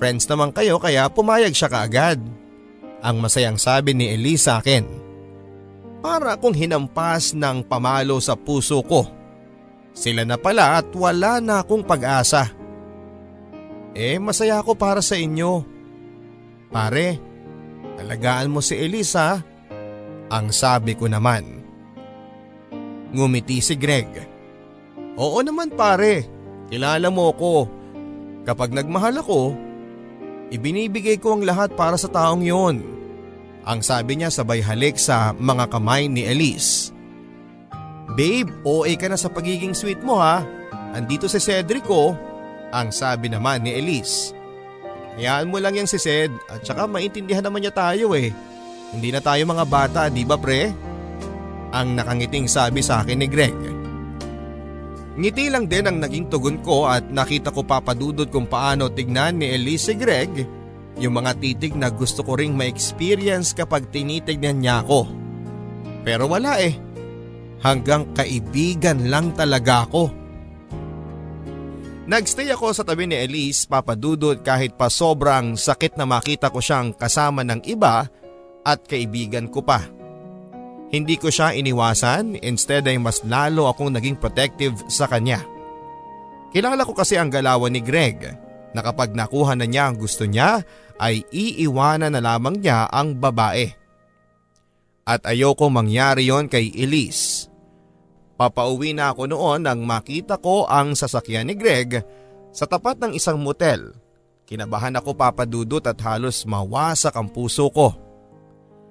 Friends 0.00 0.24
naman 0.32 0.48
kayo 0.56 0.80
kaya 0.80 1.04
pumayag 1.12 1.52
siya 1.52 1.68
kaagad. 1.68 2.16
Ang 3.04 3.16
masayang 3.20 3.60
sabi 3.60 3.92
ni 3.92 4.08
Elise 4.08 4.48
sa 4.48 4.64
akin. 4.64 4.88
Para 6.00 6.40
akong 6.40 6.56
hinampas 6.56 7.36
ng 7.36 7.68
pamalo 7.68 8.16
sa 8.16 8.32
puso 8.32 8.80
ko. 8.80 9.04
Sila 9.92 10.24
na 10.24 10.40
pala 10.40 10.80
at 10.80 10.88
wala 10.96 11.36
na 11.44 11.60
akong 11.60 11.84
pag-asa. 11.84 12.48
Eh 13.92 14.16
masaya 14.16 14.64
ako 14.64 14.72
para 14.72 15.04
sa 15.04 15.20
inyo. 15.20 15.66
Pare, 16.72 17.20
alagaan 18.00 18.48
mo 18.48 18.64
si 18.64 18.72
Elisa. 18.78 19.42
Ang 20.32 20.48
sabi 20.54 20.96
ko 20.96 21.12
naman. 21.12 21.60
Ngumiti 23.12 23.60
si 23.60 23.76
Greg. 23.76 24.06
Oo 25.18 25.42
naman 25.42 25.74
pare, 25.74 26.37
kilala 26.68 27.08
mo 27.12 27.32
ko. 27.34 27.66
Kapag 28.48 28.72
nagmahal 28.72 29.20
ako, 29.20 29.68
Ibinibigay 30.48 31.20
ko 31.20 31.36
ang 31.36 31.44
lahat 31.44 31.76
para 31.76 32.00
sa 32.00 32.08
taong 32.08 32.40
yon. 32.40 32.80
Ang 33.68 33.84
sabi 33.84 34.16
niya 34.16 34.32
sabay 34.32 34.64
halik 34.64 34.96
sa 34.96 35.36
mga 35.36 35.68
kamay 35.68 36.08
ni 36.08 36.24
Elise. 36.24 36.88
Babe, 38.16 38.48
OA 38.64 38.96
ka 38.96 39.12
na 39.12 39.20
sa 39.20 39.28
pagiging 39.28 39.76
sweet 39.76 40.00
mo 40.00 40.16
ha. 40.16 40.40
Andito 40.96 41.28
si 41.28 41.36
Cedric 41.36 41.84
ko. 41.84 42.16
Ang 42.72 42.88
sabi 42.96 43.28
naman 43.28 43.60
ni 43.60 43.76
Elise. 43.76 44.32
Hayaan 45.20 45.52
mo 45.52 45.60
lang 45.60 45.76
yung 45.76 45.90
si 45.90 46.00
Ced 46.00 46.32
at 46.48 46.64
saka 46.64 46.88
maintindihan 46.88 47.44
naman 47.44 47.60
niya 47.60 47.74
tayo 47.74 48.16
eh. 48.16 48.32
Hindi 48.94 49.12
na 49.12 49.20
tayo 49.20 49.44
mga 49.44 49.66
bata, 49.68 50.00
di 50.08 50.24
ba 50.24 50.40
pre? 50.40 50.72
Ang 51.76 51.98
nakangiting 51.98 52.48
sabi 52.48 52.80
sa 52.80 53.04
akin 53.04 53.20
ni 53.20 53.28
Greg. 53.28 53.52
Ngiti 55.18 55.50
lang 55.50 55.66
din 55.66 55.82
ang 55.82 55.98
naging 55.98 56.30
tugon 56.30 56.62
ko 56.62 56.86
at 56.86 57.10
nakita 57.10 57.50
ko 57.50 57.66
papadudod 57.66 58.30
kung 58.30 58.46
paano 58.46 58.86
tignan 58.86 59.42
ni 59.42 59.50
Elise 59.50 59.98
Greg 59.98 60.46
yung 60.98 61.18
mga 61.18 61.34
titig 61.42 61.74
na 61.74 61.90
gusto 61.90 62.22
ko 62.22 62.38
ring 62.38 62.54
ma-experience 62.54 63.50
kapag 63.50 63.90
tinitignan 63.90 64.62
niya 64.62 64.86
ako. 64.86 65.10
Pero 66.06 66.30
wala 66.30 66.62
eh. 66.62 66.74
Hanggang 67.58 68.14
kaibigan 68.14 69.10
lang 69.10 69.34
talaga 69.34 69.90
ako. 69.90 70.14
Nagstay 72.06 72.54
ako 72.54 72.70
sa 72.70 72.86
tabi 72.86 73.10
ni 73.10 73.18
Elise 73.18 73.66
papadudod 73.66 74.38
kahit 74.46 74.78
pa 74.78 74.86
sobrang 74.86 75.58
sakit 75.58 75.98
na 75.98 76.06
makita 76.06 76.46
ko 76.54 76.62
siyang 76.62 76.94
kasama 76.94 77.42
ng 77.42 77.66
iba 77.66 78.06
at 78.62 78.86
kaibigan 78.86 79.50
ko 79.50 79.66
pa. 79.66 79.97
Hindi 80.88 81.20
ko 81.20 81.28
siya 81.28 81.52
iniwasan, 81.52 82.40
instead 82.40 82.88
ay 82.88 82.96
mas 82.96 83.20
lalo 83.28 83.68
akong 83.68 83.92
naging 83.92 84.16
protective 84.16 84.72
sa 84.88 85.04
kanya. 85.04 85.44
Kilala 86.48 86.80
ko 86.88 86.96
kasi 86.96 87.20
ang 87.20 87.28
galawan 87.28 87.68
ni 87.68 87.84
Greg 87.84 88.24
na 88.72 88.80
kapag 88.80 89.12
nakuha 89.12 89.52
na 89.52 89.68
niya 89.68 89.92
ang 89.92 90.00
gusto 90.00 90.24
niya 90.24 90.64
ay 90.96 91.24
iiwanan 91.28 92.16
na 92.16 92.24
lamang 92.24 92.56
niya 92.56 92.88
ang 92.88 93.20
babae. 93.20 93.68
At 95.04 95.24
ayoko 95.28 95.68
mangyari 95.68 96.28
yon 96.28 96.48
kay 96.48 96.72
Elise. 96.72 97.48
Papauwi 98.40 98.96
na 98.96 99.12
ako 99.12 99.28
noon 99.28 99.68
nang 99.68 99.84
makita 99.84 100.40
ko 100.40 100.64
ang 100.68 100.96
sasakyan 100.96 101.52
ni 101.52 101.54
Greg 101.56 102.00
sa 102.52 102.64
tapat 102.64 102.96
ng 102.96 103.12
isang 103.12 103.36
motel. 103.36 103.92
Kinabahan 104.48 104.96
ako 104.96 105.12
papadudot 105.12 105.84
at 105.84 106.00
halos 106.00 106.48
mawasak 106.48 107.12
ang 107.12 107.28
puso 107.28 107.68
ko. 107.68 107.92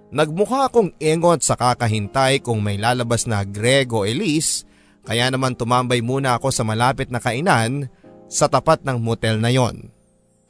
Nagmukha 0.07 0.71
akong 0.71 0.95
engot 1.03 1.43
sa 1.43 1.59
kakahintay 1.59 2.39
kung 2.39 2.63
may 2.63 2.79
lalabas 2.79 3.27
na 3.27 3.43
Greg 3.43 3.91
o 3.91 4.07
Elise 4.07 4.63
kaya 5.07 5.31
naman 5.31 5.55
tumambay 5.55 6.03
muna 6.03 6.35
ako 6.35 6.51
sa 6.51 6.67
malapit 6.67 7.07
na 7.07 7.23
kainan 7.23 7.87
sa 8.27 8.51
tapat 8.51 8.83
ng 8.83 8.99
motel 8.99 9.39
na 9.39 9.47
yon. 9.47 9.87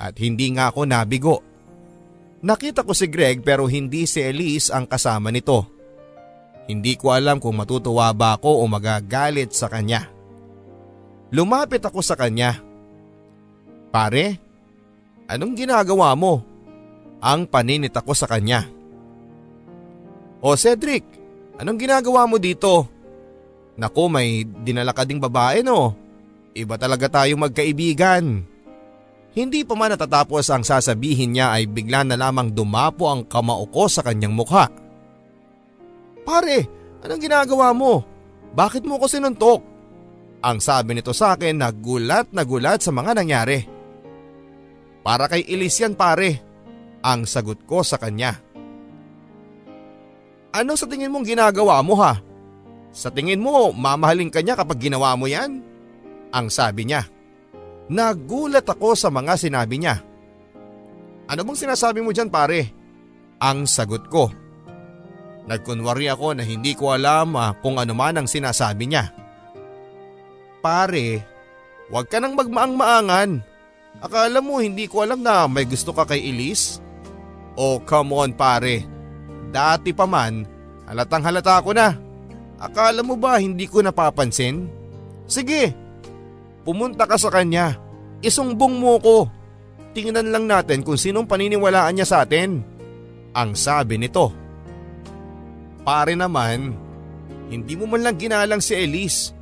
At 0.01 0.17
hindi 0.17 0.49
nga 0.53 0.73
ako 0.73 0.89
nabigo. 0.89 1.45
Nakita 2.41 2.81
ko 2.81 2.93
si 2.93 3.05
Greg 3.09 3.45
pero 3.45 3.69
hindi 3.69 4.09
si 4.09 4.21
Elise 4.21 4.73
ang 4.73 4.89
kasama 4.89 5.29
nito. 5.29 5.65
Hindi 6.69 6.97
ko 6.97 7.13
alam 7.13 7.37
kung 7.37 7.57
matutuwa 7.57 8.09
ba 8.17 8.37
ako 8.37 8.61
o 8.61 8.63
magagalit 8.65 9.53
sa 9.53 9.69
kanya. 9.69 10.09
Lumapit 11.33 11.81
ako 11.81 12.01
sa 12.01 12.17
kanya. 12.17 12.57
Pare, 13.93 14.37
anong 15.29 15.53
ginagawa 15.53 16.17
mo? 16.17 16.41
Ang 17.21 17.49
paninit 17.49 17.93
ako 17.93 18.13
sa 18.13 18.29
kanya. 18.29 18.76
O 20.41 20.53
Cedric, 20.53 21.03
anong 21.57 21.81
ginagawa 21.81 22.29
mo 22.29 22.37
dito? 22.37 22.85
Naku 23.77 24.09
may 24.09 24.45
dinala 24.45 24.93
ka 24.93 25.05
ding 25.05 25.21
babae 25.21 25.61
no. 25.65 25.93
Iba 26.57 26.77
talaga 26.81 27.21
tayo 27.21 27.37
magkaibigan. 27.37 28.41
Hindi 29.37 29.61
pa 29.61 29.77
man 29.77 29.93
natatapos 29.93 30.49
ang 30.49 30.65
sasabihin 30.65 31.37
niya 31.37 31.53
ay 31.53 31.69
bigla 31.69 32.01
na 32.01 32.17
lamang 32.17 32.49
dumapo 32.49 33.05
ang 33.05 33.21
kamao 33.29 33.69
ko 33.69 33.85
sa 33.85 34.01
kanyang 34.01 34.33
mukha. 34.33 34.65
Pare, 36.25 36.65
anong 37.05 37.21
ginagawa 37.21 37.69
mo? 37.77 38.01
Bakit 38.57 38.81
mo 38.89 38.97
ko 38.97 39.05
sinuntok? 39.05 39.61
Ang 40.41 40.57
sabi 40.57 40.97
nito 40.97 41.13
sa 41.13 41.37
akin 41.37 41.61
na 41.61 41.69
gulat 41.69 42.33
na 42.33 42.41
gulat 42.41 42.81
sa 42.81 42.89
mga 42.89 43.13
nangyari. 43.13 43.61
Para 45.05 45.29
kay 45.29 45.45
Elise 45.45 45.85
yan 45.85 45.93
pare, 45.93 46.41
ang 47.05 47.29
sagot 47.29 47.61
ko 47.69 47.85
sa 47.85 48.01
kanya. 48.01 48.46
Ano 50.57 50.73
sa 50.73 50.89
tingin 50.89 51.13
mong 51.13 51.21
ginagawa 51.21 51.85
mo 51.85 51.93
ha? 52.01 52.17
Sa 52.89 53.13
tingin 53.13 53.37
mo 53.37 53.69
mamahalin 53.69 54.33
ka 54.33 54.41
niya 54.41 54.57
kapag 54.57 54.81
ginawa 54.81 55.13
mo 55.13 55.29
yan? 55.29 55.61
Ang 56.33 56.49
sabi 56.49 56.89
niya. 56.89 57.05
Nagulat 57.93 58.65
ako 58.65 58.97
sa 58.97 59.13
mga 59.13 59.37
sinabi 59.37 59.77
niya. 59.77 60.01
Ano 61.29 61.45
bang 61.45 61.59
sinasabi 61.61 62.01
mo 62.01 62.09
dyan 62.09 62.33
pare? 62.33 62.73
Ang 63.37 63.69
sagot 63.69 64.09
ko. 64.09 64.33
Nagkunwari 65.45 66.09
ako 66.09 66.33
na 66.33 66.41
hindi 66.41 66.73
ko 66.73 66.89
alam 66.89 67.37
ah, 67.37 67.53
kung 67.53 67.77
ano 67.77 67.93
man 67.93 68.17
ang 68.17 68.25
sinasabi 68.25 68.89
niya. 68.89 69.13
Pare, 70.57 71.21
huwag 71.93 72.09
ka 72.09 72.17
nang 72.17 72.33
magmaang-maangan. 72.33 73.45
Akala 74.01 74.41
mo 74.41 74.57
hindi 74.57 74.89
ko 74.89 75.05
alam 75.05 75.21
na 75.21 75.45
may 75.45 75.69
gusto 75.69 75.93
ka 75.93 76.09
kay 76.09 76.33
Elise? 76.33 76.81
Oh 77.53 77.77
come 77.77 78.17
on 78.17 78.33
pare, 78.33 78.96
dati 79.57 79.89
pa 79.89 80.05
man 80.05 80.45
halatang 80.85 81.25
halata 81.25 81.57
ko 81.65 81.73
na. 81.73 81.97
Akala 82.61 83.01
mo 83.01 83.17
ba 83.17 83.41
hindi 83.41 83.65
ko 83.65 83.81
napapansin? 83.81 84.69
Sige, 85.25 85.73
pumunta 86.61 87.09
ka 87.09 87.17
sa 87.17 87.33
kanya. 87.33 87.77
Isumbong 88.21 88.77
mo 88.77 88.97
ko. 89.01 89.17
Tingnan 89.93 90.29
lang 90.29 90.45
natin 90.45 90.81
kung 90.85 90.97
sinong 90.97 91.25
paniniwalaan 91.25 91.97
niya 91.97 92.05
sa 92.05 92.17
atin. 92.25 92.61
Ang 93.33 93.53
sabi 93.53 93.97
nito. 94.01 94.33
Pare 95.85 96.17
naman, 96.17 96.73
hindi 97.53 97.73
mo 97.77 97.85
man 97.85 98.01
lang 98.01 98.17
ginalang 98.17 98.61
si 98.61 98.73
Elise. 98.73 99.33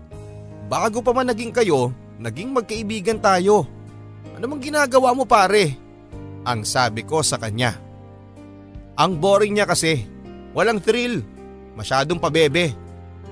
Bago 0.67 0.99
pa 0.99 1.15
man 1.15 1.31
naging 1.31 1.55
kayo, 1.55 1.91
naging 2.19 2.51
magkaibigan 2.51 3.19
tayo. 3.23 3.63
Ano 4.35 4.51
mang 4.51 4.59
ginagawa 4.59 5.15
mo 5.15 5.23
pare? 5.23 5.71
Ang 6.43 6.67
sabi 6.67 7.07
ko 7.07 7.23
sa 7.23 7.39
kanya. 7.39 7.84
Ang 8.95 9.19
boring 9.19 9.55
niya 9.55 9.67
kasi. 9.67 10.07
Walang 10.55 10.79
thrill. 10.79 11.23
Masyadong 11.75 12.19
pabebe. 12.19 12.71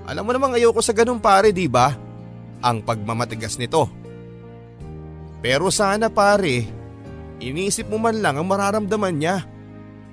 Alam 0.03 0.27
mo 0.27 0.31
namang 0.35 0.59
ayoko 0.59 0.83
sa 0.83 0.91
ganun 0.91 1.23
pare 1.23 1.55
di 1.55 1.71
ba? 1.71 1.95
Ang 2.59 2.83
pagmamatigas 2.83 3.55
nito. 3.55 3.87
Pero 5.39 5.71
sana 5.71 6.11
pare, 6.11 6.67
inisip 7.39 7.87
mo 7.87 7.99
man 7.99 8.19
lang 8.19 8.35
ang 8.39 8.47
mararamdaman 8.47 9.15
niya. 9.15 9.47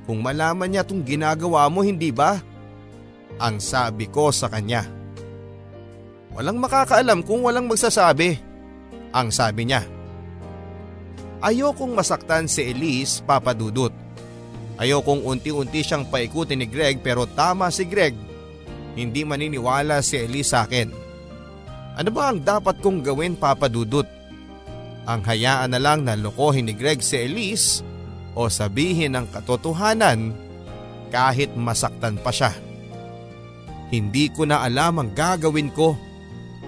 Kung 0.07 0.22
malaman 0.22 0.70
niya 0.70 0.86
itong 0.86 1.03
ginagawa 1.03 1.66
mo 1.70 1.82
hindi 1.82 2.11
ba? 2.14 2.38
ang 3.40 3.57
sabi 3.57 4.07
ko 4.12 4.28
sa 4.28 4.53
kanya. 4.53 4.84
Walang 6.36 6.61
makakaalam 6.61 7.24
kung 7.24 7.42
walang 7.42 7.66
magsasabi, 7.66 8.36
ang 9.11 9.32
sabi 9.32 9.66
niya. 9.66 9.82
Ayokong 11.40 11.96
masaktan 11.96 12.46
si 12.46 12.68
Elise 12.68 13.24
papadudot. 13.24 13.90
Ayokong 14.80 15.28
unti-unti 15.28 15.84
siyang 15.84 16.08
paikutin 16.08 16.64
ni 16.64 16.66
Greg 16.66 17.04
pero 17.04 17.28
tama 17.28 17.68
si 17.68 17.84
Greg. 17.84 18.16
Hindi 18.96 19.28
maniniwala 19.28 20.00
si 20.00 20.16
Elise 20.16 20.56
sa 20.56 20.64
akin. 20.64 20.88
Ano 22.00 22.08
ba 22.08 22.32
ang 22.32 22.40
dapat 22.40 22.80
kong 22.80 23.04
gawin 23.04 23.36
papadudot? 23.36 24.08
Ang 25.04 25.20
hayaan 25.20 25.76
na 25.76 25.80
lang 25.80 26.08
na 26.08 26.16
lokohin 26.16 26.64
ni 26.64 26.72
Greg 26.72 27.04
si 27.04 27.20
Elise 27.20 27.84
o 28.32 28.48
sabihin 28.48 29.20
ang 29.20 29.28
katotohanan 29.28 30.32
kahit 31.12 31.52
masaktan 31.60 32.16
pa 32.16 32.32
siya. 32.32 32.56
Hindi 33.92 34.32
ko 34.32 34.48
na 34.48 34.64
alam 34.64 35.02
ang 35.02 35.10
gagawin 35.12 35.68
ko. 35.76 35.98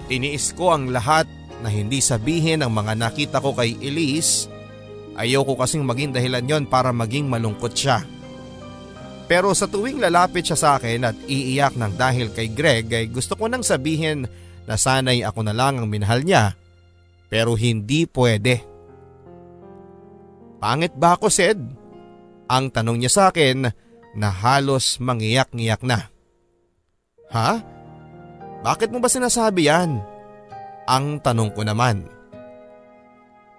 Tiniis 0.05 0.53
ko 0.53 0.75
ang 0.75 0.91
lahat 0.91 1.25
na 1.63 1.71
hindi 1.71 2.03
sabihin 2.03 2.61
ang 2.61 2.75
mga 2.75 2.93
nakita 2.99 3.39
ko 3.39 3.55
kay 3.55 3.79
Elise. 3.79 4.52
Ayoko 5.13 5.53
kasing 5.53 5.85
maging 5.85 6.11
dahilan 6.15 6.45
yon 6.45 6.63
para 6.65 6.89
maging 6.89 7.29
malungkot 7.29 7.73
siya. 7.73 8.01
Pero 9.29 9.53
sa 9.55 9.69
tuwing 9.69 10.01
lalapit 10.03 10.45
siya 10.45 10.57
sa 10.57 10.69
akin 10.77 11.07
at 11.07 11.17
iiyak 11.29 11.77
ng 11.77 11.93
dahil 11.95 12.33
kay 12.33 12.51
Greg 12.51 12.91
ay 12.91 13.07
gusto 13.07 13.37
ko 13.39 13.47
nang 13.47 13.63
sabihin 13.63 14.27
na 14.67 14.75
sanay 14.75 15.23
ako 15.23 15.45
na 15.45 15.55
lang 15.55 15.79
ang 15.79 15.87
minahal 15.87 16.21
niya 16.21 16.57
pero 17.33 17.57
hindi 17.57 18.05
pwede. 18.05 18.61
Pangit 20.61 20.93
ba 20.93 21.17
ako 21.17 21.33
Sed? 21.33 21.57
Ang 22.45 22.69
tanong 22.69 23.01
niya 23.01 23.09
sa 23.09 23.23
akin 23.33 23.73
na 24.13 24.29
halos 24.29 25.01
mangiyak-ngiyak 25.01 25.81
na. 25.81 26.13
Ha? 27.33 27.57
Bakit 28.61 28.93
mo 28.93 29.01
ba 29.01 29.09
sinasabi 29.09 29.65
yan? 29.65 29.97
Ang 30.85 31.17
tanong 31.25 31.57
ko 31.57 31.65
naman. 31.65 32.05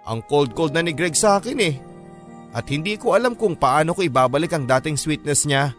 Ang 0.04 0.20
cold-cold 0.28 0.76
na 0.76 0.84
ni 0.84 0.92
Greg 0.92 1.16
sa 1.16 1.40
akin 1.40 1.58
eh. 1.60 1.76
At 2.54 2.68
hindi 2.70 2.94
ko 3.00 3.16
alam 3.16 3.34
kung 3.34 3.58
paano 3.58 3.96
ko 3.96 4.04
ibabalik 4.04 4.52
ang 4.54 4.68
dating 4.68 4.94
sweetness 4.94 5.48
niya. 5.48 5.74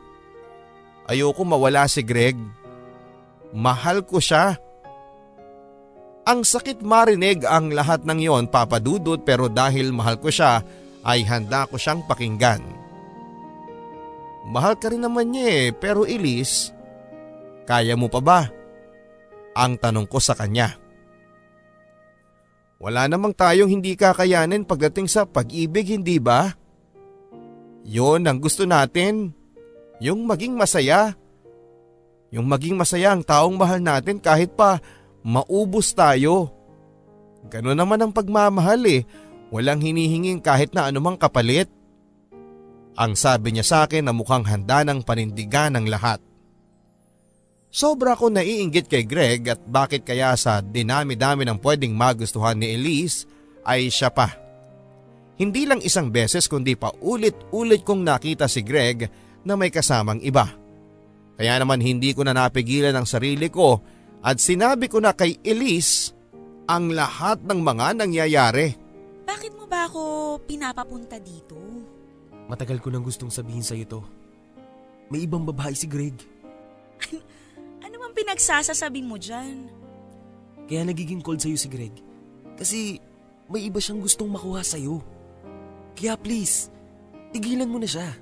Ayoko 1.05 1.45
mawala 1.45 1.86
si 1.86 2.01
Greg. 2.01 2.36
Mahal 3.55 4.03
ko 4.03 4.19
siya. 4.19 4.57
Ang 6.26 6.41
sakit 6.41 6.82
marinig 6.82 7.45
ang 7.45 7.69
lahat 7.69 8.01
ng 8.01 8.19
yon 8.19 8.45
papadudot 8.49 9.21
pero 9.21 9.45
dahil 9.45 9.93
mahal 9.93 10.17
ko 10.17 10.34
siya 10.34 10.65
ay 11.05 11.21
handa 11.21 11.69
ko 11.69 11.78
siyang 11.78 12.01
pakinggan. 12.09 12.65
Mahal 14.49 14.73
ka 14.82 14.89
rin 14.89 15.05
naman 15.05 15.32
niya 15.32 15.45
eh 15.45 15.67
pero 15.69 16.03
Elise, 16.03 16.73
kaya 17.69 17.93
mo 17.93 18.09
pa 18.09 18.21
ba? 18.21 18.39
Ang 19.53 19.78
tanong 19.78 20.09
ko 20.09 20.17
sa 20.17 20.34
kanya. 20.34 20.85
Wala 22.86 23.10
namang 23.10 23.34
tayong 23.34 23.66
hindi 23.66 23.98
kakayanin 23.98 24.62
pagdating 24.62 25.10
sa 25.10 25.26
pag-ibig 25.26 25.90
hindi 25.90 26.22
ba? 26.22 26.54
Yon 27.82 28.30
ang 28.30 28.38
gusto 28.38 28.62
natin. 28.70 29.34
Yung 29.98 30.30
maging 30.30 30.54
masaya. 30.54 31.18
Yung 32.30 32.46
maging 32.46 32.78
masaya 32.78 33.18
ang 33.18 33.26
taong 33.26 33.58
mahal 33.58 33.82
natin 33.82 34.22
kahit 34.22 34.54
pa 34.54 34.78
maubos 35.26 35.98
tayo. 35.98 36.54
Ganon 37.50 37.74
naman 37.74 38.06
ang 38.06 38.14
pagmamahal 38.14 38.86
eh. 38.86 39.02
Walang 39.50 39.82
hinihinging 39.82 40.46
kahit 40.46 40.70
na 40.78 40.86
anumang 40.86 41.18
kapalit. 41.18 41.66
Ang 43.02 43.18
sabi 43.18 43.50
niya 43.50 43.66
sa 43.66 43.78
akin 43.90 44.06
na 44.06 44.14
mukhang 44.14 44.46
handa 44.46 44.86
ng 44.86 45.02
panindigan 45.02 45.74
ng 45.74 45.90
lahat. 45.90 46.22
Sobra 47.76 48.15
ko 48.15 48.32
naiinggit 48.32 48.88
kay 48.88 49.03
Greg 49.03 49.51
at 49.51 49.59
bakit 49.67 50.07
kaya 50.07 50.32
sa 50.39 50.63
dinami-dami 50.63 51.43
ng 51.43 51.59
pwedeng 51.59 51.91
magustuhan 51.91 52.55
ni 52.55 52.71
Elise 52.71 53.28
ay 53.67 53.91
siya 53.91 54.07
pa. 54.15 54.32
Hindi 55.36 55.67
lang 55.67 55.84
isang 55.84 56.07
beses 56.07 56.47
kundi 56.47 56.80
pa 56.80 56.95
ulit-ulit 57.03 57.84
kong 57.84 58.07
nakita 58.07 58.47
si 58.47 58.63
Greg 58.63 59.11
na 59.43 59.59
may 59.59 59.76
kasamang 59.76 60.23
iba. 60.23 60.47
Kaya 61.36 61.59
naman 61.59 61.84
hindi 61.84 62.15
ko 62.15 62.23
na 62.23 62.32
napigilan 62.32 62.95
ang 62.95 63.03
sarili 63.03 63.51
ko 63.51 63.84
at 64.23 64.39
sinabi 64.39 64.88
ko 64.88 65.03
na 65.03 65.11
kay 65.11 65.43
Elise 65.43 66.15
ang 66.71 66.95
lahat 66.95 67.43
ng 67.43 67.59
mga 67.59 67.91
nangyayari. 67.99 68.71
Bakit 69.28 69.51
mo 69.59 69.67
ba 69.67 69.91
ako 69.91 70.39
pinapapunta 70.47 71.19
dito? 71.19 71.59
Matagal 72.47 72.80
ko 72.80 72.88
nang 72.88 73.03
gustong 73.03 73.36
sabihin 73.36 73.67
sa'yo 73.67 73.84
to. 73.84 73.99
May 75.11 75.28
ibang 75.28 75.43
babae 75.43 75.76
si 75.76 75.91
Greg. 75.91 76.15
Ano 78.16 78.24
bang 78.24 78.32
pinagsasasabi 78.32 79.03
mo 79.03 79.20
dyan? 79.20 79.68
Kaya 80.72 80.88
nagiging 80.88 81.20
cold 81.20 81.43
sa'yo 81.43 81.59
si 81.59 81.68
Greg. 81.68 81.91
Kasi 82.55 82.95
may 83.51 83.68
iba 83.68 83.76
siyang 83.84 83.99
gustong 83.99 84.32
makuha 84.32 84.63
sa'yo. 84.63 85.03
Kaya 85.99 86.16
please, 86.16 86.72
tigilan 87.36 87.68
mo 87.68 87.76
na 87.76 87.91
siya. 87.91 88.16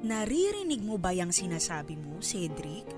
Naririnig 0.00 0.80
mo 0.80 0.96
ba 0.96 1.12
yung 1.12 1.36
sinasabi 1.36 2.00
mo, 2.00 2.24
Cedric? 2.24 2.88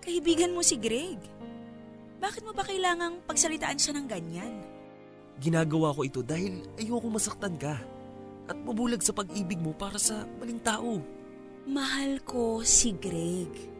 Kaibigan 0.00 0.56
mo 0.56 0.64
si 0.64 0.80
Greg. 0.80 1.20
Bakit 2.16 2.48
mo 2.48 2.56
ba 2.56 2.64
kailangang 2.64 3.20
pagsalitaan 3.28 3.76
siya 3.76 3.92
ng 4.00 4.08
ganyan? 4.08 4.64
Ginagawa 5.36 5.92
ko 5.92 6.08
ito 6.08 6.24
dahil 6.24 6.64
ayoko 6.80 7.12
masaktan 7.12 7.60
ka. 7.60 7.76
At 8.48 8.56
mabulag 8.64 9.04
sa 9.04 9.12
pag-ibig 9.12 9.60
mo 9.60 9.76
para 9.76 10.00
sa 10.00 10.24
maling 10.40 10.64
tao. 10.64 11.04
Mahal 11.68 12.24
ko 12.24 12.64
si 12.64 12.96
Greg. 12.96 13.71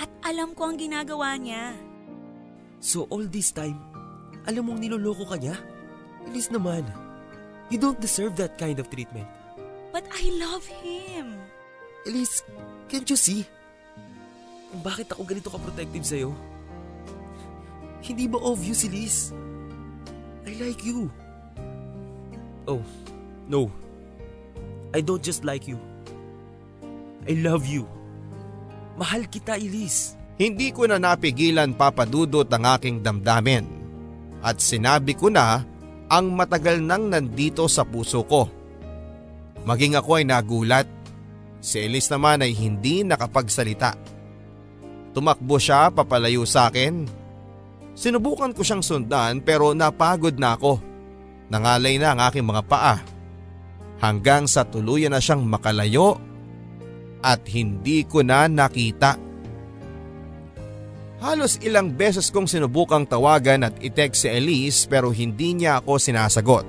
At 0.00 0.08
alam 0.24 0.56
ko 0.56 0.72
ang 0.72 0.80
ginagawa 0.80 1.36
niya. 1.36 1.76
So 2.80 3.04
all 3.12 3.28
this 3.28 3.52
time, 3.52 3.76
alam 4.48 4.72
mong 4.72 4.80
niloloko 4.80 5.28
ka 5.28 5.36
niya? 5.36 5.60
Ilis 6.24 6.48
naman. 6.48 6.88
You 7.68 7.76
don't 7.76 8.00
deserve 8.00 8.34
that 8.40 8.56
kind 8.56 8.80
of 8.80 8.88
treatment. 8.88 9.28
But 9.92 10.08
I 10.08 10.32
love 10.40 10.64
him. 10.80 11.36
Elise, 12.08 12.40
can't 12.88 13.04
you 13.04 13.20
see? 13.20 13.44
Kung 14.72 14.80
bakit 14.80 15.12
ako 15.12 15.28
ganito 15.28 15.52
ka-protective 15.52 16.06
sa'yo? 16.06 16.32
Hindi 18.00 18.24
ba 18.24 18.40
obvious, 18.40 18.88
Elise? 18.88 19.36
I 20.48 20.56
like 20.56 20.80
you. 20.80 21.12
Oh, 22.64 22.80
no. 23.44 23.68
I 24.96 25.04
don't 25.04 25.20
just 25.20 25.44
like 25.44 25.68
you. 25.68 25.76
I 27.28 27.36
love 27.44 27.68
you. 27.68 27.84
Mahal 28.98 29.30
kita, 29.30 29.60
Elise. 29.60 30.18
Hindi 30.40 30.72
ko 30.72 30.88
na 30.88 30.96
napigilan 30.96 31.76
papadudot 31.76 32.48
ang 32.48 32.64
aking 32.78 33.04
damdamin. 33.04 33.68
At 34.40 34.56
sinabi 34.56 35.12
ko 35.12 35.28
na 35.28 35.60
ang 36.08 36.32
matagal 36.32 36.80
nang 36.80 37.12
nandito 37.12 37.68
sa 37.68 37.84
puso 37.84 38.24
ko. 38.24 38.48
Maging 39.68 40.00
ako 40.00 40.10
ay 40.16 40.24
nagulat. 40.24 40.88
Si 41.60 41.76
Elise 41.76 42.08
naman 42.08 42.40
ay 42.40 42.56
hindi 42.56 43.04
nakapagsalita. 43.04 43.92
Tumakbo 45.12 45.60
siya 45.60 45.92
papalayo 45.92 46.48
sa 46.48 46.72
akin. 46.72 47.04
Sinubukan 47.92 48.56
ko 48.56 48.64
siyang 48.64 48.80
sundan 48.80 49.44
pero 49.44 49.76
napagod 49.76 50.40
na 50.40 50.56
ako. 50.56 50.80
Nangalay 51.52 52.00
na 52.00 52.16
ang 52.16 52.20
aking 52.24 52.48
mga 52.48 52.64
paa. 52.64 52.96
Hanggang 54.00 54.48
sa 54.48 54.64
tuluyan 54.64 55.12
na 55.12 55.20
siyang 55.20 55.44
makalayo 55.44 56.16
at 57.20 57.44
hindi 57.48 58.04
ko 58.04 58.24
na 58.24 58.48
nakita. 58.48 59.16
Halos 61.20 61.60
ilang 61.60 61.92
beses 61.92 62.32
kong 62.32 62.48
sinubukang 62.48 63.04
tawagan 63.04 63.68
at 63.68 63.76
i-text 63.84 64.24
si 64.24 64.28
Elise 64.32 64.88
pero 64.88 65.12
hindi 65.12 65.52
niya 65.52 65.84
ako 65.84 66.00
sinasagot. 66.00 66.64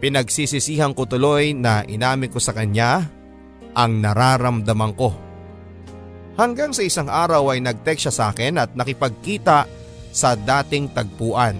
Pinagsisisihan 0.00 0.92
ko 0.92 1.08
tuloy 1.08 1.56
na 1.56 1.84
inamin 1.84 2.28
ko 2.28 2.36
sa 2.40 2.52
kanya 2.52 3.08
ang 3.72 4.04
nararamdaman 4.04 4.92
ko. 4.96 5.16
Hanggang 6.36 6.72
sa 6.72 6.84
isang 6.84 7.08
araw 7.08 7.52
ay 7.52 7.60
nag-text 7.60 8.08
siya 8.08 8.14
sa 8.14 8.24
akin 8.32 8.60
at 8.60 8.72
nakipagkita 8.72 9.68
sa 10.12 10.36
dating 10.36 10.92
tagpuan. 10.92 11.56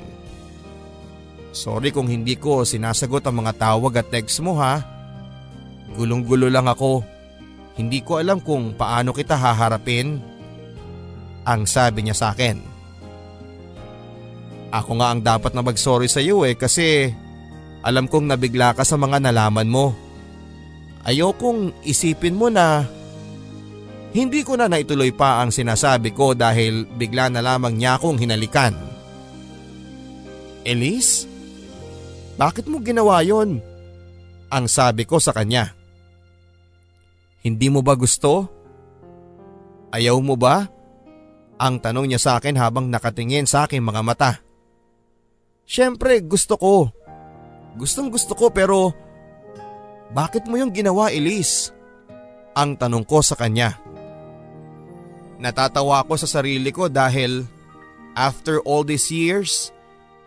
Sorry 1.50 1.90
kung 1.90 2.06
hindi 2.06 2.38
ko 2.38 2.62
sinasagot 2.62 3.26
ang 3.26 3.44
mga 3.44 3.56
tawag 3.58 4.00
at 4.00 4.08
text 4.08 4.40
mo 4.40 4.56
ha. 4.56 4.80
Gulong-gulo 5.98 6.46
lang 6.46 6.70
ako. 6.70 7.02
Hindi 7.78 8.02
ko 8.02 8.18
alam 8.18 8.42
kung 8.42 8.74
paano 8.74 9.14
kita 9.14 9.38
haharapin 9.38 10.18
ang 11.46 11.66
sabi 11.66 12.06
niya 12.06 12.16
sa 12.16 12.26
akin. 12.34 12.58
Ako 14.70 14.90
nga 15.02 15.10
ang 15.10 15.20
dapat 15.22 15.50
na 15.54 15.66
mag-sorry 15.66 16.06
sa 16.06 16.22
iyo 16.22 16.46
eh 16.46 16.54
kasi 16.54 17.10
alam 17.82 18.06
kong 18.06 18.30
nabigla 18.30 18.76
ka 18.76 18.86
sa 18.86 18.94
mga 18.94 19.18
nalaman 19.18 19.66
mo. 19.66 19.96
Ayokong 21.02 21.82
isipin 21.82 22.36
mo 22.36 22.52
na 22.52 22.84
hindi 24.10 24.42
ko 24.42 24.58
na 24.58 24.66
naituloy 24.66 25.14
pa 25.14 25.40
ang 25.40 25.54
sinasabi 25.54 26.12
ko 26.12 26.34
dahil 26.36 26.86
bigla 26.86 27.30
na 27.30 27.40
lamang 27.40 27.78
niya 27.78 27.96
akong 27.96 28.18
hinalikan. 28.20 28.74
Elise? 30.66 31.24
Bakit 32.36 32.68
mo 32.68 32.82
ginawa 32.84 33.24
yon? 33.24 33.62
Ang 34.50 34.66
sabi 34.66 35.06
ko 35.06 35.22
sa 35.22 35.30
kanya. 35.32 35.79
Hindi 37.40 37.72
mo 37.72 37.80
ba 37.80 37.96
gusto? 37.96 38.48
Ayaw 39.90 40.20
mo 40.20 40.36
ba? 40.36 40.68
Ang 41.60 41.80
tanong 41.80 42.08
niya 42.08 42.20
sa 42.20 42.30
akin 42.40 42.56
habang 42.56 42.88
nakatingin 42.88 43.44
sa 43.48 43.64
aking 43.64 43.84
mga 43.84 44.00
mata. 44.04 44.32
Siyempre 45.64 46.20
gusto 46.24 46.56
ko. 46.56 46.88
Gustong 47.76 48.12
gusto 48.12 48.36
ko 48.36 48.52
pero 48.52 48.92
bakit 50.10 50.44
mo 50.50 50.58
yung 50.58 50.74
ginawa 50.74 51.14
Elise? 51.14 51.70
Ang 52.58 52.74
tanong 52.74 53.06
ko 53.06 53.22
sa 53.22 53.38
kanya. 53.38 53.78
Natatawa 55.40 56.02
ako 56.04 56.20
sa 56.20 56.28
sarili 56.28 56.68
ko 56.74 56.90
dahil 56.90 57.46
after 58.18 58.60
all 58.66 58.82
these 58.84 59.08
years, 59.08 59.70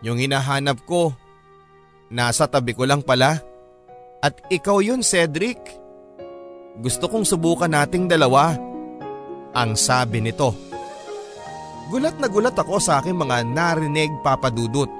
yung 0.02 0.18
hinahanap 0.18 0.82
ko, 0.88 1.14
nasa 2.10 2.48
tabi 2.48 2.72
ko 2.72 2.88
lang 2.88 3.04
pala. 3.04 3.38
At 4.24 4.40
ikaw 4.48 4.80
yun 4.80 5.04
Cedric. 5.04 5.60
Gusto 6.74 7.06
kong 7.06 7.22
subukan 7.22 7.70
nating 7.70 8.10
dalawa. 8.10 8.58
Ang 9.54 9.78
sabi 9.78 10.18
nito. 10.18 10.50
Gulat 11.92 12.18
na 12.18 12.26
gulat 12.26 12.58
ako 12.58 12.82
sa 12.82 12.98
aking 12.98 13.14
mga 13.14 13.46
narinig 13.46 14.10
papadudot. 14.26 14.90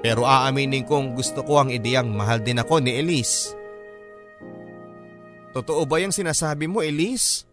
Pero 0.00 0.24
aaminin 0.24 0.86
kong 0.86 1.18
gusto 1.18 1.44
ko 1.44 1.60
ang 1.60 1.68
ideyang 1.68 2.08
mahal 2.08 2.40
din 2.40 2.62
ako 2.62 2.80
ni 2.80 2.96
Elise. 2.96 3.52
Totoo 5.52 5.84
ba 5.84 5.98
yung 6.00 6.14
sinasabi 6.14 6.70
mo 6.70 6.80
Elise? 6.80 7.44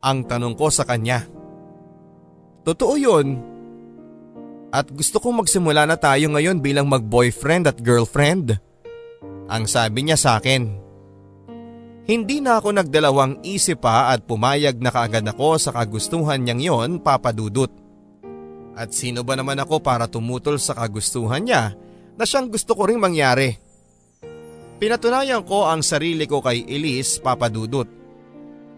Ang 0.00 0.24
tanong 0.24 0.56
ko 0.56 0.72
sa 0.72 0.82
kanya. 0.88 1.28
Totoo 2.66 2.94
yun. 2.98 3.38
At 4.74 4.90
gusto 4.90 5.22
kong 5.22 5.46
magsimula 5.46 5.86
na 5.86 5.94
tayo 5.94 6.26
ngayon 6.32 6.58
bilang 6.58 6.90
mag-boyfriend 6.90 7.70
at 7.70 7.78
girlfriend. 7.78 8.58
Ang 9.46 9.64
sabi 9.70 10.02
niya 10.02 10.18
sa 10.18 10.42
akin. 10.42 10.85
Hindi 12.06 12.38
na 12.38 12.62
ako 12.62 12.70
nagdalawang 12.70 13.42
isip 13.42 13.82
pa 13.82 14.14
at 14.14 14.22
pumayag 14.22 14.78
na 14.78 14.94
kaagad 14.94 15.26
ako 15.26 15.58
sa 15.58 15.74
kagustuhan 15.74 16.38
niyang 16.38 16.62
yon 16.62 16.90
papadudot. 17.02 17.66
At 18.78 18.94
sino 18.94 19.26
ba 19.26 19.34
naman 19.34 19.58
ako 19.58 19.82
para 19.82 20.06
tumutol 20.06 20.62
sa 20.62 20.78
kagustuhan 20.78 21.42
niya 21.42 21.74
na 22.14 22.22
siyang 22.22 22.46
gusto 22.46 22.78
ko 22.78 22.86
ring 22.86 23.02
mangyari. 23.02 23.58
Pinatunayan 24.78 25.42
ko 25.42 25.66
ang 25.66 25.82
sarili 25.82 26.30
ko 26.30 26.38
kay 26.38 26.62
Elise 26.68 27.18
Papadudut. 27.18 27.90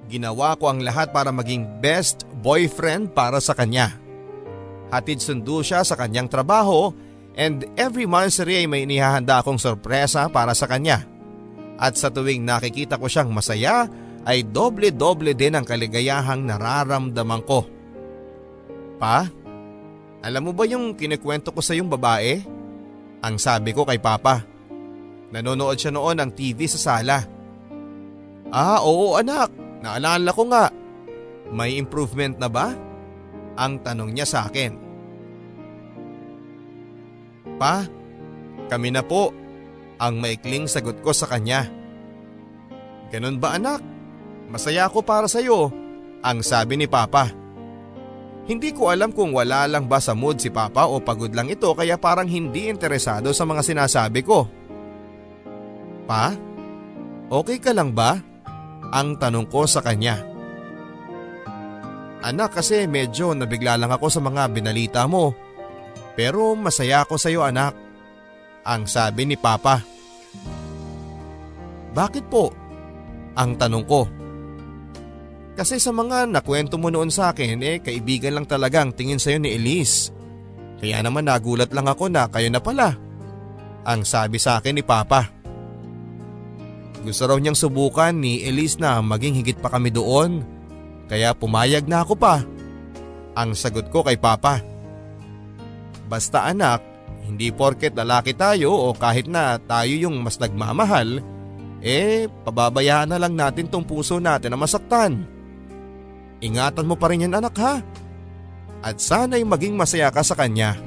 Ginawa 0.09 0.57
ko 0.57 0.73
ang 0.73 0.81
lahat 0.81 1.13
para 1.13 1.29
maging 1.29 1.85
best 1.85 2.25
boyfriend 2.41 3.13
para 3.13 3.45
sa 3.45 3.53
kanya. 3.53 3.93
Hatid 4.89 5.21
sundo 5.21 5.61
siya 5.61 5.85
sa 5.85 6.01
kanyang 6.01 6.33
trabaho 6.33 6.97
and 7.37 7.69
every 7.77 8.09
monthsary 8.09 8.65
ay 8.65 8.67
may 8.71 8.89
inihahanda 8.89 9.45
akong 9.45 9.61
sorpresa 9.61 10.33
para 10.33 10.57
sa 10.57 10.65
kanya. 10.65 11.18
At 11.79 11.95
sa 11.95 12.11
tuwing 12.11 12.43
nakikita 12.43 12.99
ko 12.99 13.07
siyang 13.07 13.31
masaya 13.31 13.87
ay 14.27 14.45
doble-doble 14.45 15.33
din 15.33 15.55
ang 15.55 15.65
kaligayahang 15.65 16.43
nararamdaman 16.43 17.43
ko. 17.47 17.65
Pa, 18.99 19.31
alam 20.19 20.43
mo 20.43 20.53
ba 20.53 20.67
yung 20.67 20.99
kinikwento 20.99 21.55
ko 21.55 21.63
sa 21.63 21.79
yung 21.79 21.87
babae? 21.87 22.43
Ang 23.23 23.39
sabi 23.39 23.71
ko 23.71 23.87
kay 23.87 24.03
Papa. 24.03 24.43
Nanonood 25.31 25.79
siya 25.79 25.95
noon 25.95 26.19
ng 26.19 26.31
TV 26.35 26.67
sa 26.67 26.99
sala. 26.99 27.23
Ah, 28.51 28.83
oo 28.83 29.15
anak. 29.15 29.55
Naalala 29.79 30.31
ko 30.35 30.43
nga. 30.51 30.67
May 31.55 31.79
improvement 31.79 32.35
na 32.37 32.51
ba? 32.51 32.75
Ang 33.55 33.79
tanong 33.87 34.11
niya 34.11 34.27
sa 34.27 34.51
akin. 34.51 34.73
Pa, 37.59 37.87
kami 38.71 38.91
na 38.95 39.03
po. 39.03 39.35
Ang 39.99 40.23
maikling 40.23 40.71
sagot 40.71 41.03
ko 41.03 41.11
sa 41.11 41.27
kanya. 41.27 41.67
Ganun 43.11 43.43
ba 43.43 43.59
anak? 43.59 43.83
Masaya 44.49 44.87
ako 44.87 45.03
para 45.03 45.27
sa 45.27 45.43
iyo. 45.43 45.75
Ang 46.23 46.43
sabi 46.43 46.79
ni 46.79 46.87
Papa. 46.87 47.31
Hindi 48.49 48.73
ko 48.73 48.89
alam 48.89 49.13
kung 49.13 49.37
wala 49.37 49.69
lang 49.69 49.91
ba 49.91 50.01
sa 50.01 50.17
mood 50.17 50.41
si 50.41 50.49
Papa 50.49 50.89
o 50.89 51.03
pagod 51.05 51.29
lang 51.37 51.53
ito 51.53 51.69
kaya 51.77 52.01
parang 52.01 52.25
hindi 52.25 52.73
interesado 52.73 53.35
sa 53.37 53.45
mga 53.45 53.61
sinasabi 53.61 54.25
ko. 54.25 54.49
Pa? 56.09 56.33
Okay 57.29 57.61
ka 57.61 57.77
lang 57.77 57.93
ba? 57.93 58.17
Ang 58.89 59.21
tanong 59.21 59.53
ko 59.53 59.69
sa 59.69 59.85
kanya. 59.85 60.25
Anak 62.25 62.57
kasi 62.57 62.89
medyo 62.89 63.37
nabigla 63.37 63.77
lang 63.77 63.93
ako 63.93 64.09
sa 64.09 64.25
mga 64.25 64.49
binalita 64.49 65.05
mo. 65.05 65.37
Pero 66.17 66.57
masaya 66.57 67.05
ako 67.05 67.15
sa 67.21 67.29
iyo 67.29 67.45
anak. 67.45 67.88
Ang 68.69 68.85
sabi 68.85 69.25
ni 69.25 69.37
Papa. 69.41 69.81
Bakit 71.97 72.25
po? 72.29 72.53
Ang 73.33 73.57
tanong 73.57 73.85
ko. 73.89 74.05
Kasi 75.57 75.81
sa 75.81 75.91
mga 75.91 76.29
nakwento 76.29 76.77
mo 76.77 76.93
noon 76.93 77.09
sa 77.09 77.33
akin 77.33 77.59
eh 77.65 77.81
kaibigan 77.81 78.37
lang 78.37 78.47
talaga 78.47 78.85
ang 78.85 78.93
tingin 78.93 79.19
sa'yo 79.19 79.41
ni 79.41 79.57
Elise. 79.57 80.13
Kaya 80.79 81.03
naman 81.03 81.27
nagulat 81.27 81.73
lang 81.73 81.89
ako 81.89 82.13
na 82.13 82.29
kayo 82.29 82.47
na 82.53 82.61
pala. 82.61 82.95
Ang 83.89 84.05
sabi 84.05 84.37
sa 84.37 84.61
akin 84.61 84.77
ni 84.77 84.85
Papa. 84.85 85.27
Gusto 87.03 87.25
raw 87.25 87.41
niyang 87.41 87.57
subukan 87.57 88.13
ni 88.15 88.45
Elise 88.45 88.79
na 88.79 89.01
maging 89.01 89.41
higit 89.43 89.59
pa 89.59 89.73
kami 89.73 89.91
doon. 89.91 90.45
Kaya 91.09 91.33
pumayag 91.33 91.89
na 91.89 92.05
ako 92.05 92.15
pa. 92.21 92.45
Ang 93.33 93.57
sagot 93.57 93.89
ko 93.89 94.05
kay 94.05 94.21
Papa. 94.21 94.61
Basta 96.07 96.47
anak, 96.47 96.98
hindi 97.29 97.53
porket 97.53 97.93
lalaki 97.93 98.33
tayo 98.33 98.73
o 98.73 98.97
kahit 98.97 99.29
na 99.29 99.61
tayo 99.61 99.93
yung 99.93 100.25
mas 100.25 100.41
nagmamahal, 100.41 101.21
eh 101.85 102.27
pababayaan 102.49 103.13
na 103.13 103.21
lang 103.21 103.37
natin 103.37 103.69
tong 103.69 103.85
puso 103.85 104.17
natin 104.17 104.57
na 104.57 104.59
masaktan. 104.59 105.29
Ingatan 106.41 106.89
mo 106.89 106.97
pa 106.97 107.13
rin 107.13 107.29
yan 107.29 107.37
anak 107.37 107.55
ha. 107.61 107.85
At 108.81 109.03
sana'y 109.03 109.43
maging 109.43 109.75
masaya 109.75 110.09
ka 110.09 110.23
sa 110.23 110.39
kanya. 110.39 110.79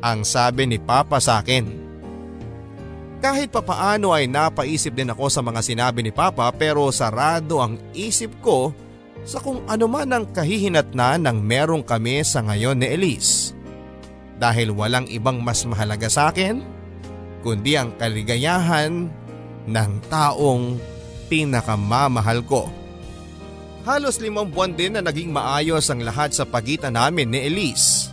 Ang 0.00 0.22
sabi 0.22 0.70
ni 0.70 0.78
Papa 0.78 1.18
sa 1.18 1.42
akin. 1.42 1.84
Kahit 3.18 3.50
papaano 3.50 4.14
ay 4.14 4.30
napaisip 4.30 4.94
din 4.94 5.10
ako 5.10 5.26
sa 5.26 5.42
mga 5.42 5.60
sinabi 5.64 6.00
ni 6.04 6.12
Papa 6.14 6.46
pero 6.54 6.86
sarado 6.94 7.58
ang 7.58 7.74
isip 7.90 8.38
ko 8.38 8.70
sa 9.26 9.42
kung 9.42 9.66
ano 9.66 9.90
man 9.90 10.14
ang 10.14 10.24
kahihinatnan 10.30 11.26
ng 11.26 11.38
merong 11.42 11.82
kami 11.82 12.22
sa 12.22 12.44
ngayon 12.46 12.78
ni 12.78 12.86
Elise. 12.86 13.55
Dahil 14.36 14.72
walang 14.72 15.08
ibang 15.08 15.40
mas 15.40 15.64
mahalaga 15.64 16.12
sa 16.12 16.28
akin 16.28 16.76
kundi 17.46 17.78
ang 17.78 17.94
kaligayahan 17.94 19.06
ng 19.70 19.92
taong 20.10 20.82
pinakamamahal 21.30 22.42
ko. 22.42 22.66
Halos 23.86 24.18
limang 24.18 24.50
buwan 24.50 24.74
din 24.74 24.98
na 24.98 25.02
naging 25.02 25.30
maayos 25.30 25.86
ang 25.94 26.02
lahat 26.02 26.34
sa 26.34 26.42
pagitan 26.42 26.98
namin 26.98 27.30
ni 27.30 27.46
Elise. 27.46 28.10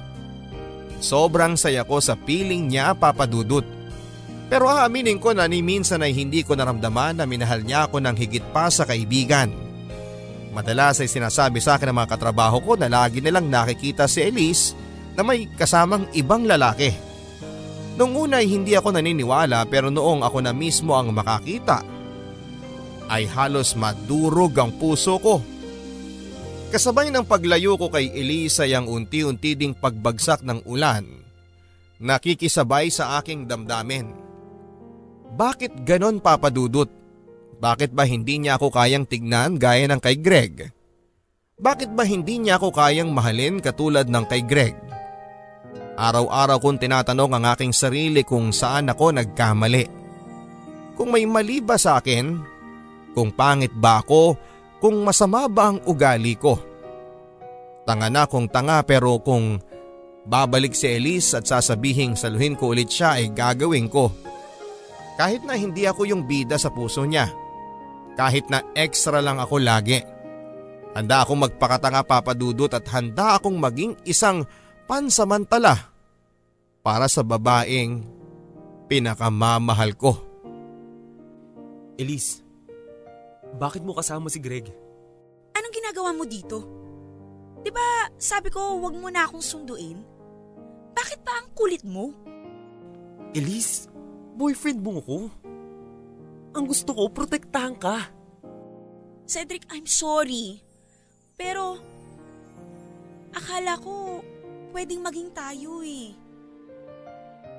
Sobrang 1.01 1.57
saya 1.57 1.81
ko 1.81 1.97
sa 1.97 2.13
piling 2.13 2.69
niya 2.69 2.93
papadudot. 2.93 3.65
Pero 4.53 4.69
aaminin 4.69 5.17
ko 5.17 5.33
na 5.33 5.49
ni 5.49 5.65
minsan 5.65 6.05
ay 6.05 6.13
hindi 6.13 6.45
ko 6.45 6.53
naramdaman 6.53 7.17
na 7.17 7.25
minahal 7.25 7.65
niya 7.65 7.89
ako 7.89 8.05
ng 8.05 8.13
higit 8.13 8.45
pa 8.53 8.69
sa 8.69 8.85
kaibigan. 8.85 9.49
Madalas 10.53 11.01
ay 11.01 11.09
sinasabi 11.09 11.57
sa 11.57 11.81
akin 11.81 11.89
ng 11.89 11.97
mga 12.05 12.11
katrabaho 12.13 12.61
ko 12.61 12.77
na 12.77 12.85
lagi 12.85 13.17
nilang 13.17 13.49
nakikita 13.49 14.05
si 14.05 14.21
Elise 14.21 14.77
na 15.13 15.21
may 15.21 15.49
kasamang 15.53 16.09
ibang 16.17 16.45
lalaki. 16.45 16.93
Noong 17.93 18.13
una 18.29 18.41
ay 18.41 18.49
hindi 18.49 18.73
ako 18.73 18.97
naniniwala 18.97 19.69
pero 19.69 19.93
noong 19.93 20.25
ako 20.25 20.37
na 20.41 20.51
mismo 20.51 20.97
ang 20.97 21.13
makakita 21.13 21.85
ay 23.11 23.29
halos 23.29 23.77
madurog 23.77 24.57
ang 24.57 24.73
puso 24.73 25.21
ko. 25.21 25.37
Kasabay 26.73 27.13
ng 27.13 27.29
paglayo 27.29 27.77
ko 27.77 27.93
kay 27.93 28.09
Elisa 28.09 28.65
ang 28.65 28.89
unti-unti 28.89 29.53
ding 29.53 29.77
pagbagsak 29.77 30.41
ng 30.41 30.65
ulan. 30.65 31.05
Nakikisabay 32.01 32.89
sa 32.89 33.21
aking 33.21 33.45
damdamin. 33.45 34.09
Bakit 35.37 35.85
ganon 35.85 36.17
papadudot? 36.17 36.89
Bakit 37.61 37.93
ba 37.93 38.09
hindi 38.09 38.41
niya 38.41 38.57
ako 38.57 38.73
kayang 38.73 39.05
tignan 39.05 39.61
gaya 39.61 39.85
ng 39.85 40.01
kay 40.01 40.17
Greg? 40.17 40.73
Bakit 41.61 41.93
ba 41.93 42.01
hindi 42.01 42.41
niya 42.41 42.57
ako 42.57 42.73
kayang 42.73 43.13
mahalin 43.13 43.61
katulad 43.61 44.09
ng 44.09 44.25
kay 44.25 44.41
Greg? 44.41 44.73
Araw-araw 45.93 46.57
kong 46.57 46.81
tinatanong 46.81 47.37
ang 47.37 47.45
aking 47.53 47.69
sarili 47.69 48.25
kung 48.25 48.49
saan 48.49 48.89
ako 48.89 49.13
nagkamali. 49.13 49.85
Kung 50.97 51.13
may 51.13 51.25
mali 51.29 51.61
ba 51.61 51.77
sa 51.77 52.01
akin? 52.01 52.41
Kung 53.13 53.29
pangit 53.29 53.69
ba 53.77 54.01
ako 54.01 54.33
kung 54.81 55.05
masama 55.05 55.45
ba 55.45 55.69
ang 55.69 55.79
ugali 55.85 56.33
ko. 56.33 56.57
Tanga 57.85 58.09
na 58.09 58.25
kung 58.25 58.49
tanga 58.49 58.81
pero 58.81 59.21
kung 59.21 59.61
babalik 60.25 60.73
si 60.73 60.89
Elise 60.89 61.37
at 61.37 61.45
sasabihing 61.45 62.17
saluhin 62.17 62.57
ko 62.57 62.73
ulit 62.73 62.89
siya 62.89 63.21
ay 63.21 63.29
gagawin 63.29 63.85
ko. 63.85 64.09
Kahit 65.13 65.45
na 65.45 65.53
hindi 65.53 65.85
ako 65.85 66.09
yung 66.09 66.25
bida 66.25 66.57
sa 66.57 66.73
puso 66.73 67.05
niya. 67.05 67.29
Kahit 68.17 68.49
na 68.49 68.65
extra 68.73 69.21
lang 69.21 69.37
ako 69.37 69.61
lagi. 69.61 70.01
Handa 70.97 71.21
akong 71.21 71.45
magpakatanga 71.45 72.01
papadudot 72.01 72.69
at 72.73 72.85
handa 72.89 73.37
akong 73.37 73.61
maging 73.61 73.93
isang 74.09 74.45
pansamantala 74.83 75.91
para 76.83 77.07
sa 77.07 77.23
babaeng 77.23 78.03
pinakamamahal 78.91 79.95
ko. 79.95 80.19
Elise, 81.95 82.43
bakit 83.55 83.85
mo 83.85 83.95
kasama 83.95 84.27
si 84.27 84.41
Greg? 84.43 84.67
Anong 85.53 85.73
ginagawa 85.73 86.11
mo 86.11 86.25
dito? 86.27 86.57
Di 87.63 87.71
ba 87.71 88.11
sabi 88.19 88.51
ko 88.51 88.81
wag 88.83 88.95
mo 88.97 89.07
na 89.07 89.23
akong 89.23 89.43
sunduin? 89.43 89.97
Bakit 90.93 91.19
pa 91.23 91.41
ang 91.41 91.47
kulit 91.55 91.81
mo? 91.87 92.11
Elise, 93.33 93.87
boyfriend 94.35 94.83
mo 94.83 94.99
ko. 95.01 95.17
Ang 96.53 96.69
gusto 96.69 96.93
ko, 96.93 97.09
protektahan 97.09 97.73
ka. 97.81 98.13
Cedric, 99.25 99.65
I'm 99.73 99.89
sorry. 99.89 100.61
Pero, 101.33 101.81
akala 103.33 103.73
ko 103.81 104.21
pwedeng 104.73 105.05
maging 105.05 105.29
tayo 105.31 105.85
eh. 105.85 106.17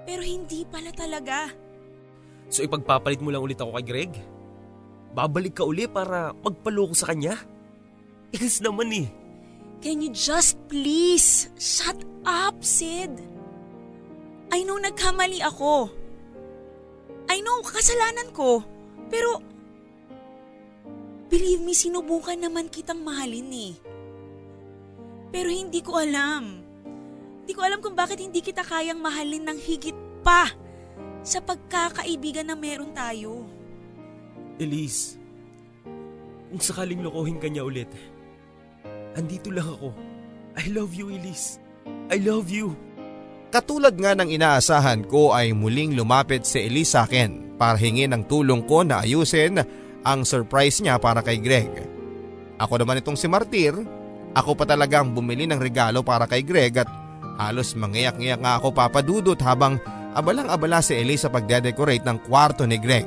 Pero 0.05 0.21
hindi 0.21 0.67
pala 0.67 0.91
talaga. 0.91 1.49
So 2.51 2.61
ipagpapalit 2.67 3.23
mo 3.23 3.31
lang 3.31 3.41
ulit 3.41 3.57
ako 3.57 3.79
kay 3.81 3.87
Greg? 3.87 4.12
Babalik 5.15 5.55
ka 5.57 5.65
uli 5.65 5.87
para 5.87 6.35
magpaloko 6.43 6.93
sa 6.93 7.15
kanya? 7.15 7.39
Ilis 8.35 8.59
naman 8.59 8.91
eh. 8.91 9.09
Can 9.79 10.03
you 10.03 10.11
just 10.11 10.59
please 10.67 11.55
shut 11.55 12.03
up, 12.27 12.59
Sid? 12.67 13.15
I 14.51 14.67
know 14.67 14.81
nagkamali 14.83 15.39
ako. 15.45 15.93
I 17.31 17.39
know 17.45 17.62
kasalanan 17.62 18.35
ko. 18.35 18.65
Pero, 19.07 19.39
believe 21.31 21.62
me, 21.62 21.77
sinubukan 21.77 22.37
naman 22.37 22.73
kitang 22.73 23.05
mahalin 23.05 23.51
eh. 23.55 23.75
Pero 25.31 25.53
hindi 25.53 25.79
ko 25.79 26.01
alam. 26.01 26.64
Hindi 27.45 27.53
ko 27.53 27.61
alam 27.61 27.85
kung 27.85 27.93
bakit 27.93 28.25
hindi 28.25 28.41
kita 28.41 28.65
kayang 28.65 29.05
mahalin 29.05 29.45
ng 29.45 29.59
higit 29.61 29.93
pa 30.25 30.49
sa 31.21 31.45
pagkakaibigan 31.45 32.49
na 32.49 32.57
meron 32.57 32.97
tayo. 32.97 33.45
Elise, 34.57 35.21
kung 36.49 36.57
sakaling 36.57 37.05
lokohin 37.05 37.37
ka 37.37 37.53
niya 37.53 37.69
ulit, 37.69 37.93
andito 39.13 39.53
lang 39.53 39.69
ako. 39.69 39.93
I 40.57 40.73
love 40.73 40.97
you, 40.97 41.13
Elise. 41.13 41.61
I 42.09 42.17
love 42.17 42.49
you. 42.49 42.73
Katulad 43.53 43.93
nga 44.01 44.17
ng 44.17 44.33
inaasahan 44.33 45.05
ko 45.05 45.37
ay 45.37 45.53
muling 45.53 46.01
lumapit 46.01 46.49
si 46.49 46.65
Elise 46.65 46.97
sa 46.97 47.05
akin 47.05 47.61
para 47.61 47.77
hingin 47.77 48.17
ang 48.17 48.25
tulong 48.25 48.65
ko 48.65 48.89
na 48.89 49.05
ayusin 49.05 49.61
ang 50.01 50.25
surprise 50.25 50.81
niya 50.81 50.97
para 50.97 51.21
kay 51.21 51.45
Greg. 51.45 51.93
Ako 52.57 52.81
naman 52.81 53.05
itong 53.05 53.21
si 53.21 53.29
Martir, 53.29 53.77
ako 54.33 54.57
pa 54.57 54.65
talagang 54.65 55.13
bumili 55.13 55.45
ng 55.45 55.61
regalo 55.61 56.01
para 56.01 56.25
kay 56.25 56.41
Greg 56.41 56.81
at 56.81 57.04
halos 57.39 57.74
mangiyak-ngiyak 57.74 58.41
nga 58.41 58.59
ako 58.59 58.74
papadudot 58.74 59.39
habang 59.43 59.78
abalang-abala 60.14 60.78
si 60.78 60.95
Elise 60.95 61.26
sa 61.26 61.32
pagdedecorate 61.32 62.07
ng 62.07 62.18
kwarto 62.26 62.62
ni 62.64 62.78
Greg. 62.78 63.07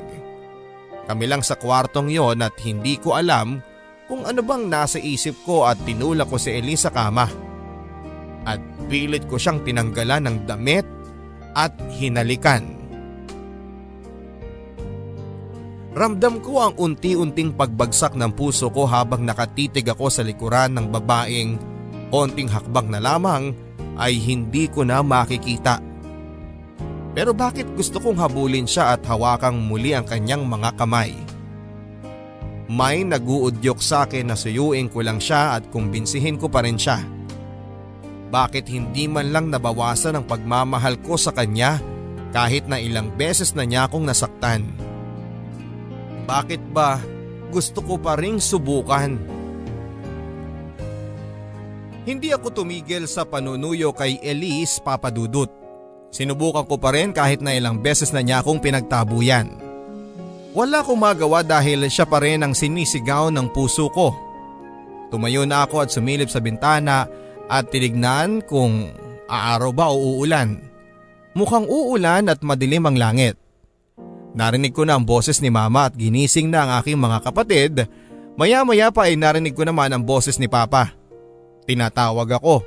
Kami 1.08 1.24
lang 1.24 1.40
sa 1.40 1.56
kwartong 1.56 2.12
yon 2.12 2.44
at 2.44 2.52
hindi 2.60 3.00
ko 3.00 3.16
alam 3.16 3.64
kung 4.04 4.28
ano 4.28 4.44
bang 4.44 4.68
nasa 4.68 5.00
isip 5.00 5.40
ko 5.48 5.64
at 5.64 5.80
tinulak 5.88 6.28
ko 6.28 6.36
si 6.36 6.52
Elisa 6.52 6.92
kama. 6.92 7.28
At 8.44 8.60
pilit 8.92 9.24
ko 9.24 9.40
siyang 9.40 9.64
tinanggalan 9.64 10.28
ng 10.28 10.36
damit 10.44 10.84
at 11.56 11.72
hinalikan. 11.96 12.76
Ramdam 15.96 16.44
ko 16.44 16.62
ang 16.62 16.74
unti-unting 16.76 17.56
pagbagsak 17.56 18.14
ng 18.14 18.36
puso 18.36 18.68
ko 18.68 18.84
habang 18.84 19.24
nakatitig 19.24 19.88
ako 19.88 20.12
sa 20.12 20.22
likuran 20.22 20.76
ng 20.76 20.86
babaeng 20.92 21.58
konting 22.12 22.46
hakbang 22.46 22.92
na 22.92 23.00
lamang 23.00 23.50
ay 23.98 24.16
hindi 24.16 24.70
ko 24.70 24.86
na 24.86 25.02
makikita. 25.02 25.82
Pero 27.18 27.34
bakit 27.34 27.66
gusto 27.74 27.98
kong 27.98 28.14
habulin 28.22 28.64
siya 28.64 28.94
at 28.94 29.02
hawakang 29.02 29.58
muli 29.58 29.90
ang 29.90 30.06
kanyang 30.06 30.46
mga 30.46 30.78
kamay? 30.78 31.12
May 32.70 33.02
naguudyok 33.02 33.80
sa 33.82 34.06
akin 34.06 34.30
na 34.30 34.36
suyuin 34.38 34.86
ko 34.86 35.02
lang 35.02 35.18
siya 35.18 35.58
at 35.58 35.66
kumbinsihin 35.72 36.38
ko 36.38 36.46
pa 36.46 36.62
rin 36.62 36.78
siya. 36.78 37.02
Bakit 38.28 38.68
hindi 38.68 39.08
man 39.08 39.32
lang 39.32 39.48
nabawasan 39.48 40.20
ang 40.20 40.24
pagmamahal 40.28 41.00
ko 41.00 41.16
sa 41.16 41.32
kanya 41.32 41.80
kahit 42.30 42.68
na 42.68 42.76
ilang 42.76 43.08
beses 43.16 43.56
na 43.56 43.64
niya 43.64 43.88
akong 43.88 44.04
nasaktan? 44.04 44.68
Bakit 46.28 46.60
ba 46.70 47.00
gusto 47.48 47.80
ko 47.80 47.96
pa 47.96 48.20
ring 48.20 48.36
subukan? 48.36 49.37
Hindi 52.06 52.30
ako 52.30 52.62
tumigil 52.62 53.06
sa 53.10 53.26
panunuyo 53.26 53.90
kay 53.90 54.22
Elise 54.22 54.78
Papadudut. 54.82 55.50
Sinubukan 56.08 56.64
ko 56.64 56.80
pa 56.80 56.94
rin 56.94 57.12
kahit 57.12 57.44
na 57.44 57.52
ilang 57.52 57.80
beses 57.80 58.14
na 58.14 58.24
niya 58.24 58.40
akong 58.40 58.62
pinagtabuyan. 58.62 59.50
Wala 60.56 60.80
akong 60.80 60.98
magawa 60.98 61.44
dahil 61.44 61.86
siya 61.86 62.08
pa 62.08 62.18
rin 62.24 62.40
ang 62.42 62.56
sinisigaw 62.56 63.28
ng 63.28 63.52
puso 63.52 63.92
ko. 63.92 64.16
Tumayo 65.12 65.44
na 65.44 65.64
ako 65.64 65.84
at 65.84 65.92
sumilip 65.92 66.32
sa 66.32 66.40
bintana 66.40 67.08
at 67.48 67.68
tinignan 67.68 68.44
kung 68.44 68.88
aaraw 69.28 69.70
ba 69.72 69.92
o 69.92 70.18
uulan. 70.18 70.60
Mukhang 71.36 71.68
uulan 71.68 72.26
at 72.26 72.40
madilim 72.42 72.88
ang 72.88 72.96
langit. 72.96 73.36
Narinig 74.34 74.74
ko 74.74 74.82
na 74.82 74.96
ang 74.96 75.04
boses 75.04 75.38
ni 75.38 75.48
mama 75.52 75.88
at 75.88 75.94
ginising 75.94 76.50
na 76.50 76.64
ang 76.64 76.70
aking 76.80 76.98
mga 76.98 77.18
kapatid. 77.22 77.72
Maya 78.34 78.66
maya 78.66 78.88
pa 78.90 79.06
ay 79.06 79.14
narinig 79.14 79.54
ko 79.54 79.62
naman 79.62 79.92
ang 79.92 80.02
boses 80.02 80.36
ni 80.40 80.50
papa. 80.50 80.97
Tinatawag 81.68 82.40
ako. 82.40 82.64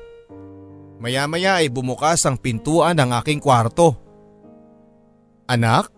Maya 1.01 1.25
maya 1.25 1.57
ay 1.57 1.73
bumukas 1.73 2.21
ang 2.29 2.37
pintuan 2.37 2.93
ng 2.93 3.09
aking 3.17 3.41
kwarto. 3.41 3.97
Anak? 5.49 5.89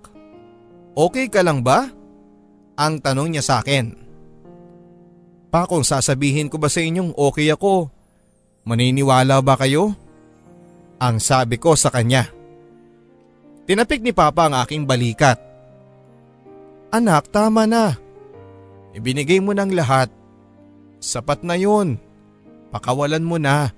Okay 0.96 1.28
ka 1.28 1.44
lang 1.44 1.60
ba? 1.60 1.92
Ang 2.80 3.04
tanong 3.04 3.36
niya 3.36 3.44
sa 3.44 3.60
akin. 3.60 3.92
Pa 5.52 5.68
kung 5.68 5.84
sasabihin 5.84 6.48
ko 6.48 6.56
ba 6.56 6.72
sa 6.72 6.80
inyong 6.80 7.12
okay 7.20 7.52
ako, 7.52 7.92
Maniniwala 8.64 9.44
ba 9.44 9.60
kayo? 9.60 9.92
Ang 11.04 11.20
sabi 11.20 11.60
ko 11.60 11.76
sa 11.76 11.92
kanya. 11.92 12.32
Tinapik 13.68 14.00
ni 14.00 14.16
Papa 14.16 14.48
ang 14.48 14.56
aking 14.64 14.88
balikat. 14.88 15.36
Anak, 16.96 17.28
tama 17.28 17.68
na. 17.68 18.00
Ibinigay 18.96 19.44
mo 19.44 19.52
ng 19.52 19.76
lahat. 19.76 20.08
Sapat 21.04 21.44
na 21.44 21.60
yun. 21.60 22.00
Pakawalan 22.74 23.22
mo 23.22 23.38
na. 23.38 23.70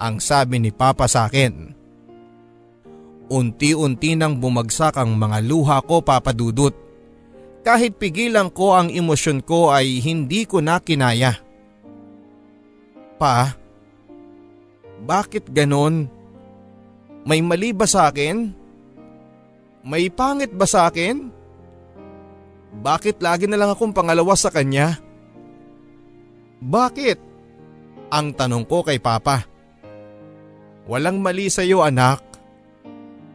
Ang 0.00 0.18
sabi 0.18 0.56
ni 0.56 0.72
Papa 0.72 1.04
sa 1.04 1.28
akin. 1.28 1.76
Unti-unti 3.28 4.16
nang 4.16 4.40
bumagsak 4.40 4.96
ang 4.96 5.12
mga 5.14 5.44
luha 5.44 5.84
ko 5.84 6.00
papadudot. 6.00 6.72
Kahit 7.64 8.00
pigilan 8.00 8.48
ko 8.48 8.76
ang 8.76 8.88
emosyon 8.88 9.44
ko 9.44 9.72
ay 9.72 10.00
hindi 10.00 10.48
ko 10.48 10.64
na 10.64 10.80
kinaya. 10.80 11.36
Pa, 13.20 13.56
bakit 15.04 15.48
ganon? 15.52 16.08
May 17.24 17.40
mali 17.40 17.72
ba 17.72 17.88
sa 17.88 18.12
akin? 18.12 18.52
May 19.84 20.08
pangit 20.12 20.52
ba 20.52 20.64
sa 20.64 20.88
akin? 20.88 21.28
Bakit 22.84 23.20
lagi 23.20 23.44
na 23.48 23.56
lang 23.60 23.72
akong 23.72 23.92
pangalawa 23.92 24.32
sa 24.36 24.52
kanya? 24.52 25.00
Bakit? 26.60 27.33
Ang 28.14 28.30
tanong 28.38 28.62
ko 28.70 28.86
kay 28.86 29.02
Papa. 29.02 29.42
Walang 30.86 31.18
mali 31.18 31.50
sa 31.50 31.66
iyo 31.66 31.82
anak. 31.82 32.22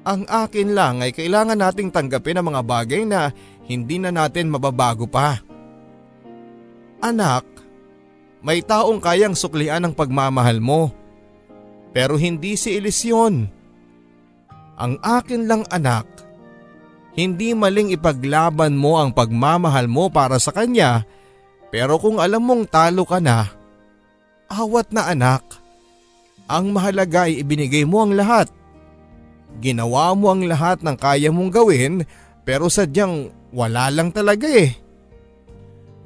Ang 0.07 0.23
akin 0.23 0.71
lang 0.71 1.03
ay 1.03 1.11
kailangan 1.11 1.59
nating 1.59 1.91
tanggapin 1.91 2.39
ang 2.39 2.47
mga 2.55 2.63
bagay 2.63 3.03
na 3.03 3.35
hindi 3.67 3.99
na 3.99 4.15
natin 4.15 4.47
mababago 4.47 5.03
pa. 5.03 5.43
Anak, 7.03 7.43
may 8.39 8.63
taong 8.63 9.03
kayang 9.03 9.35
suklian 9.35 9.83
ang 9.83 9.91
pagmamahal 9.91 10.63
mo. 10.63 10.95
Pero 11.91 12.15
hindi 12.15 12.55
si 12.55 12.79
Elisyon. 12.79 13.51
Ang 14.79 14.93
akin 15.03 15.43
lang 15.43 15.67
anak, 15.67 16.07
hindi 17.19 17.51
maling 17.51 17.91
ipaglaban 17.91 18.79
mo 18.79 18.95
ang 18.95 19.11
pagmamahal 19.11 19.91
mo 19.91 20.07
para 20.07 20.39
sa 20.39 20.55
kanya 20.55 21.03
pero 21.69 22.01
kung 22.01 22.17
alam 22.17 22.41
mong 22.41 22.65
talo 22.65 23.05
ka 23.05 23.21
na, 23.21 23.45
awat 24.49 24.89
na 24.89 25.07
anak. 25.07 25.45
Ang 26.49 26.73
mahalaga 26.73 27.29
ay 27.29 27.45
ibinigay 27.45 27.85
mo 27.85 28.01
ang 28.01 28.17
lahat. 28.17 28.49
Ginawa 29.61 30.17
mo 30.17 30.33
ang 30.33 30.45
lahat 30.49 30.81
ng 30.81 30.97
kaya 30.97 31.29
mong 31.29 31.53
gawin 31.53 31.93
pero 32.41 32.65
sadyang 32.69 33.29
wala 33.53 33.93
lang 33.93 34.09
talaga 34.09 34.49
eh. 34.49 34.73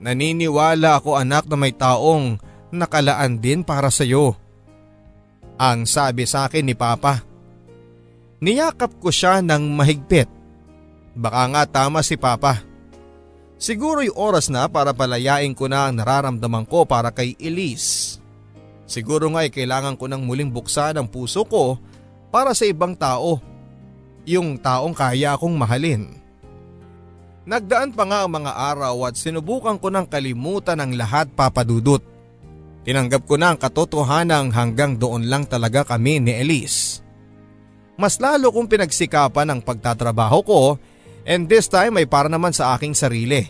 Naniniwala 0.04 1.00
ako 1.00 1.16
anak 1.16 1.48
na 1.48 1.56
may 1.56 1.72
taong 1.72 2.36
nakalaan 2.76 3.40
din 3.40 3.64
para 3.64 3.88
sa 3.88 4.04
iyo. 4.04 4.36
Ang 5.56 5.88
sabi 5.88 6.28
sa 6.28 6.52
akin 6.52 6.68
ni 6.68 6.76
Papa. 6.76 7.24
Niyakap 8.44 9.00
ko 9.00 9.08
siya 9.08 9.40
ng 9.40 9.64
mahigpit. 9.72 10.28
Baka 11.16 11.42
nga 11.56 11.64
tama 11.64 12.04
si 12.04 12.20
Papa. 12.20 12.60
Siguro'y 13.56 14.12
oras 14.12 14.52
na 14.52 14.68
para 14.68 14.92
palayain 14.92 15.56
ko 15.56 15.72
na 15.72 15.88
ang 15.88 15.96
nararamdaman 15.96 16.68
ko 16.68 16.84
para 16.84 17.16
kay 17.16 17.40
Elise. 17.40 18.23
Siguro 18.94 19.26
nga 19.34 19.42
ay 19.42 19.50
kailangan 19.50 19.98
ko 19.98 20.06
nang 20.06 20.22
muling 20.22 20.54
buksan 20.54 20.94
ang 21.02 21.10
puso 21.10 21.42
ko 21.50 21.82
para 22.30 22.54
sa 22.54 22.70
ibang 22.70 22.94
tao. 22.94 23.42
Yung 24.30 24.62
taong 24.62 24.94
kaya 24.94 25.34
akong 25.34 25.58
mahalin. 25.58 26.22
Nagdaan 27.50 27.98
pa 27.98 28.06
nga 28.06 28.22
ang 28.22 28.32
mga 28.38 28.54
araw 28.54 29.10
at 29.10 29.18
sinubukan 29.18 29.82
ko 29.82 29.90
ng 29.90 30.06
kalimutan 30.06 30.78
ang 30.78 30.94
lahat 30.94 31.34
papadudot. 31.34 32.06
Tinanggap 32.86 33.26
ko 33.26 33.36
na 33.42 33.52
ang 33.52 33.58
katotohanan 33.58 34.54
hanggang 34.54 35.02
doon 35.02 35.26
lang 35.26 35.50
talaga 35.50 35.82
kami 35.82 36.22
ni 36.22 36.38
Elise. 36.38 37.02
Mas 37.98 38.22
lalo 38.22 38.54
kong 38.54 38.70
pinagsikapan 38.70 39.50
ang 39.50 39.60
pagtatrabaho 39.66 40.40
ko 40.46 40.62
and 41.26 41.50
this 41.50 41.66
time 41.66 41.98
ay 41.98 42.06
para 42.06 42.30
naman 42.30 42.54
sa 42.54 42.78
aking 42.78 42.94
sarili. 42.94 43.50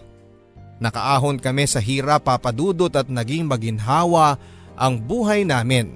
Nakaahon 0.79 1.37
kami 1.37 1.67
sa 1.67 1.83
hirap 1.83 2.31
papadudot 2.31 2.95
at 2.95 3.11
naging 3.11 3.43
maginhawa 3.43 4.39
ang 4.77 4.99
buhay 4.99 5.45
namin. 5.45 5.93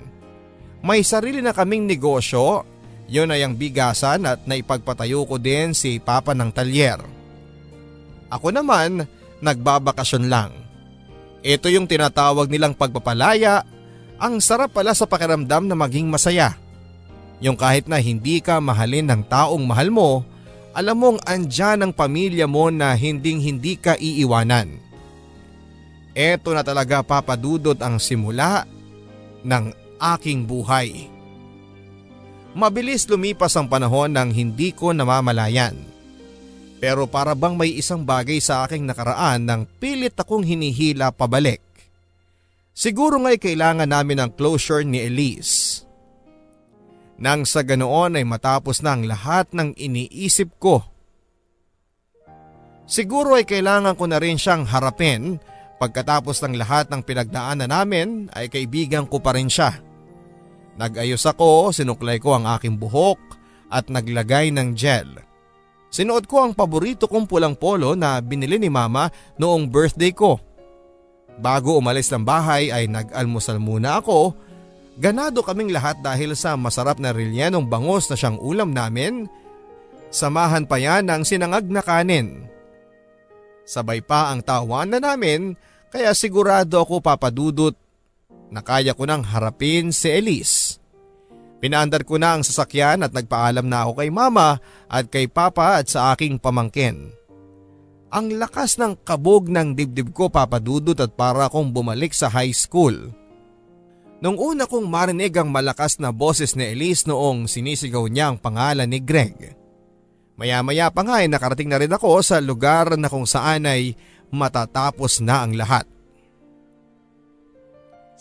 May 0.86 1.01
sarili 1.01 1.41
na 1.41 1.51
kaming 1.51 1.89
negosyo, 1.89 2.63
yun 3.07 3.32
ay 3.32 3.41
ang 3.43 3.55
bigasan 3.55 4.28
at 4.28 4.43
naipagpatayo 4.43 5.23
ko 5.23 5.39
din 5.39 5.71
si 5.71 5.97
Papa 5.97 6.36
ng 6.36 6.51
talyer. 6.51 6.99
Ako 8.28 8.51
naman, 8.51 9.07
nagbabakasyon 9.39 10.25
lang. 10.28 10.51
Ito 11.45 11.71
yung 11.71 11.88
tinatawag 11.88 12.51
nilang 12.51 12.75
pagpapalaya. 12.75 13.63
Ang 14.17 14.41
sarap 14.41 14.73
pala 14.73 14.91
sa 14.97 15.05
pakiramdam 15.05 15.69
na 15.69 15.78
maging 15.78 16.09
masaya. 16.09 16.57
Yung 17.38 17.53
kahit 17.53 17.86
na 17.86 18.01
hindi 18.01 18.41
ka 18.41 18.57
mahalin 18.57 19.05
ng 19.07 19.21
taong 19.30 19.61
mahal 19.61 19.93
mo, 19.93 20.25
alam 20.73 20.97
mong 20.97 21.19
andyan 21.25 21.86
ang 21.86 21.93
pamilya 21.93 22.49
mo 22.49 22.67
na 22.73 22.97
hinding 22.97 23.38
hindi 23.41 23.78
ka 23.78 23.95
iiwanan. 23.97 24.87
Ito 26.18 26.49
na 26.49 26.65
talaga 26.65 27.05
papadudod 27.05 27.78
ang 27.78 28.01
simula 28.01 28.65
ng 29.45 29.70
aking 30.01 30.49
buhay. 30.49 31.13
Mabilis 32.57 33.05
lumipas 33.05 33.53
ang 33.53 33.70
panahon 33.70 34.09
nang 34.09 34.34
hindi 34.34 34.74
ko 34.74 34.97
namamalayan. 34.97 35.78
Pero 36.82 37.05
para 37.05 37.38
bang 37.38 37.53
may 37.53 37.70
isang 37.78 38.01
bagay 38.01 38.41
sa 38.41 38.65
aking 38.65 38.89
nakaraan 38.89 39.45
nang 39.45 39.70
pilit 39.78 40.18
akong 40.18 40.41
hinihila 40.41 41.13
pabalik. 41.13 41.61
Siguro 42.74 43.22
nga'y 43.22 43.38
kailangan 43.38 43.89
namin 43.89 44.18
ng 44.26 44.32
closure 44.34 44.82
ni 44.82 45.05
Elise. 45.05 45.86
Nang 47.22 47.45
sa 47.45 47.61
ganoon 47.61 48.18
ay 48.18 48.26
matapos 48.26 48.82
na 48.82 48.97
ang 48.97 49.05
lahat 49.05 49.53
ng 49.53 49.78
iniisip 49.78 50.57
ko. 50.57 50.82
Siguro 52.89 53.38
ay 53.38 53.45
kailangan 53.45 53.93
ko 53.93 54.09
na 54.09 54.18
rin 54.18 54.41
siyang 54.41 54.65
harapin 54.65 55.38
pagkatapos 55.78 56.41
ng 56.43 56.57
lahat 56.57 56.89
ng 56.89 57.01
pinagdaanan 57.05 57.69
namin 57.69 58.30
ay 58.34 58.49
kaibigan 58.49 59.05
ko 59.05 59.21
pa 59.21 59.34
rin 59.38 59.49
siya. 59.49 59.78
Nag-ayos 60.78 61.25
ako, 61.25 61.73
sinuklay 61.73 62.21
ko 62.21 62.38
ang 62.38 62.45
aking 62.45 62.78
buhok 62.78 63.17
at 63.73 63.89
naglagay 63.89 64.53
ng 64.53 64.78
gel. 64.78 65.09
Sinuot 65.88 66.28
ko 66.28 66.45
ang 66.45 66.53
paborito 66.53 67.07
kong 67.07 67.25
pulang 67.25 67.55
polo 67.55 67.95
na 67.95 68.19
binili 68.21 68.59
ni 68.59 68.69
mama 68.69 69.09
noong 69.39 69.65
birthday 69.71 70.13
ko. 70.13 70.38
Bago 71.38 71.78
umalis 71.78 72.09
ng 72.13 72.25
bahay 72.25 72.73
ay 72.73 72.89
nag-almusal 72.89 73.61
muna 73.61 74.01
ako. 74.01 74.34
Ganado 74.97 75.45
kaming 75.45 75.69
lahat 75.69 76.01
dahil 76.01 76.34
sa 76.34 76.57
masarap 76.57 76.97
na 76.97 77.13
rilyanong 77.13 77.69
bangos 77.69 78.09
na 78.09 78.17
siyang 78.17 78.41
ulam 78.41 78.73
namin. 78.73 79.30
Samahan 80.09 80.65
pa 80.65 80.82
yan 80.82 81.05
ng 81.05 81.21
sinangag 81.21 81.69
na 81.69 81.86
kanin. 81.86 82.49
Sabay 83.68 83.99
pa 83.99 84.32
ang 84.32 84.39
tawan 84.39 84.88
na 84.88 85.03
namin 85.03 85.59
kaya 85.91 86.15
sigurado 86.15 86.80
ako 86.80 87.03
papadudot 87.03 87.76
na 88.47 88.63
kaya 88.63 88.95
ko 88.95 89.03
nang 89.03 89.28
harapin 89.28 89.91
si 89.91 90.07
Elise. 90.07 90.80
Pinaandar 91.59 92.07
ko 92.07 92.15
na 92.15 92.39
ang 92.39 92.47
sasakyan 92.47 93.03
at 93.03 93.11
nagpaalam 93.11 93.68
na 93.68 93.84
ako 93.84 93.99
kay 93.99 94.07
mama 94.07 94.63
at 94.88 95.11
kay 95.11 95.28
papa 95.28 95.84
at 95.84 95.91
sa 95.91 96.15
aking 96.15 96.39
pamangkin. 96.39 97.11
Ang 98.07 98.39
lakas 98.39 98.80
ng 98.80 99.03
kabog 99.03 99.51
ng 99.51 99.76
dibdib 99.76 100.15
ko 100.15 100.32
papadudot 100.32 100.95
at 100.95 101.11
para 101.20 101.51
akong 101.51 101.76
bumalik 101.76 102.15
sa 102.15 102.32
high 102.32 102.55
school. 102.55 103.11
Nung 104.24 104.39
una 104.39 104.63
kong 104.63 104.88
marinig 104.88 105.36
ang 105.36 105.51
malakas 105.51 105.99
na 105.99 106.15
boses 106.15 106.55
ni 106.55 106.72
Elise 106.72 107.03
noong 107.03 107.51
sinisigaw 107.51 108.07
niya 108.07 108.32
ang 108.32 108.38
pangalan 108.39 108.88
ni 108.88 109.03
Greg. 109.03 109.66
Maya-maya 110.38 110.94
pa 110.94 111.02
nga 111.02 111.26
ay 111.26 111.28
nakarating 111.28 111.66
na 111.66 111.82
rin 111.82 111.90
ako 111.90 112.22
sa 112.22 112.38
lugar 112.38 112.94
na 112.94 113.10
kung 113.10 113.26
saan 113.26 113.66
ay 113.66 113.98
matatapos 114.30 115.18
na 115.26 115.42
ang 115.42 115.58
lahat. 115.58 115.90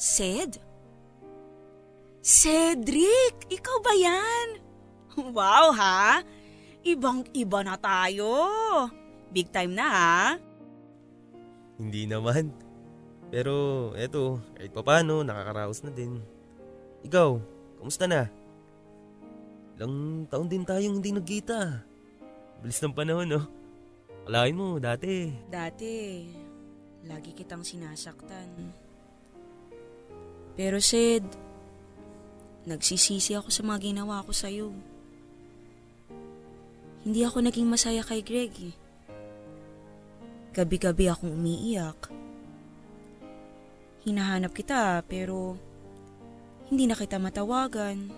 Sid? 0.01 0.57
Cedric, 2.25 3.53
ikaw 3.53 3.77
ba 3.85 3.93
yan? 3.93 4.49
Wow 5.37 5.77
ha? 5.77 6.25
Ibang 6.85 7.29
iba 7.37 7.61
na 7.61 7.77
tayo. 7.77 8.33
Big 9.29 9.53
time 9.53 9.77
na 9.77 9.87
ha? 9.87 10.21
Hindi 11.77 12.09
naman. 12.09 12.49
Pero 13.29 13.93
eto, 13.93 14.41
kahit 14.57 14.73
papano, 14.73 15.21
nakakaraos 15.21 15.85
na 15.85 15.93
din. 15.93 16.21
Ikaw, 17.05 17.37
kamusta 17.77 18.09
na? 18.09 18.33
Ilang 19.77 20.25
taon 20.33 20.49
din 20.49 20.65
tayong 20.65 21.05
hindi 21.05 21.13
nagkita. 21.13 21.85
Bilis 22.65 22.81
ng 22.81 22.97
panahon, 22.97 23.29
no? 23.29 23.43
Kalahin 24.27 24.59
mo, 24.59 24.77
dati. 24.83 25.31
Dati, 25.47 26.27
lagi 27.07 27.31
kitang 27.31 27.63
sinasaktan. 27.63 28.49
Pero 30.57 30.81
Sid, 30.81 31.23
nagsisisi 32.67 33.39
ako 33.39 33.49
sa 33.53 33.63
mga 33.63 33.79
ginawa 33.93 34.27
ko 34.27 34.33
sa'yo. 34.35 34.75
Hindi 37.07 37.23
ako 37.23 37.39
naging 37.47 37.71
masaya 37.71 38.03
kay 38.03 38.19
Greg 38.27 38.51
eh. 38.59 38.75
Gabi-gabi 40.51 41.07
akong 41.07 41.31
umiiyak. 41.31 42.11
Hinahanap 44.03 44.51
kita 44.51 45.07
pero 45.07 45.55
hindi 46.67 46.91
na 46.91 46.99
kita 46.99 47.23
matawagan. 47.23 48.11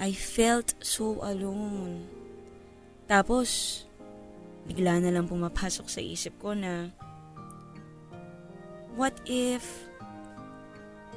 I 0.00 0.12
felt 0.16 0.72
so 0.80 1.20
alone. 1.20 2.15
Tapos, 3.06 3.82
bigla 4.66 4.98
na 4.98 5.14
lang 5.14 5.30
pumapasok 5.30 5.86
sa 5.86 6.02
isip 6.02 6.42
ko 6.42 6.58
na 6.58 6.90
what 8.98 9.14
if 9.30 9.62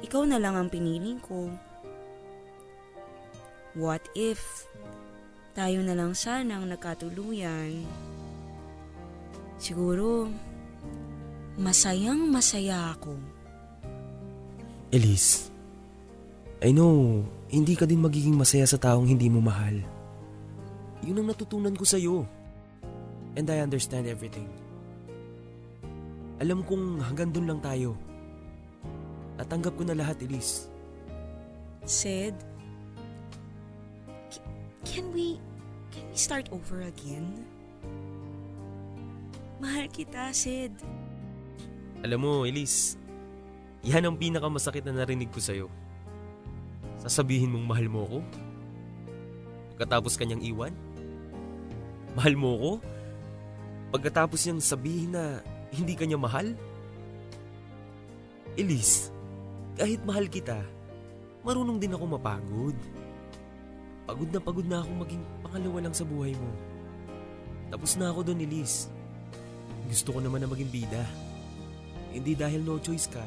ikaw 0.00 0.22
na 0.22 0.38
lang 0.38 0.54
ang 0.54 0.70
piniling 0.70 1.18
ko? 1.18 1.50
What 3.74 4.06
if 4.14 4.38
tayo 5.52 5.82
na 5.82 5.98
lang 5.98 6.14
sana 6.14 6.62
ang 6.62 6.70
nagkatuluyan? 6.70 7.84
Siguro, 9.60 10.30
masayang 11.60 12.30
masaya 12.30 12.96
ako. 12.96 13.12
Elise, 14.94 15.52
I 16.64 16.72
know, 16.72 17.22
hindi 17.50 17.76
ka 17.76 17.84
din 17.84 18.00
magiging 18.00 18.38
masaya 18.38 18.64
sa 18.64 18.80
taong 18.80 19.04
hindi 19.04 19.28
mo 19.28 19.44
mahal. 19.44 19.84
Yun 21.04 21.24
ang 21.24 21.28
natutunan 21.32 21.72
ko 21.72 21.84
sa'yo. 21.84 22.28
And 23.38 23.46
I 23.48 23.62
understand 23.62 24.10
everything. 24.10 24.50
Alam 26.40 26.64
kong 26.64 27.04
hanggang 27.04 27.30
dun 27.32 27.48
lang 27.48 27.60
tayo. 27.60 27.96
Natanggap 29.36 29.76
ko 29.76 29.84
na 29.84 29.96
lahat, 29.96 30.20
Elise. 30.24 30.68
Sid, 31.84 32.36
c- 34.28 34.44
can 34.84 35.08
we, 35.16 35.40
can 35.88 36.04
we 36.08 36.16
start 36.16 36.48
over 36.52 36.84
again? 36.84 37.44
Mahal 39.60 39.88
kita, 39.88 40.32
Sid. 40.32 40.72
Alam 42.00 42.20
mo, 42.20 42.32
Elise, 42.44 43.00
yan 43.80 44.04
ang 44.04 44.16
pinakamasakit 44.16 44.84
na 44.84 44.92
narinig 45.04 45.32
ko 45.32 45.40
sa'yo. 45.40 45.68
Sasabihin 47.00 47.48
mong 47.52 47.64
mahal 47.64 47.88
mo 47.88 48.04
ko? 48.04 48.18
Pagkatapos 49.72 50.20
kanyang 50.20 50.44
iwan? 50.44 50.72
Mahal 52.14 52.34
mo 52.34 52.50
ko? 52.58 52.72
Pagkatapos 53.90 54.38
niyang 54.46 54.62
sabihin 54.62 55.14
na 55.14 55.42
hindi 55.70 55.94
kanya 55.94 56.18
mahal? 56.18 56.54
Elise, 58.58 59.14
kahit 59.78 60.02
mahal 60.02 60.26
kita, 60.26 60.58
marunong 61.46 61.78
din 61.78 61.94
ako 61.94 62.04
mapagod. 62.18 62.78
Pagod 64.10 64.30
na 64.34 64.40
pagod 64.42 64.66
na 64.66 64.82
ako 64.82 64.90
maging 65.06 65.22
pangalawa 65.42 65.78
lang 65.86 65.94
sa 65.94 66.02
buhay 66.02 66.34
mo. 66.34 66.50
Tapos 67.70 67.94
na 67.94 68.10
ako 68.10 68.26
doon, 68.26 68.42
Elise. 68.42 68.90
Gusto 69.86 70.14
ko 70.14 70.18
naman 70.18 70.42
na 70.42 70.50
maging 70.50 70.70
bida. 70.70 71.02
Hindi 72.10 72.34
dahil 72.34 72.66
no 72.66 72.82
choice 72.82 73.06
ka. 73.06 73.22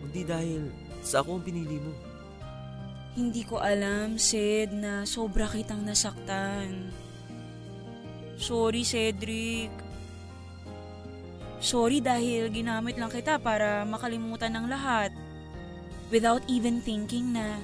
Kundi 0.00 0.24
dahil 0.24 0.72
sa 1.04 1.20
ako 1.20 1.36
ang 1.36 1.44
pinili 1.44 1.76
mo. 1.76 1.92
Hindi 3.12 3.44
ko 3.44 3.60
alam, 3.60 4.16
Sid, 4.16 4.72
na 4.72 5.04
sobra 5.04 5.44
kitang 5.48 5.84
nasaktan. 5.84 6.88
Sorry, 8.38 8.86
Cedric. 8.86 9.74
Sorry 11.58 11.98
dahil 11.98 12.54
ginamit 12.54 12.94
lang 12.94 13.10
kita 13.10 13.42
para 13.42 13.82
makalimutan 13.82 14.54
ng 14.54 14.70
lahat. 14.70 15.10
Without 16.14 16.46
even 16.46 16.78
thinking 16.80 17.34
na 17.34 17.58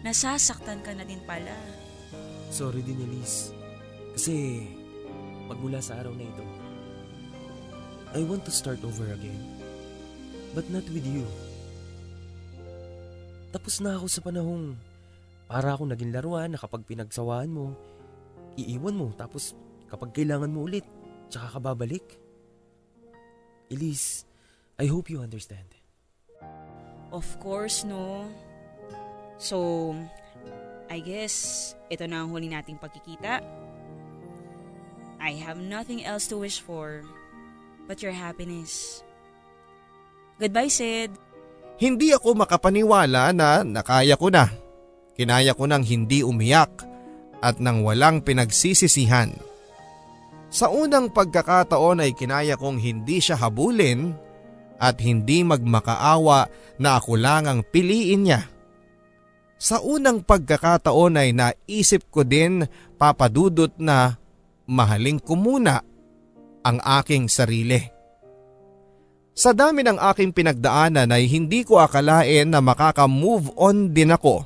nasasaktan 0.00 0.80
ka 0.80 0.96
na 0.96 1.04
din 1.04 1.20
pala. 1.28 1.52
Sorry 2.48 2.80
din, 2.80 3.04
Elise. 3.04 3.52
Kasi 4.16 4.64
magmula 5.44 5.84
sa 5.84 6.00
araw 6.00 6.16
na 6.16 6.24
ito, 6.24 6.44
I 8.16 8.24
want 8.24 8.48
to 8.48 8.52
start 8.52 8.80
over 8.80 9.12
again. 9.12 9.44
But 10.56 10.72
not 10.72 10.88
with 10.88 11.04
you. 11.04 11.28
Tapos 13.52 13.84
na 13.84 14.00
ako 14.00 14.08
sa 14.08 14.24
panahong 14.24 14.72
para 15.44 15.76
ako 15.76 15.84
naging 15.84 16.16
laruan 16.16 16.56
na 16.56 16.60
kapag 16.60 16.88
pinagsawaan 16.88 17.52
mo, 17.52 17.76
iiwan 18.56 18.96
mo 18.96 19.12
tapos 19.12 19.52
kapag 19.88 20.14
kailangan 20.14 20.52
mo 20.52 20.68
ulit, 20.68 20.84
tsaka 21.32 21.56
ka 21.56 21.60
babalik. 21.60 22.04
Elise, 23.68 24.24
I 24.80 24.88
hope 24.88 25.12
you 25.12 25.20
understand. 25.20 25.66
Of 27.12 27.24
course, 27.40 27.84
no. 27.88 28.28
So, 29.40 29.92
I 30.88 31.00
guess 31.00 31.72
ito 31.88 32.04
na 32.08 32.24
ang 32.24 32.32
huli 32.32 32.48
nating 32.48 32.80
pagkikita. 32.80 33.40
I 35.18 35.32
have 35.42 35.58
nothing 35.58 36.06
else 36.06 36.30
to 36.30 36.38
wish 36.38 36.62
for 36.62 37.02
but 37.88 38.04
your 38.04 38.14
happiness. 38.14 39.02
Goodbye, 40.38 40.70
Sid. 40.70 41.10
Hindi 41.78 42.14
ako 42.14 42.38
makapaniwala 42.38 43.34
na 43.34 43.62
nakaya 43.66 44.14
ko 44.14 44.30
na. 44.30 44.50
Kinaya 45.18 45.54
ko 45.54 45.66
nang 45.66 45.82
hindi 45.82 46.22
umiyak 46.22 46.86
at 47.42 47.58
nang 47.58 47.82
walang 47.82 48.22
pinagsisisihan. 48.22 49.34
Sa 50.48 50.72
unang 50.72 51.12
pagkakataon 51.12 52.00
ay 52.00 52.16
kinaya 52.16 52.56
kong 52.56 52.80
hindi 52.80 53.20
siya 53.20 53.36
habulin 53.36 54.16
at 54.80 54.96
hindi 55.04 55.44
magmakaawa 55.44 56.48
na 56.80 56.90
ako 56.96 57.12
lang 57.20 57.44
ang 57.44 57.60
piliin 57.66 58.24
niya. 58.24 58.40
Sa 59.58 59.82
unang 59.84 60.24
pagkakataon 60.24 61.20
ay 61.20 61.34
naisip 61.36 62.08
ko 62.08 62.24
din 62.24 62.64
papadudot 62.96 63.74
na 63.76 64.16
mahaling 64.70 65.20
ko 65.20 65.36
muna 65.36 65.82
ang 66.62 66.78
aking 66.80 67.28
sarili. 67.28 67.82
Sa 69.38 69.54
dami 69.54 69.86
ng 69.86 69.98
aking 70.02 70.34
pinagdaanan 70.34 71.14
ay 71.14 71.30
hindi 71.30 71.62
ko 71.62 71.78
akalain 71.78 72.50
na 72.50 72.58
makaka-move 72.58 73.54
on 73.54 73.94
din 73.94 74.10
ako. 74.10 74.42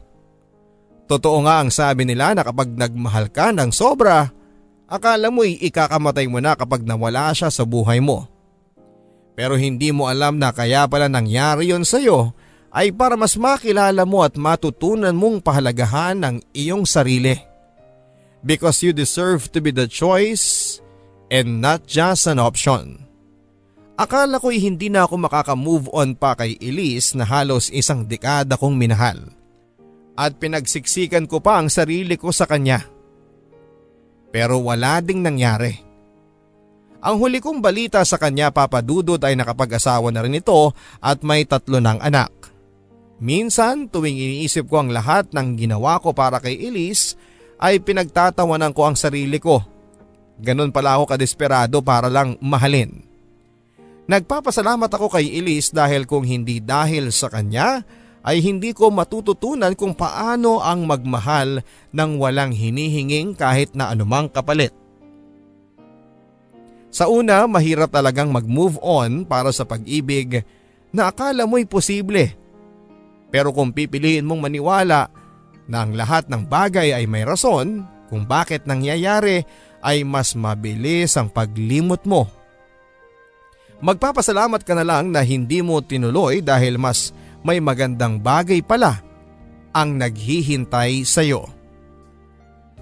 Totoo 1.08 1.38
nga 1.44 1.64
ang 1.64 1.72
sabi 1.72 2.04
nila 2.04 2.36
na 2.36 2.42
kapag 2.44 2.72
nagmahal 2.72 3.32
ka 3.32 3.52
ng 3.52 3.72
sobra, 3.72 4.28
akala 4.92 5.32
mo'y 5.32 5.56
ikakamatay 5.64 6.28
mo 6.28 6.36
na 6.44 6.52
kapag 6.52 6.84
nawala 6.84 7.32
siya 7.32 7.48
sa 7.48 7.64
buhay 7.64 8.04
mo. 8.04 8.28
Pero 9.32 9.56
hindi 9.56 9.88
mo 9.88 10.12
alam 10.12 10.36
na 10.36 10.52
kaya 10.52 10.84
pala 10.84 11.08
nangyari 11.08 11.72
yon 11.72 11.88
sa'yo 11.88 12.36
ay 12.68 12.92
para 12.92 13.16
mas 13.16 13.32
makilala 13.40 14.04
mo 14.04 14.20
at 14.20 14.36
matutunan 14.36 15.16
mong 15.16 15.40
pahalagahan 15.40 16.20
ng 16.20 16.36
iyong 16.52 16.84
sarili. 16.84 17.40
Because 18.44 18.84
you 18.84 18.92
deserve 18.92 19.48
to 19.56 19.64
be 19.64 19.72
the 19.72 19.88
choice 19.88 20.76
and 21.32 21.64
not 21.64 21.88
just 21.88 22.28
an 22.28 22.36
option. 22.36 23.08
Akala 23.96 24.36
ko'y 24.40 24.60
hindi 24.60 24.92
na 24.92 25.08
ako 25.08 25.14
makaka-move 25.24 25.86
on 25.92 26.12
pa 26.16 26.36
kay 26.36 26.60
Elise 26.60 27.16
na 27.16 27.24
halos 27.24 27.72
isang 27.72 28.04
dekada 28.04 28.60
kong 28.60 28.76
minahal. 28.76 29.20
At 30.12 30.36
pinagsiksikan 30.36 31.24
ko 31.24 31.40
pa 31.40 31.60
ang 31.60 31.72
sarili 31.72 32.20
ko 32.20 32.34
sa 32.34 32.44
kanya. 32.44 32.84
Pero 34.32 34.64
wala 34.64 34.98
ding 35.04 35.20
nangyari. 35.20 35.76
Ang 37.02 37.18
huli 37.20 37.38
kong 37.42 37.60
balita 37.60 38.00
sa 38.06 38.16
kanya 38.16 38.48
papadudod 38.48 39.20
ay 39.20 39.36
nakapag-asawa 39.36 40.08
na 40.08 40.22
rin 40.24 40.38
ito 40.38 40.72
at 41.02 41.20
may 41.20 41.44
tatlo 41.44 41.82
ng 41.82 41.98
anak. 42.00 42.30
Minsan 43.22 43.86
tuwing 43.86 44.18
iniisip 44.18 44.66
ko 44.66 44.82
ang 44.82 44.90
lahat 44.90 45.30
ng 45.30 45.54
ginawa 45.54 46.02
ko 46.02 46.10
para 46.10 46.42
kay 46.42 46.58
Elise 46.58 47.14
ay 47.62 47.78
pinagtatawanan 47.78 48.74
ko 48.74 48.90
ang 48.90 48.96
sarili 48.98 49.38
ko. 49.38 49.62
Ganon 50.42 50.74
pala 50.74 50.98
ako 50.98 51.14
kadesperado 51.14 51.84
para 51.86 52.10
lang 52.10 52.34
mahalin. 52.42 53.02
Nagpapasalamat 54.10 54.90
ako 54.90 55.06
kay 55.14 55.38
Elise 55.38 55.70
dahil 55.70 56.02
kung 56.06 56.26
hindi 56.26 56.58
dahil 56.58 57.14
sa 57.14 57.30
kanya 57.30 57.86
ay 58.22 58.38
hindi 58.38 58.70
ko 58.70 58.90
matututunan 58.94 59.74
kung 59.74 59.98
paano 59.98 60.62
ang 60.62 60.86
magmahal 60.86 61.62
ng 61.90 62.10
walang 62.18 62.54
hinihinging 62.54 63.34
kahit 63.34 63.74
na 63.74 63.90
anumang 63.90 64.30
kapalit. 64.30 64.70
Sa 66.92 67.08
una, 67.08 67.48
mahirap 67.48 67.90
talagang 67.90 68.30
mag-move 68.30 68.78
on 68.84 69.24
para 69.26 69.50
sa 69.50 69.64
pag-ibig 69.66 70.44
na 70.92 71.08
akala 71.08 71.48
mo'y 71.48 71.64
posible. 71.64 72.36
Pero 73.32 73.48
kung 73.50 73.72
pipiliin 73.72 74.28
mong 74.28 74.44
maniwala 74.44 75.08
na 75.64 75.76
ang 75.82 75.96
lahat 75.96 76.28
ng 76.28 76.44
bagay 76.44 76.92
ay 76.92 77.08
may 77.08 77.24
rason 77.24 77.88
kung 78.12 78.28
bakit 78.28 78.68
nangyayari 78.68 79.40
ay 79.80 80.04
mas 80.04 80.36
mabilis 80.36 81.16
ang 81.16 81.32
paglimot 81.32 82.04
mo. 82.04 82.28
Magpapasalamat 83.82 84.62
ka 84.62 84.78
na 84.78 84.84
lang 84.86 85.10
na 85.10 85.24
hindi 85.24 85.58
mo 85.64 85.80
tinuloy 85.82 86.38
dahil 86.44 86.78
mas 86.78 87.10
may 87.42 87.58
magandang 87.58 88.22
bagay 88.22 88.62
pala 88.62 89.02
ang 89.74 89.98
naghihintay 89.98 91.02
sa 91.02 91.24
iyo. 91.26 91.48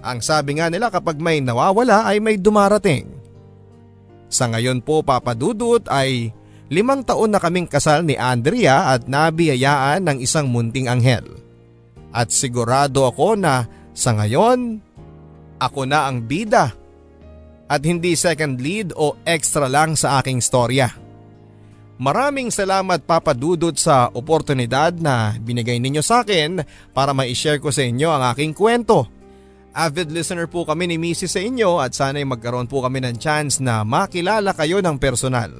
Ang 0.01 0.21
sabi 0.21 0.57
nga 0.57 0.69
nila 0.69 0.89
kapag 0.89 1.21
may 1.21 1.41
nawawala 1.41 2.09
ay 2.09 2.17
may 2.17 2.37
dumarating. 2.37 3.09
Sa 4.31 4.49
ngayon 4.49 4.81
po 4.81 5.05
papadudot 5.05 5.85
ay 5.91 6.33
limang 6.71 7.03
taon 7.05 7.35
na 7.35 7.39
kaming 7.41 7.67
kasal 7.67 8.01
ni 8.01 8.15
Andrea 8.17 8.95
at 8.95 9.05
nabiyayaan 9.05 10.07
ng 10.07 10.17
isang 10.23 10.49
munting 10.49 10.89
anghel. 10.89 11.25
At 12.11 12.31
sigurado 12.31 13.07
ako 13.07 13.39
na 13.39 13.67
sa 13.91 14.15
ngayon, 14.15 14.79
ako 15.61 15.81
na 15.85 16.09
ang 16.09 16.25
bida 16.25 16.73
at 17.71 17.81
hindi 17.87 18.19
second 18.19 18.59
lead 18.59 18.91
o 18.99 19.15
extra 19.23 19.71
lang 19.71 19.95
sa 19.95 20.19
aking 20.19 20.43
storya. 20.43 21.00
Maraming 22.01 22.49
salamat 22.49 23.05
Papa 23.05 23.37
Dudut 23.37 23.77
sa 23.77 24.09
oportunidad 24.17 24.89
na 24.97 25.37
binigay 25.37 25.77
ninyo 25.77 26.01
sa 26.01 26.25
akin 26.25 26.65
para 26.97 27.13
ma-share 27.13 27.61
ko 27.61 27.69
sa 27.69 27.85
inyo 27.85 28.09
ang 28.09 28.33
aking 28.33 28.57
kwento. 28.57 29.05
Avid 29.69 30.09
listener 30.09 30.49
po 30.49 30.65
kami 30.65 30.89
ni 30.89 30.97
Mrs. 30.97 31.37
sa 31.37 31.41
inyo 31.45 31.77
at 31.77 31.93
sana'y 31.93 32.25
magkaroon 32.25 32.65
po 32.65 32.81
kami 32.81 33.05
ng 33.05 33.21
chance 33.21 33.61
na 33.61 33.85
makilala 33.85 34.49
kayo 34.57 34.81
ng 34.81 34.97
personal. 34.97 35.53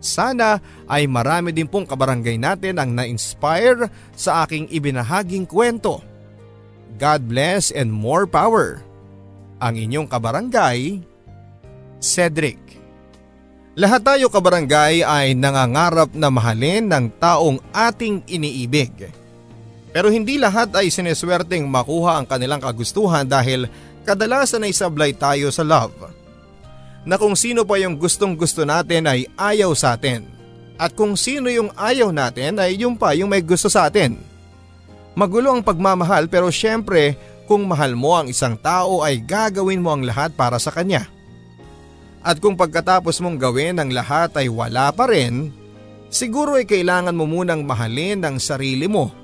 Sana 0.00 0.56
ay 0.88 1.04
marami 1.04 1.52
din 1.52 1.68
pong 1.68 1.84
kabarangay 1.84 2.40
natin 2.40 2.80
ang 2.80 2.96
na-inspire 2.96 3.92
sa 4.16 4.48
aking 4.48 4.72
ibinahaging 4.72 5.44
kwento. 5.44 6.00
God 6.96 7.28
bless 7.28 7.76
and 7.76 7.92
more 7.92 8.24
power. 8.24 8.80
Ang 9.60 9.84
inyong 9.84 10.08
kabarangay, 10.08 11.04
Cedric. 12.00 12.67
Lahat 13.78 14.02
tayo 14.02 14.26
kabarangay 14.26 15.06
ay 15.06 15.38
nangangarap 15.38 16.10
na 16.10 16.34
mahalin 16.34 16.90
ng 16.90 17.14
taong 17.14 17.62
ating 17.70 18.26
iniibig. 18.26 18.90
Pero 19.94 20.10
hindi 20.10 20.34
lahat 20.34 20.74
ay 20.74 20.90
sineswerteng 20.90 21.62
makuha 21.62 22.18
ang 22.18 22.26
kanilang 22.26 22.58
kagustuhan 22.58 23.22
dahil 23.22 23.70
kadalasan 24.02 24.66
ay 24.66 24.74
sablay 24.74 25.14
tayo 25.14 25.54
sa 25.54 25.62
love. 25.62 25.94
Na 27.06 27.14
kung 27.22 27.38
sino 27.38 27.62
pa 27.62 27.78
yung 27.78 27.94
gustong 27.94 28.34
gusto 28.34 28.66
natin 28.66 29.06
ay 29.06 29.30
ayaw 29.38 29.70
sa 29.78 29.94
atin. 29.94 30.26
At 30.74 30.98
kung 30.98 31.14
sino 31.14 31.46
yung 31.46 31.70
ayaw 31.78 32.10
natin 32.10 32.58
ay 32.58 32.82
yung 32.82 32.98
pa 32.98 33.14
yung 33.14 33.30
may 33.30 33.46
gusto 33.46 33.70
sa 33.70 33.86
atin. 33.86 34.18
Magulo 35.14 35.54
ang 35.54 35.62
pagmamahal 35.62 36.26
pero 36.26 36.50
syempre 36.50 37.14
kung 37.46 37.62
mahal 37.62 37.94
mo 37.94 38.18
ang 38.18 38.26
isang 38.26 38.58
tao 38.58 39.06
ay 39.06 39.22
gagawin 39.22 39.78
mo 39.78 39.94
ang 39.94 40.02
lahat 40.02 40.34
para 40.34 40.58
sa 40.58 40.74
kanya. 40.74 41.06
At 42.22 42.42
kung 42.42 42.58
pagkatapos 42.58 43.22
mong 43.22 43.38
gawin 43.38 43.78
ang 43.78 43.90
lahat 43.94 44.34
ay 44.36 44.50
wala 44.50 44.90
pa 44.90 45.06
rin, 45.06 45.54
siguro 46.10 46.58
ay 46.58 46.66
kailangan 46.66 47.14
mo 47.14 47.24
munang 47.24 47.62
mahalin 47.62 48.22
ang 48.26 48.36
sarili 48.42 48.90
mo 48.90 49.14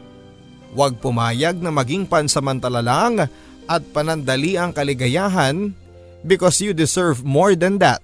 Huwag 0.74 0.99
pumayag 0.99 1.62
na 1.62 1.70
maging 1.70 2.11
pansamantala 2.11 2.82
lang 2.82 3.30
at 3.70 3.82
panandali 3.95 4.59
ang 4.59 4.74
kaligayahan 4.74 5.70
because 6.26 6.59
you 6.59 6.74
deserve 6.74 7.22
more 7.22 7.55
than 7.55 7.78
that. 7.78 8.03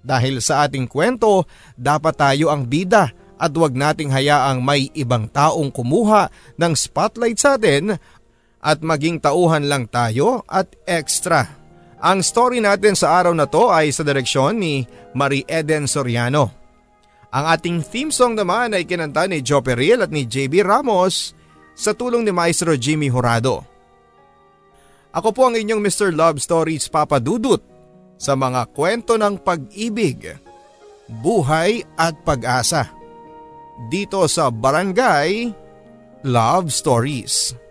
Dahil 0.00 0.40
sa 0.40 0.66
ating 0.66 0.88
kwento, 0.88 1.44
dapat 1.76 2.16
tayo 2.16 2.48
ang 2.48 2.64
bida 2.64 3.12
at 3.36 3.52
huwag 3.52 3.76
nating 3.76 4.08
hayaang 4.08 4.64
may 4.64 4.88
ibang 4.96 5.28
taong 5.28 5.68
kumuha 5.68 6.32
ng 6.56 6.72
spotlight 6.72 7.38
sa 7.38 7.60
atin 7.60 8.00
at 8.64 8.78
maging 8.80 9.20
tauhan 9.20 9.68
lang 9.68 9.84
tayo 9.84 10.42
at 10.48 10.72
extra. 10.88 11.61
Ang 12.02 12.18
story 12.26 12.58
natin 12.58 12.98
sa 12.98 13.22
araw 13.22 13.30
na 13.30 13.46
to 13.46 13.70
ay 13.70 13.94
sa 13.94 14.02
direksyon 14.02 14.58
ni 14.58 14.82
Marie 15.14 15.46
Eden 15.46 15.86
Soriano. 15.86 16.50
Ang 17.30 17.44
ating 17.46 17.78
theme 17.86 18.10
song 18.10 18.34
naman 18.34 18.74
ay 18.74 18.82
kinanta 18.82 19.22
ni 19.30 19.38
Joe 19.38 19.62
Peril 19.62 20.02
at 20.02 20.10
ni 20.10 20.26
JB 20.26 20.66
Ramos 20.66 21.30
sa 21.78 21.94
tulong 21.94 22.26
ni 22.26 22.34
Maestro 22.34 22.74
Jimmy 22.74 23.06
Horado. 23.06 23.62
Ako 25.14 25.30
po 25.30 25.46
ang 25.46 25.54
inyong 25.54 25.78
Mr. 25.78 26.10
Love 26.10 26.42
Stories 26.42 26.90
Papa 26.90 27.22
Dudut 27.22 27.62
sa 28.18 28.34
mga 28.34 28.66
kwento 28.74 29.14
ng 29.14 29.38
pag-ibig, 29.38 30.26
buhay 31.22 31.86
at 31.94 32.18
pag-asa. 32.26 32.90
Dito 33.86 34.26
sa 34.26 34.50
Barangay 34.50 35.54
Love 36.26 36.66
Stories. 36.74 37.61